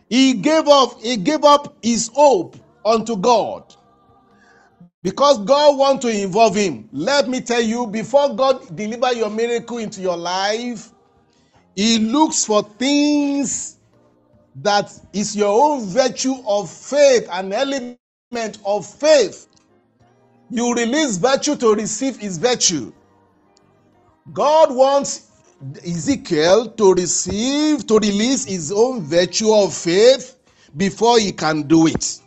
[0.09, 3.75] He gave up, he gave up his hope unto God.
[5.05, 6.89] Because God wants to involve him.
[6.91, 10.89] Let me tell you, before God deliver your miracle into your life,
[11.75, 13.77] he looks for things
[14.55, 17.99] that is your own virtue of faith, an element
[18.65, 19.47] of faith.
[20.49, 22.91] You release virtue to receive his virtue.
[24.33, 25.29] God wants
[25.85, 30.35] Ezekiel to receive, to release his own virtue of faith
[30.75, 32.21] before he can do it.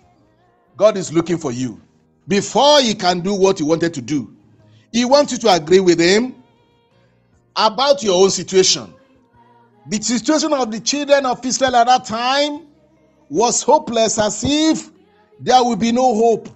[0.76, 1.82] God is looking for you.
[2.28, 4.36] Before he can do what he wanted to do,
[4.92, 6.34] he wants you to agree with him
[7.56, 8.92] about your own situation.
[9.88, 12.66] The situation of the children of Israel at that time
[13.30, 14.90] was hopeless, as if
[15.40, 16.48] there will be no hope.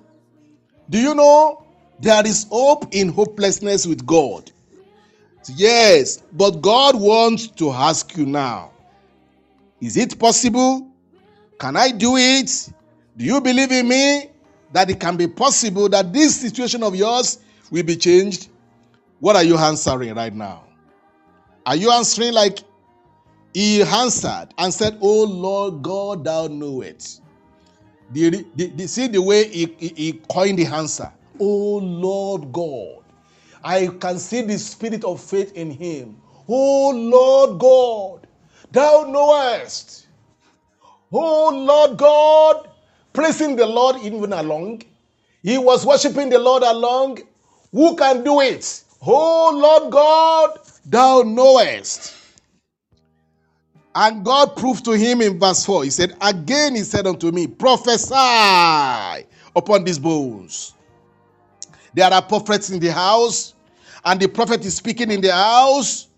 [0.90, 1.64] Do you know
[2.00, 4.50] there is hope in hopelessness with God?
[5.56, 8.70] Yes, but God wants to ask you now
[9.80, 10.86] is it possible?
[11.58, 12.70] Can I do it?
[13.16, 14.31] Do you believe in me
[14.72, 17.38] that it can be possible that this situation of yours
[17.70, 18.48] will be changed?
[19.20, 20.64] What are you answering right now?
[21.64, 22.60] Are you answering like
[23.54, 27.22] he answered and said, Oh Lord God, thou knowest.
[28.12, 28.20] Do
[28.56, 31.12] you, see the way he, he, he coined the answer?
[31.38, 33.04] Oh Lord God.
[33.64, 36.20] I can see the spirit of faith in him.
[36.48, 38.26] Oh Lord God,
[38.72, 40.08] thou knowest.
[41.12, 42.68] Oh Lord God,
[43.12, 44.82] praising the Lord even along.
[45.42, 47.18] He was worshiping the Lord along.
[47.72, 48.84] Who can do it?
[49.02, 52.14] Oh Lord God, thou knowest.
[53.94, 55.84] And God proved to him in verse 4.
[55.84, 60.74] He said, Again he said unto me, Prophesy upon these bones.
[61.94, 63.54] There are prophets in the house,
[64.04, 66.08] and the prophet is speaking in the house.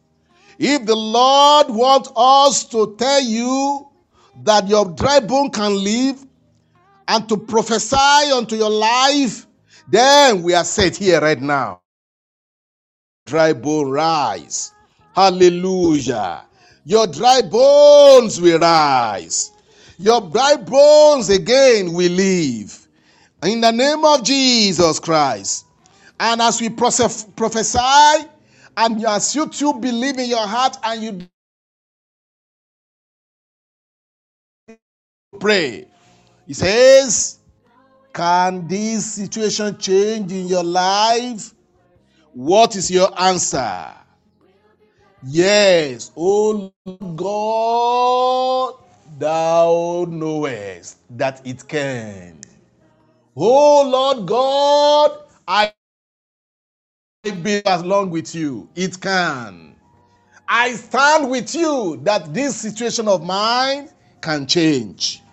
[0.58, 3.88] If the Lord wants us to tell you
[4.44, 6.24] that your dry bone can live
[7.08, 9.46] and to prophesy unto your life,
[9.88, 11.80] then we are set here right now.
[13.26, 14.72] Dry bone rise.
[15.14, 16.44] Hallelujah.
[16.84, 19.52] Your dry bones will rise.
[19.98, 22.88] Your dry bones again will live.
[23.44, 25.66] In the name of Jesus Christ.
[26.20, 28.28] And as we prophesy,
[28.76, 31.28] and as you too believe in your heart and you
[35.40, 35.86] pray,
[36.46, 37.38] he says,
[38.12, 41.54] Can this situation change in your life?
[42.34, 43.92] What is your answer?
[45.26, 46.72] Yes, O
[47.16, 48.74] God,
[49.18, 52.40] thou knowest that it can.
[53.36, 55.18] Oh Lord God,
[55.48, 55.72] I
[57.42, 58.68] be along with you.
[58.76, 59.76] It can.
[60.48, 63.90] I stand with you that this situation of mine
[64.22, 65.23] can change.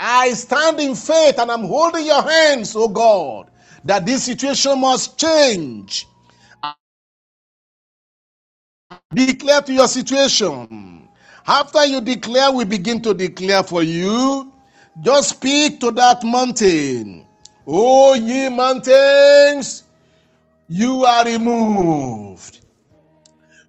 [0.00, 3.50] I stand in faith and I'm holding your hands, oh God,
[3.84, 6.06] that this situation must change.
[9.14, 11.08] Declare to your situation.
[11.46, 14.52] After you declare, we begin to declare for you.
[15.02, 17.26] Just speak to that mountain.
[17.66, 19.84] Oh, ye mountains,
[20.68, 22.60] you are removed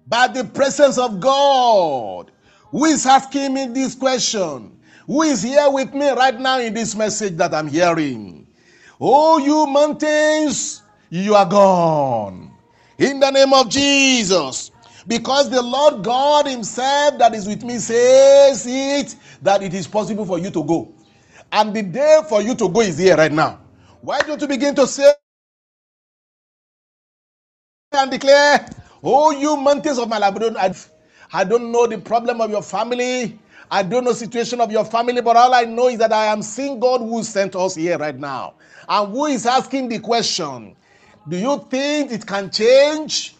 [0.08, 2.32] by the presence of God.
[2.70, 4.77] Who is asking me this question?
[5.08, 8.48] Who is here with me right now in this message that I'm hearing?
[9.00, 12.52] Oh, you mountains, you are gone.
[12.98, 14.72] In the name of Jesus.
[15.08, 20.26] Because the Lord God Himself that is with me says it that it is possible
[20.26, 20.92] for you to go.
[21.52, 23.60] And the day for you to go is here right now.
[24.02, 25.14] Why don't you begin to say
[27.92, 28.68] and declare,
[29.02, 30.74] Oh, you mountains of Malabudon, I,
[31.32, 33.38] I don't know the problem of your family.
[33.70, 36.42] I don't know situation of your family, but all I know is that I am
[36.42, 38.54] seeing God who sent us here right now.
[38.88, 40.74] And who is asking the question,
[41.28, 43.34] do you think it can change?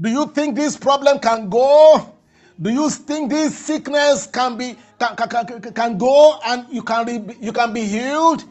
[0.00, 2.12] Do you think this problem can go?
[2.60, 7.36] Do you think this sickness can be can, can, can go and you can re,
[7.40, 8.44] you can be healed?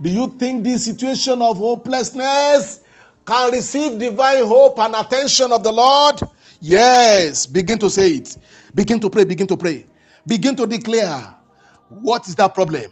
[0.00, 2.80] Do you think this situation of hopelessness
[3.24, 6.20] can receive divine hope and attention of the Lord?
[6.60, 8.36] Yes, begin to say it.
[8.74, 9.86] Begin to pray, begin to pray.
[10.26, 11.34] Begin to declare
[11.88, 12.90] what is that problem?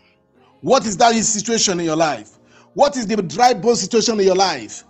[0.61, 2.39] What is that situation in your life?
[2.75, 4.85] What is the dry bone situation in your life?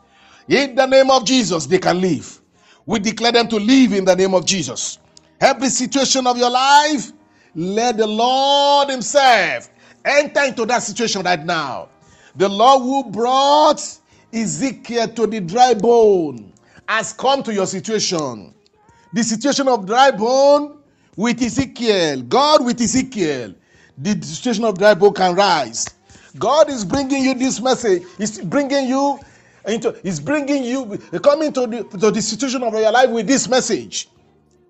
[0.48, 2.40] In the name of Jesus, they can live.
[2.86, 4.98] We declare them to live in the name of Jesus.
[5.40, 7.12] Every situation of your life,
[7.54, 9.70] let the Lord Himself
[10.04, 11.88] enter into that situation right now.
[12.36, 13.80] The Lord who brought
[14.32, 16.52] Ezekiel to the dry bone
[16.88, 18.54] has come to your situation.
[19.12, 20.79] The situation of dry bone
[21.16, 23.54] with Ezekiel, God with Ezekiel,
[23.98, 25.86] the situation of dry bone can rise.
[26.38, 28.02] God is bringing you this message.
[28.18, 29.18] He's bringing you
[29.66, 33.48] into is bringing you coming to the, to the situation of your life with this
[33.48, 34.08] message.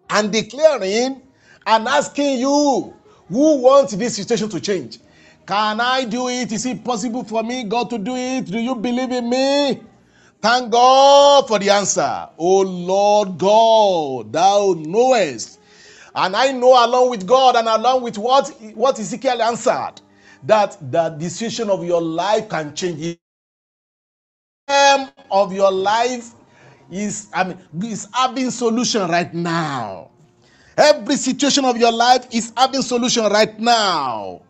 [0.08, 1.22] And declaring
[1.66, 2.94] and asking you
[3.28, 4.98] who wants this situation to change.
[5.46, 6.50] Can i do it?
[6.52, 8.46] Is it possible for me god to do it?
[8.46, 9.80] Do you believe in me?
[10.40, 12.28] Thank god for the answer.
[12.38, 15.59] Oh lord god thou knowest
[16.16, 19.94] and i know along with god and along with what what ezekiel answered
[20.44, 23.16] that the decision of your life can change
[24.68, 26.32] The of your life
[26.90, 30.10] is I mean is having solution right now.
[30.78, 34.42] Every situation of your life is having solution right now.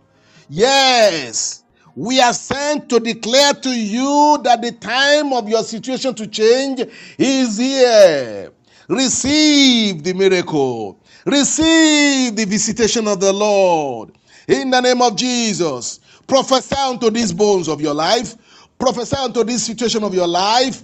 [0.50, 1.64] Yes.
[1.96, 6.82] We are sent to declare to you that the time of your situation to change
[7.18, 8.52] is here.
[8.88, 10.99] Receive the miracle.
[11.26, 14.12] Receive the visitation of the Lord.
[14.48, 16.00] In the name of Jesus.
[16.26, 18.36] Prophesy unto these bones of your life.
[18.78, 20.82] Prophesy unto this situation of your life.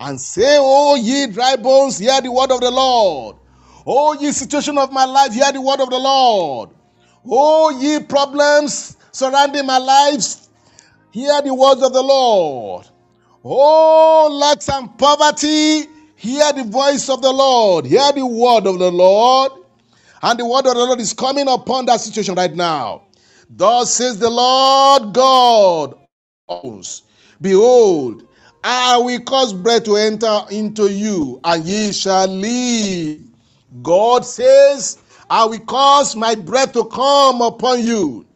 [0.00, 3.36] And say, Oh, ye dry bones, hear the word of the Lord.
[3.86, 6.70] Oh, ye situation of my life, hear the word of the Lord.
[7.28, 10.50] Oh, ye problems surrounding my lives,
[11.10, 12.86] hear the words of the Lord.
[13.44, 15.86] Oh, lacks and poverty,
[16.16, 17.86] hear the voice of the Lord.
[17.86, 19.52] Hear the word of the Lord.
[20.22, 23.02] And the word of the Lord is coming upon that situation right now.
[23.50, 25.94] Thus says the Lord God.
[27.40, 28.26] Behold,
[28.64, 33.20] I will cause breath to enter into you, and ye shall live.
[33.82, 34.98] God says,
[35.30, 38.26] I will cause my breath to come upon you.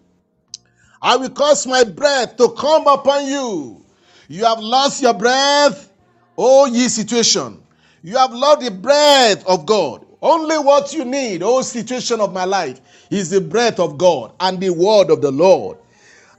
[1.01, 3.85] I will cause my breath to come upon you.
[4.29, 5.93] You have lost your breath,
[6.39, 7.61] oh ye situation.
[8.03, 10.07] You have lost the breath of God.
[10.23, 12.81] Only what you need, oh situation of my life,
[13.11, 15.79] is the breath of God and the word of the Lord.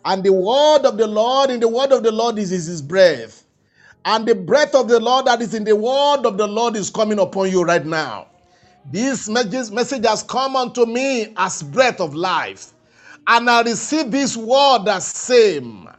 [0.05, 2.81] And the word of the Lord, in the word of the Lord is, is his
[2.81, 3.45] breath.
[4.05, 6.89] And the breath of the Lord that is in the word of the Lord is
[6.89, 8.27] coming upon you right now.
[8.91, 12.73] This message, has come unto me as breath of life.
[13.27, 15.89] And I receive this word as same.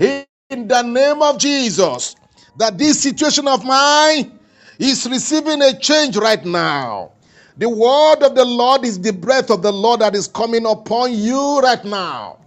[0.00, 0.26] In
[0.68, 2.16] the name of Jesus,
[2.58, 4.38] that this situation of mine
[4.78, 7.13] is receiving a change right now.
[7.56, 11.12] The word of the Lord is the breath of the Lord that is coming upon
[11.12, 12.38] you right now.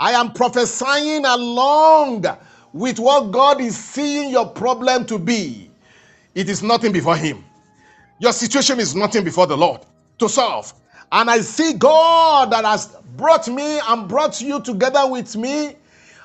[0.00, 2.24] I am prophesying along
[2.72, 5.70] with what God is seeing your problem to be.
[6.34, 7.44] It is nothing before Him.
[8.18, 9.82] Your situation is nothing before the Lord
[10.18, 10.74] to solve.
[11.12, 12.86] And I see God that has
[13.16, 15.76] brought me and brought you together with me.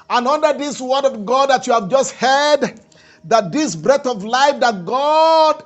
[0.09, 2.79] And under this word of God that you have just heard,
[3.25, 5.63] that this breath of life that God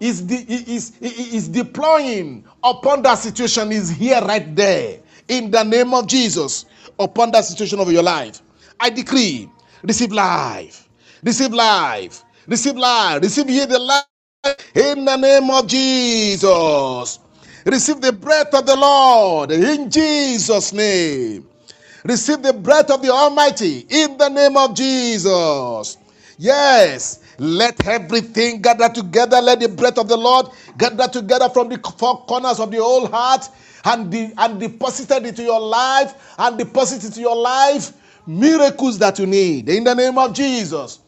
[0.00, 5.94] is, de- is, is deploying upon that situation is here right there in the name
[5.94, 6.66] of Jesus
[6.98, 8.42] upon that situation of your life.
[8.80, 9.50] I decree,
[9.84, 10.88] receive life,
[11.24, 14.04] receive life, receive life, receive here the life
[14.74, 17.20] in the name of Jesus.
[17.66, 21.46] Receive the breath of the Lord in Jesus' name.
[22.04, 25.98] Receive the breath of the Almighty in the name of Jesus.
[26.38, 29.40] Yes, let everything gather together.
[29.40, 30.46] Let the breath of the Lord
[30.78, 33.48] gather together from the four corners of the whole heart
[33.84, 37.92] and, de- and deposited into your life and deposit into your life
[38.26, 41.00] miracles that you need in the name of Jesus.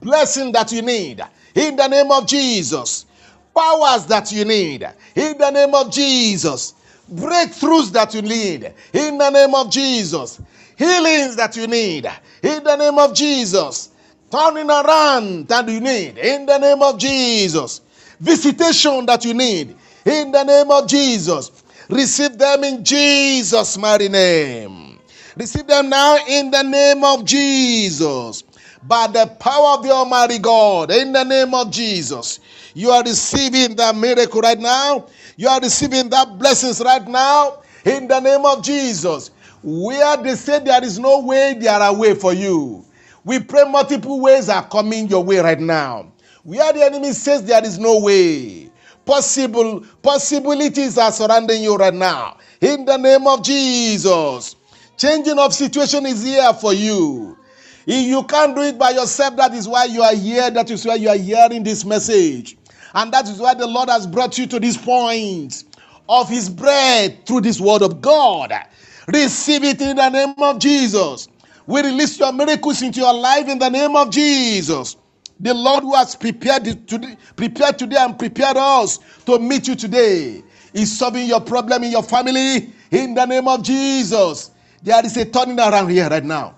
[0.00, 1.22] Blessing that you need
[1.54, 3.06] in the name of Jesus.
[3.54, 6.74] Powers that you need in the name of Jesus.
[7.12, 10.40] Breakthroughs that you need in the name of Jesus.
[10.76, 12.06] Healings that you need
[12.42, 13.89] in the name of Jesus
[14.30, 17.80] turning around that you need in the name of Jesus.
[18.20, 21.50] Visitation that you need in the name of Jesus.
[21.88, 24.98] Receive them in Jesus' mighty name.
[25.36, 28.44] Receive them now in the name of Jesus.
[28.82, 32.40] By the power of the Almighty God, in the name of Jesus,
[32.74, 35.06] you are receiving that miracle right now.
[35.36, 39.30] You are receiving that blessings right now in the name of Jesus.
[39.62, 42.84] Where they say there is no way, there are a way for you.
[43.24, 46.12] We pray multiple ways are coming your way right now.
[46.44, 48.70] Where the enemy says there is no way,
[49.04, 52.38] possible possibilities are surrounding you right now.
[52.60, 54.56] In the name of Jesus,
[54.96, 57.36] changing of situation is here for you.
[57.86, 60.50] If you can't do it by yourself, that is why you are here.
[60.50, 62.56] That is why you are hearing this message.
[62.94, 65.64] And that is why the Lord has brought you to this point
[66.08, 68.52] of His bread through this word of God.
[69.08, 71.28] Receive it in the name of Jesus.
[71.66, 74.96] We release your miracles into your life in the name of Jesus.
[75.40, 80.44] The Lord who has prepared today, prepared today and prepared us to meet you today
[80.74, 84.50] is solving your problem in your family in the name of Jesus.
[84.82, 86.56] There is a turning around here right now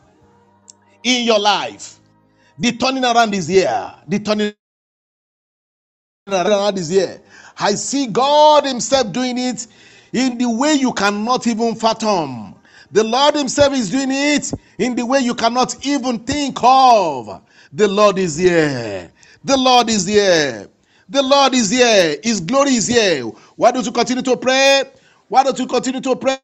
[1.04, 2.00] in your life.
[2.58, 3.94] The turning around is here.
[4.08, 4.54] The turning
[6.28, 7.20] around is here.
[7.58, 9.66] I see God Himself doing it
[10.12, 12.56] in the way you cannot even fathom.
[12.92, 17.42] The Lord Himself is doing it in the way you cannot even think of.
[17.72, 19.12] The Lord is here.
[19.44, 20.68] The Lord is here.
[21.08, 22.18] The Lord is here.
[22.24, 23.24] His glory is here.
[23.56, 24.84] Why don't you continue to pray?
[25.28, 26.38] Why don't you continue to pray?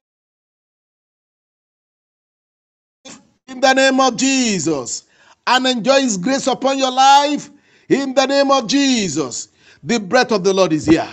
[3.48, 5.04] In the name of Jesus.
[5.46, 7.50] And enjoy His grace upon your life.
[7.88, 9.50] In the name of Jesus.
[9.84, 11.12] The breath of the Lord is here.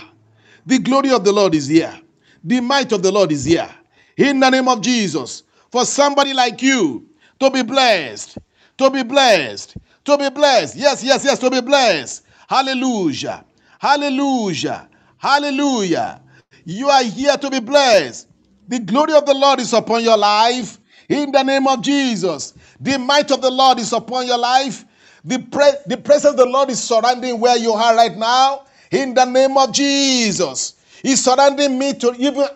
[0.66, 1.98] The glory of the Lord is here.
[2.44, 3.70] The might of the Lord is here.
[4.16, 5.44] In the name of Jesus.
[5.72, 7.06] For somebody like you
[7.40, 8.38] to be blessed.
[8.78, 9.76] To be blessed.
[10.06, 10.76] To be blessed.
[10.76, 12.24] Yes, yes, yes, to be blessed.
[12.48, 13.44] Hallelujah.
[13.80, 14.88] Hallelujah.
[15.18, 16.22] Hallelujah.
[16.64, 18.28] You are here to be blessed.
[18.68, 20.80] The glory of the Lord is upon your life
[21.10, 24.86] In the name of Jesus, the might of the Lord is upon your life.
[25.24, 28.66] The, pre- the presence of the Lord is surrounding where you are right now.
[28.92, 30.75] In the name of Jesus.
[31.06, 32.48] He's surrounding me to even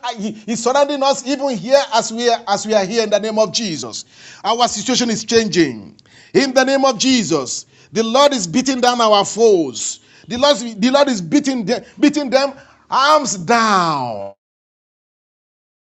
[0.45, 3.39] he's surrounding us even here as we are as we are here in the name
[3.39, 4.05] of Jesus.
[4.43, 5.97] Our situation is changing.
[6.35, 10.01] In the name of Jesus, the Lord is beating down our foes.
[10.27, 12.55] The Lord, the Lord is beating them, beating them
[12.91, 14.35] arms down.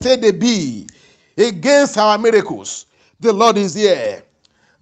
[0.04, 0.88] Say they be
[1.40, 2.86] against our miracles.
[3.20, 4.22] The Lord is here.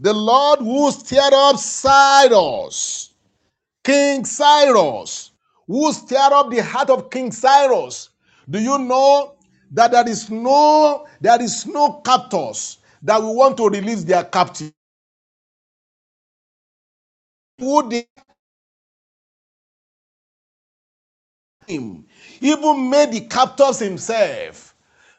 [0.01, 3.11] The Lord who stirred up Cyrus,
[3.85, 5.26] King Cyrus,
[5.67, 8.11] who stirred up the heart of King Cyrus.
[8.49, 9.35] Do you know
[9.71, 14.73] that there is no there is no captors that will want to release their captive?
[17.59, 18.07] Who did
[21.67, 22.05] him?
[22.41, 24.75] Even made the captors himself.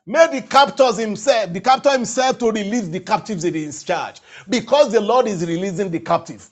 [0.06, 4.20] Made the captors himself, the captor himself to release the captives in his charge.
[4.48, 6.48] Because the Lord is releasing the captive.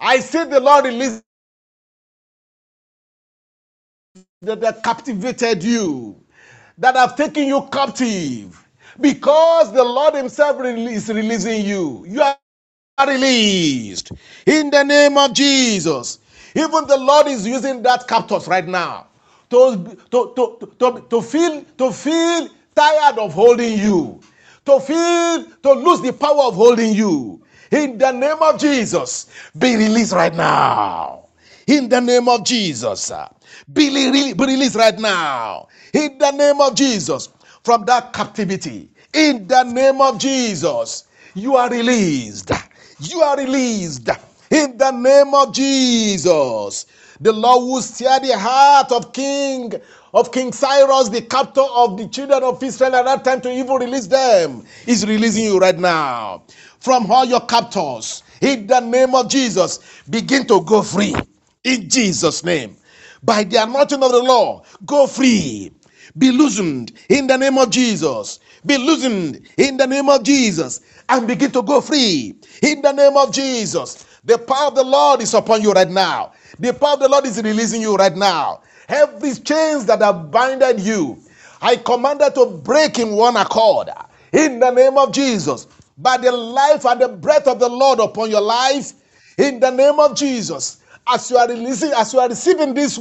[0.00, 1.22] I see the Lord release
[4.42, 6.16] that have captivated you,
[6.78, 8.66] that have taken you captive.
[9.00, 12.04] Because the Lord Himself is releasing you.
[12.08, 12.36] You are
[13.08, 14.12] released
[14.46, 16.20] in the name of Jesus.
[16.54, 19.08] Even the Lord is using that captors right now
[19.50, 24.20] to, to, to, to, to feel to feel tired of holding you,
[24.66, 27.42] to feel to lose the power of holding you.
[27.72, 29.28] In the name of Jesus,
[29.58, 31.28] be released right now.
[31.66, 33.12] In the name of Jesus,
[33.72, 35.68] be, released right now.
[35.92, 37.30] In the name of Jesus,
[37.64, 38.90] from that captivity.
[39.12, 41.04] In the name of Jesus,
[41.34, 42.50] you are released.
[43.00, 44.08] You are released.
[44.50, 46.86] In the name of Jesus,
[47.20, 49.72] the Lord will steer the heart of King
[50.14, 53.76] of King Cyrus, the captor of the children of Israel at that time to even
[53.76, 56.42] release them, is releasing you right now
[56.80, 58.22] from all your captors.
[58.40, 61.14] In the name of Jesus, begin to go free.
[61.64, 62.76] In Jesus' name,
[63.22, 65.72] by the anointing of the Lord, go free.
[66.18, 68.40] Be loosened in the name of Jesus.
[68.66, 73.16] Be loosened in the name of Jesus and begin to go free in the name
[73.16, 74.06] of Jesus.
[74.24, 76.32] The power of the Lord is upon you right now.
[76.58, 78.62] The power of the Lord is releasing you right now.
[78.88, 81.18] Every chains that have binded you,
[81.62, 83.90] I command that to break in one accord
[84.32, 85.66] in the name of Jesus.
[85.98, 88.92] By the life and the breath of the Lord upon your life,
[89.38, 90.78] in the name of Jesus.
[91.10, 93.00] As you are releasing, as you are receiving this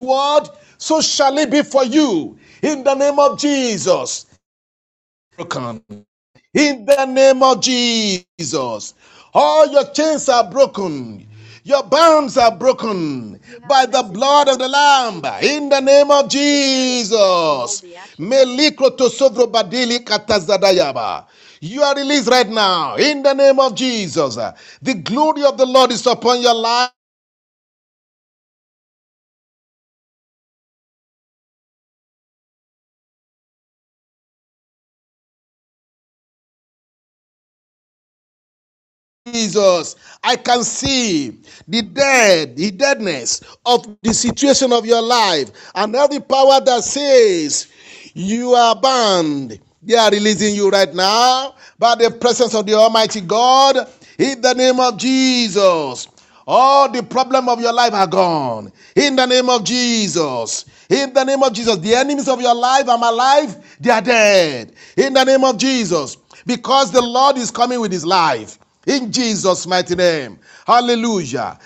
[0.00, 0.44] word,
[0.78, 2.38] so shall it be for you.
[2.62, 4.26] In the name of Jesus.
[5.36, 5.82] Broken.
[6.54, 8.94] In the name of Jesus.
[9.34, 11.26] All your chains are broken.
[11.64, 15.22] Your bonds are broken by the blood of the Lamb.
[15.42, 17.84] In the name of Jesus.
[21.60, 22.96] You are released right now.
[22.96, 24.36] In the name of Jesus.
[24.82, 26.90] The glory of the Lord is upon your life.
[39.32, 41.30] Jesus, I can see
[41.66, 47.68] the dead, the deadness of the situation of your life, and every power that says
[48.12, 49.58] you are bound.
[49.82, 53.88] They are releasing you right now by the presence of the Almighty God
[54.18, 56.06] in the name of Jesus.
[56.46, 60.66] All the problem of your life are gone in the name of Jesus.
[60.90, 64.74] In the name of Jesus, the enemies of your life my life, they are dead.
[64.98, 68.58] In the name of Jesus, because the Lord is coming with his life.
[68.86, 70.38] In Jesus' mighty name.
[70.66, 71.58] Hallelujah.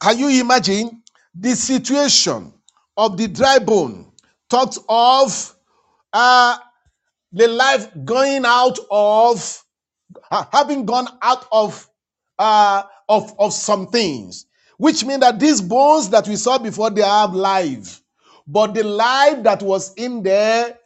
[0.00, 1.02] Can you imagine
[1.34, 2.52] the situation
[2.96, 4.12] of the dry bone?
[4.48, 5.56] Talks of
[6.12, 6.58] uh,
[7.32, 9.64] the life going out of
[10.52, 11.88] having gone out of
[12.38, 14.46] uh, of of some things,
[14.78, 18.02] which mean that these bones that we saw before they have life,
[18.46, 20.78] but the life that was in there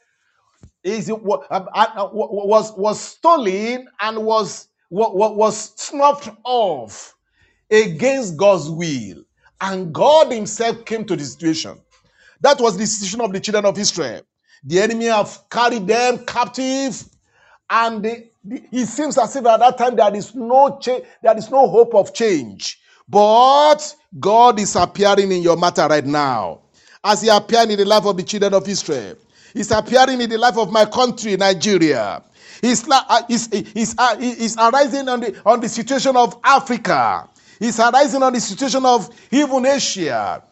[0.82, 1.14] is uh,
[1.50, 7.14] uh, was was stolen and was wa- wa- was snuffed off
[7.70, 9.24] against God's will,
[9.60, 11.78] and God Himself came to the situation.
[12.42, 14.22] That was the situation of the children of Israel.
[14.64, 17.04] The enemy have carried them captive,
[17.70, 21.36] and they, the- it seems as if at that time there is no change, there
[21.38, 22.80] is no hope of change.
[23.08, 23.78] But
[24.20, 26.60] God is appearing in your matter right now,
[27.04, 29.16] as He appeared in the life of the children of Israel.
[29.54, 32.22] He's appearing in the life of my country, Nigeria.
[32.64, 33.02] Uh,
[33.98, 37.28] uh, he's arising on the, on the situation of Africa.
[37.58, 40.42] He's arising on the situation of even Asia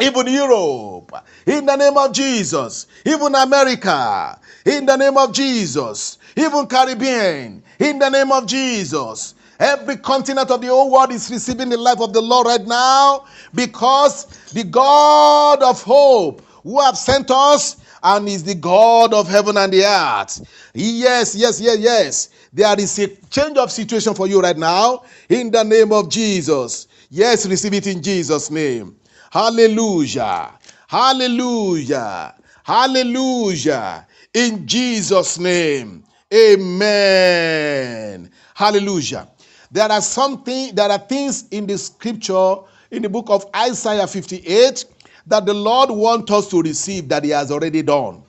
[0.00, 1.12] even Europe,
[1.46, 7.98] in the name of Jesus, even America, in the name of Jesus, even Caribbean, in
[8.00, 9.34] the name of Jesus.
[9.60, 13.26] Every continent of the whole world is receiving the life of the Lord right now
[13.54, 19.56] because the God of hope who have sent us and is the God of heaven
[19.56, 20.46] and the earth.
[20.74, 22.28] Yes, yes, yes, yes.
[22.52, 26.86] There is a change of situation for you right now in the name of Jesus.
[27.10, 28.96] Yes, receive it in Jesus' name.
[29.32, 30.52] Hallelujah.
[30.86, 32.34] Hallelujah.
[32.62, 34.06] Hallelujah.
[34.34, 36.04] In Jesus' name.
[36.32, 38.30] Amen.
[38.54, 39.28] Hallelujah.
[39.70, 42.56] There are something, there are things in the scripture,
[42.90, 44.84] in the book of Isaiah 58,
[45.26, 48.22] that the Lord wants us to receive that He has already done.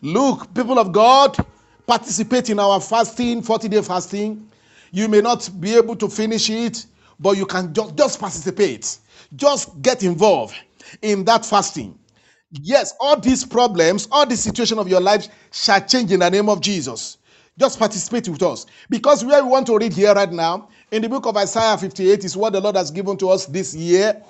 [0.00, 1.36] Look, people of God,
[1.86, 4.48] participate in our fasting, 40 day fasting.
[4.92, 6.86] You may not be able to finish it,
[7.18, 8.98] but you can just, just participate.
[9.36, 10.54] Just get involved
[11.02, 11.98] in that fasting.
[12.50, 16.48] Yes, all these problems, all the situation of your life shall change in the name
[16.48, 17.18] of Jesus.
[17.58, 18.66] Just participate with us.
[18.88, 22.24] Because where we want to read here right now, in the book of Isaiah 58,
[22.24, 24.22] is what the Lord has given to us this year,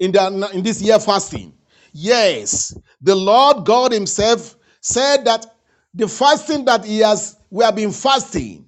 [0.00, 1.52] in, the, in this year fasting.
[1.92, 5.46] Yes, the Lord God Himself said that
[5.94, 8.64] the fasting that He has, we have been fasting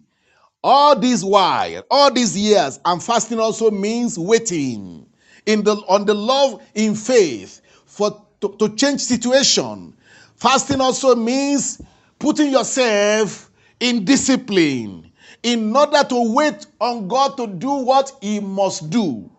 [0.63, 5.07] all this while, all these years, and fasting also means waiting
[5.47, 9.97] in the on the love in faith for to, to change situation.
[10.37, 11.81] Fasting also means
[12.19, 13.51] putting yourself
[13.81, 15.11] in discipline
[15.43, 19.32] in order to wait on God to do what He must do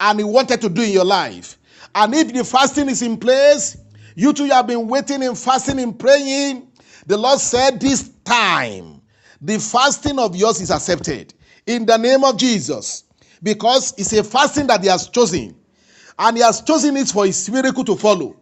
[0.00, 1.58] and He wanted to do in your life.
[1.94, 3.76] And if the fasting is in place,
[4.14, 6.68] you two have been waiting and fasting and praying.
[7.06, 9.00] The Lord said, This time,
[9.40, 11.34] the fasting of yours is accepted
[11.66, 13.04] in the name of Jesus
[13.42, 15.56] because it's a fasting that He has chosen.
[16.18, 18.36] And He has chosen it for His miracle to follow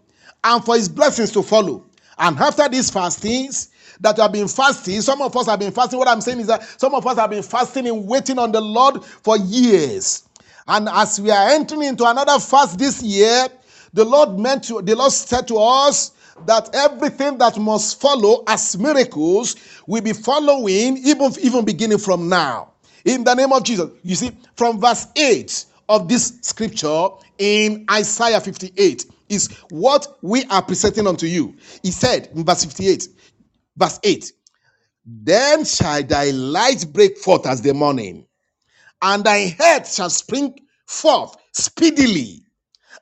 [0.45, 1.85] and for His blessings to follow.
[2.19, 3.71] And after these fastings,
[4.01, 5.99] that you have been fasting, some of us have been fasting.
[5.99, 8.61] What I'm saying is that some of us have been fasting and waiting on the
[8.61, 10.28] Lord for years.
[10.69, 13.49] And as we are entering into another fast this year,
[13.95, 16.13] the Lord meant to, the Lord said to us
[16.47, 22.73] that everything that must follow as miracles will be following even, even beginning from now.
[23.05, 23.91] In the name of Jesus.
[24.03, 27.09] You see, from verse 8 of this scripture
[27.39, 31.57] in Isaiah 58 is what we are presenting unto you.
[31.83, 33.09] He said in verse 58,
[33.77, 34.33] verse 8,
[35.07, 38.27] Then shall thy light break forth as the morning,
[39.03, 42.43] and thy head shall spring forth speedily,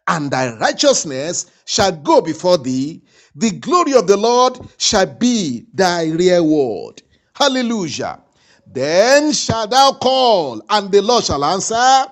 [0.08, 3.02] and thy righteousness shall go before thee.
[3.34, 7.02] The glory of the Lord shall be thy reward.
[7.34, 8.20] Hallelujah.
[8.66, 12.06] Then shalt thou call, and the Lord shall answer.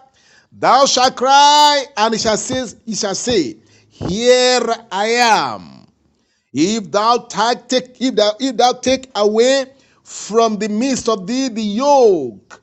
[0.53, 3.57] Thou shalt cry, and he shall say, he shall say,
[3.91, 5.87] Here I am.
[6.53, 9.67] If thou take, if thou if thou take away
[10.05, 12.63] from the midst of thee the yoke,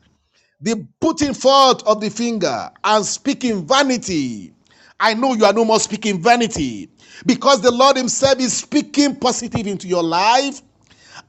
[0.61, 4.53] the putting forth of the finger and speaking vanity.
[4.99, 6.89] I know you are no more speaking vanity
[7.25, 10.61] because the Lord Himself is speaking positive into your life.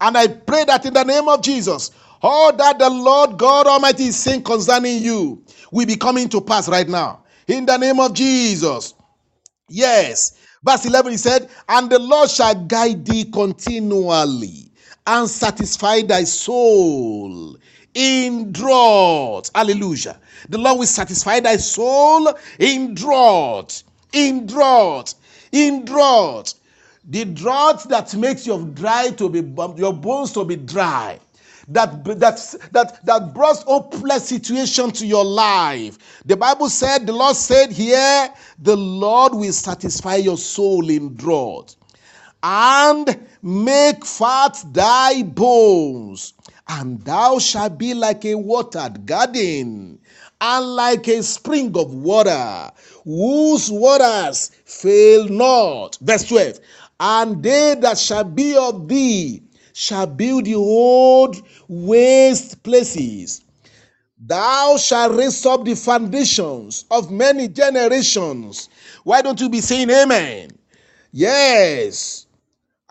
[0.00, 1.90] And I pray that in the name of Jesus,
[2.20, 6.68] all that the Lord God Almighty is saying concerning you will be coming to pass
[6.68, 7.24] right now.
[7.48, 8.94] In the name of Jesus.
[9.68, 10.38] Yes.
[10.62, 14.70] Verse 11, he said, And the Lord shall guide thee continually
[15.06, 17.56] and satisfy thy soul
[17.94, 19.50] in drought.
[19.54, 20.18] Hallelujah.
[20.48, 23.82] The Lord will satisfy thy soul in drought.
[24.12, 25.14] In drought.
[25.52, 26.54] In drought.
[27.08, 29.40] The drought that makes your dry to be
[29.76, 31.18] your bones to be dry.
[31.68, 36.22] That that that that brought hopeless situation to your life.
[36.24, 38.28] The Bible said, the Lord said here,
[38.58, 41.76] the Lord will satisfy your soul in drought
[42.42, 46.34] and make fat thy bones,
[46.68, 49.98] and thou shalt be like a watered garden,
[50.40, 52.70] and like a spring of water,
[53.04, 55.98] whose waters fail not.
[56.00, 56.58] Verse 12.
[57.00, 61.36] And they that shall be of thee shall build the old
[61.68, 63.42] waste places.
[64.24, 68.68] Thou shalt raise up the foundations of many generations.
[69.02, 70.50] Why don't you be saying amen?
[71.10, 72.21] Yes.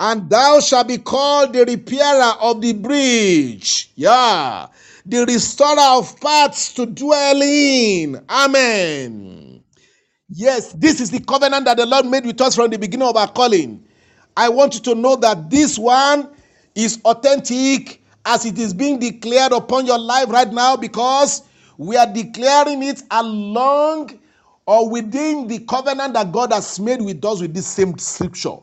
[0.01, 3.91] And thou shalt be called the repairer of the bridge.
[3.93, 4.65] Yeah.
[5.05, 8.19] The restorer of paths to dwell in.
[8.27, 9.63] Amen.
[10.27, 13.15] Yes, this is the covenant that the Lord made with us from the beginning of
[13.15, 13.85] our calling.
[14.35, 16.29] I want you to know that this one
[16.73, 21.43] is authentic as it is being declared upon your life right now because
[21.77, 24.19] we are declaring it along
[24.65, 28.57] or within the covenant that God has made with us with this same scripture.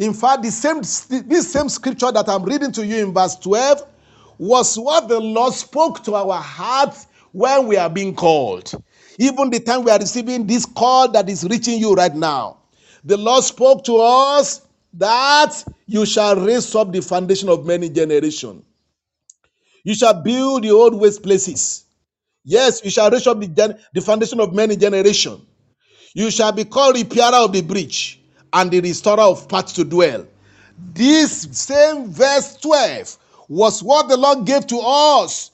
[0.00, 0.78] In fact, the same
[1.28, 3.86] this same scripture that I'm reading to you in verse 12
[4.38, 8.72] was what the Lord spoke to our hearts when we are being called.
[9.18, 12.56] Even the time we are receiving this call that is reaching you right now.
[13.04, 14.62] The Lord spoke to us
[14.94, 18.64] that you shall raise up the foundation of many generations.
[19.84, 21.84] You shall build the old waste places.
[22.44, 25.42] Yes, you shall raise up the, gen- the foundation of many generations.
[26.14, 28.19] You shall be called repairer of the breach
[28.52, 30.26] and the restorer of paths to dwell.
[30.92, 33.18] This same verse 12
[33.48, 35.50] was what the Lord gave to us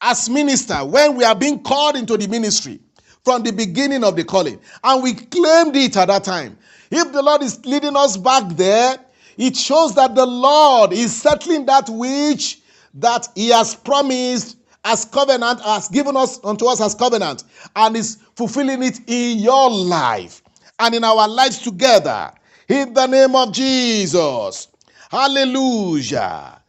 [0.00, 2.80] as minister when we are being called into the ministry
[3.24, 4.60] from the beginning of the calling.
[4.82, 6.58] And we claimed it at that time.
[6.90, 8.98] If the Lord is leading us back there,
[9.36, 12.60] it shows that the Lord is settling that which
[12.94, 17.44] that He has promised as covenant, has given us unto us as covenant,
[17.74, 20.42] and is fulfilling it in your life
[20.78, 22.32] and in our lives together.
[22.68, 24.68] In the name of Jesus.
[25.10, 26.60] Hallelujah.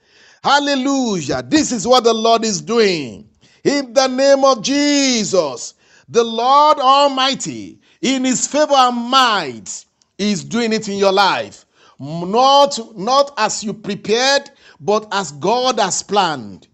[0.44, 1.41] Hallelujah.
[1.44, 3.27] This is what the Lord is doing.
[3.64, 5.73] In the name of Jesus,
[6.07, 9.86] the Lord Almighty, in his favor and might,
[10.19, 11.65] is doing it in your life.
[11.99, 16.68] Not, not as you prepared, but as God has planned.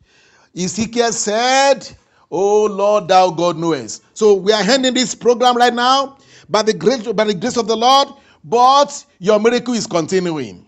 [0.56, 1.90] Ezekiel said,
[2.30, 4.04] Oh Lord, thou God knowest.
[4.14, 6.18] So we are ending this program right now
[6.52, 8.10] by the grace, by the grace of the Lord,
[8.44, 10.68] but your miracle is continuing.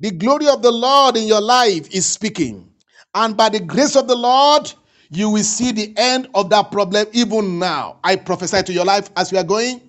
[0.00, 2.70] The glory of the Lord in your life is speaking.
[3.14, 4.72] And by the grace of the Lord,
[5.10, 7.98] you will see the end of that problem even now.
[8.04, 9.80] I prophesy to your life as we are going.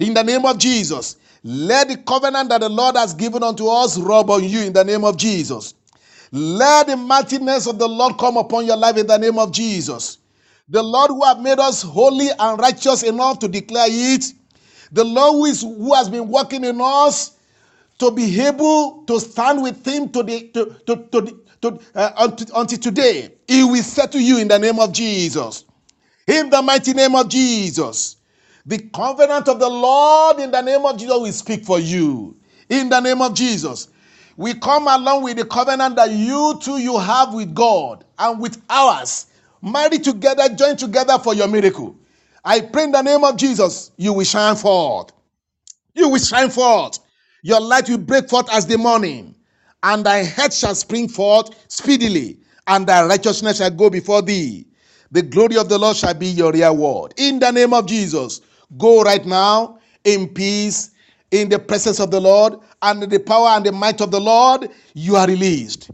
[0.00, 3.98] In the name of Jesus, let the covenant that the Lord has given unto us
[3.98, 5.74] rub on you in the name of Jesus.
[6.32, 10.18] Let the mightiness of the Lord come upon your life in the name of Jesus.
[10.68, 14.24] The Lord who have made us holy and righteous enough to declare it.
[14.94, 17.36] The Lord is, who has been working in us
[17.98, 22.78] to be able to stand with him to the to to to, to uh, until,
[22.78, 23.32] today.
[23.48, 25.64] He will settle you in the name of Jesus.
[26.28, 28.16] In the mighty name of Jesus.
[28.66, 32.36] The covenant of the Lord in the name of Jesus will speak for you.
[32.68, 33.88] In the name of Jesus.
[34.36, 38.62] We come along with the covenant that you too you have with God and with
[38.70, 39.26] ours.
[39.60, 41.96] Marry together, join together for your miracle.
[42.44, 45.12] I pray in the name of Jesus, you will shine forth.
[45.94, 46.98] You will shine forth.
[47.42, 49.34] Your light will break forth as the morning,
[49.82, 54.66] and thy head shall spring forth speedily, and thy righteousness shall go before thee.
[55.10, 57.14] The glory of the Lord shall be your reward.
[57.16, 58.40] In the name of Jesus,
[58.78, 60.90] go right now in peace,
[61.30, 64.70] in the presence of the Lord, and the power and the might of the Lord.
[64.94, 65.90] You are released.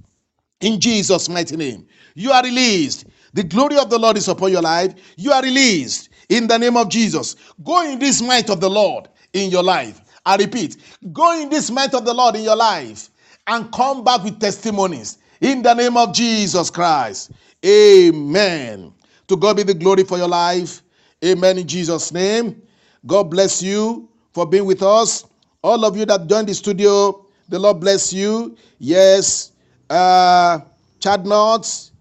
[0.60, 3.06] In Jesus' mighty name, you are released.
[3.34, 4.94] The glory of the Lord is upon your life.
[5.16, 7.36] You are released in the name of Jesus.
[7.62, 10.00] Go in this might of the Lord in your life.
[10.24, 10.78] I repeat,
[11.12, 13.10] go in this might of the Lord in your life
[13.46, 17.32] and come back with testimonies in the name of Jesus Christ.
[17.66, 18.92] Amen.
[19.28, 20.82] To God be the glory for your life.
[21.24, 21.58] Amen.
[21.58, 22.62] In Jesus' name.
[23.06, 25.26] God bless you for being with us.
[25.62, 28.56] All of you that joined the studio, the Lord bless you.
[28.78, 29.52] Yes.
[29.88, 30.60] Uh,
[31.00, 31.92] Chad Knots,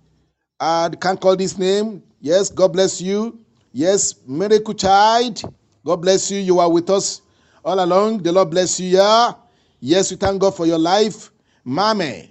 [0.59, 2.03] I can't call this name.
[2.21, 3.39] Yes, God bless you.
[3.73, 5.41] Yes, Miracle Child,
[5.85, 6.39] God bless you.
[6.39, 7.21] You are with us
[7.63, 8.23] all along.
[8.23, 8.89] The Lord bless you.
[8.97, 9.33] Yeah.
[9.79, 11.31] Yes, we thank God for your life.
[11.65, 12.29] Mame,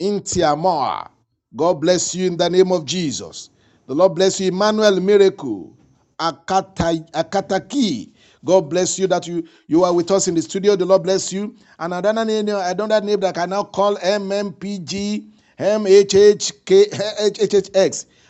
[0.00, 1.08] Intiamoa,
[1.56, 3.50] God bless you in the name of Jesus.
[3.86, 4.48] The Lord bless you.
[4.48, 5.74] Emmanuel Miracle,
[6.18, 8.10] Akata, Akataki.
[8.44, 10.76] God bless you that you, you are with us in the studio.
[10.76, 11.56] The Lord bless you.
[11.78, 15.26] And I don't name, that I can now call MMPG,
[15.58, 16.94] MHHK,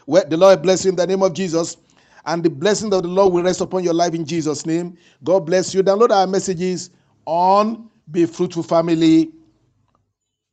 [0.07, 1.77] Well, the Lord bless you in the name of Jesus.
[2.27, 4.99] And the blessing of the Lord will rest upon your life in Jesus' name.
[5.23, 5.83] God bless you.
[5.83, 6.91] Download our messages
[7.25, 8.65] on Be Fruitful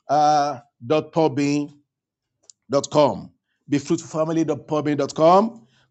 [0.10, 1.74] uh, dot podbean
[2.70, 3.32] dot com.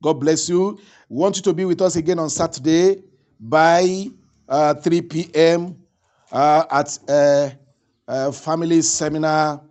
[0.03, 0.79] God bless you.
[1.09, 3.03] We want you to be with us again on Saturday
[3.41, 4.07] by
[4.49, 5.77] uh, 3 p.m.
[6.31, 7.51] Uh, at uh,
[8.09, 9.63] uh, family seminar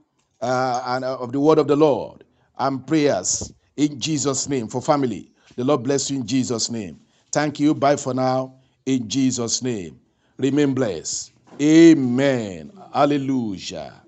[0.41, 2.23] uh, and, of the word of the Lord
[2.59, 5.30] and prayers in Jesus' name for family.
[5.55, 6.99] The Lord bless you in Jesus' name.
[7.31, 7.73] Thank you.
[7.73, 8.55] Bye for now.
[8.85, 9.99] In Jesus' name.
[10.37, 11.33] Remain blessed.
[11.61, 12.71] Amen.
[12.93, 14.01] Hallelujah.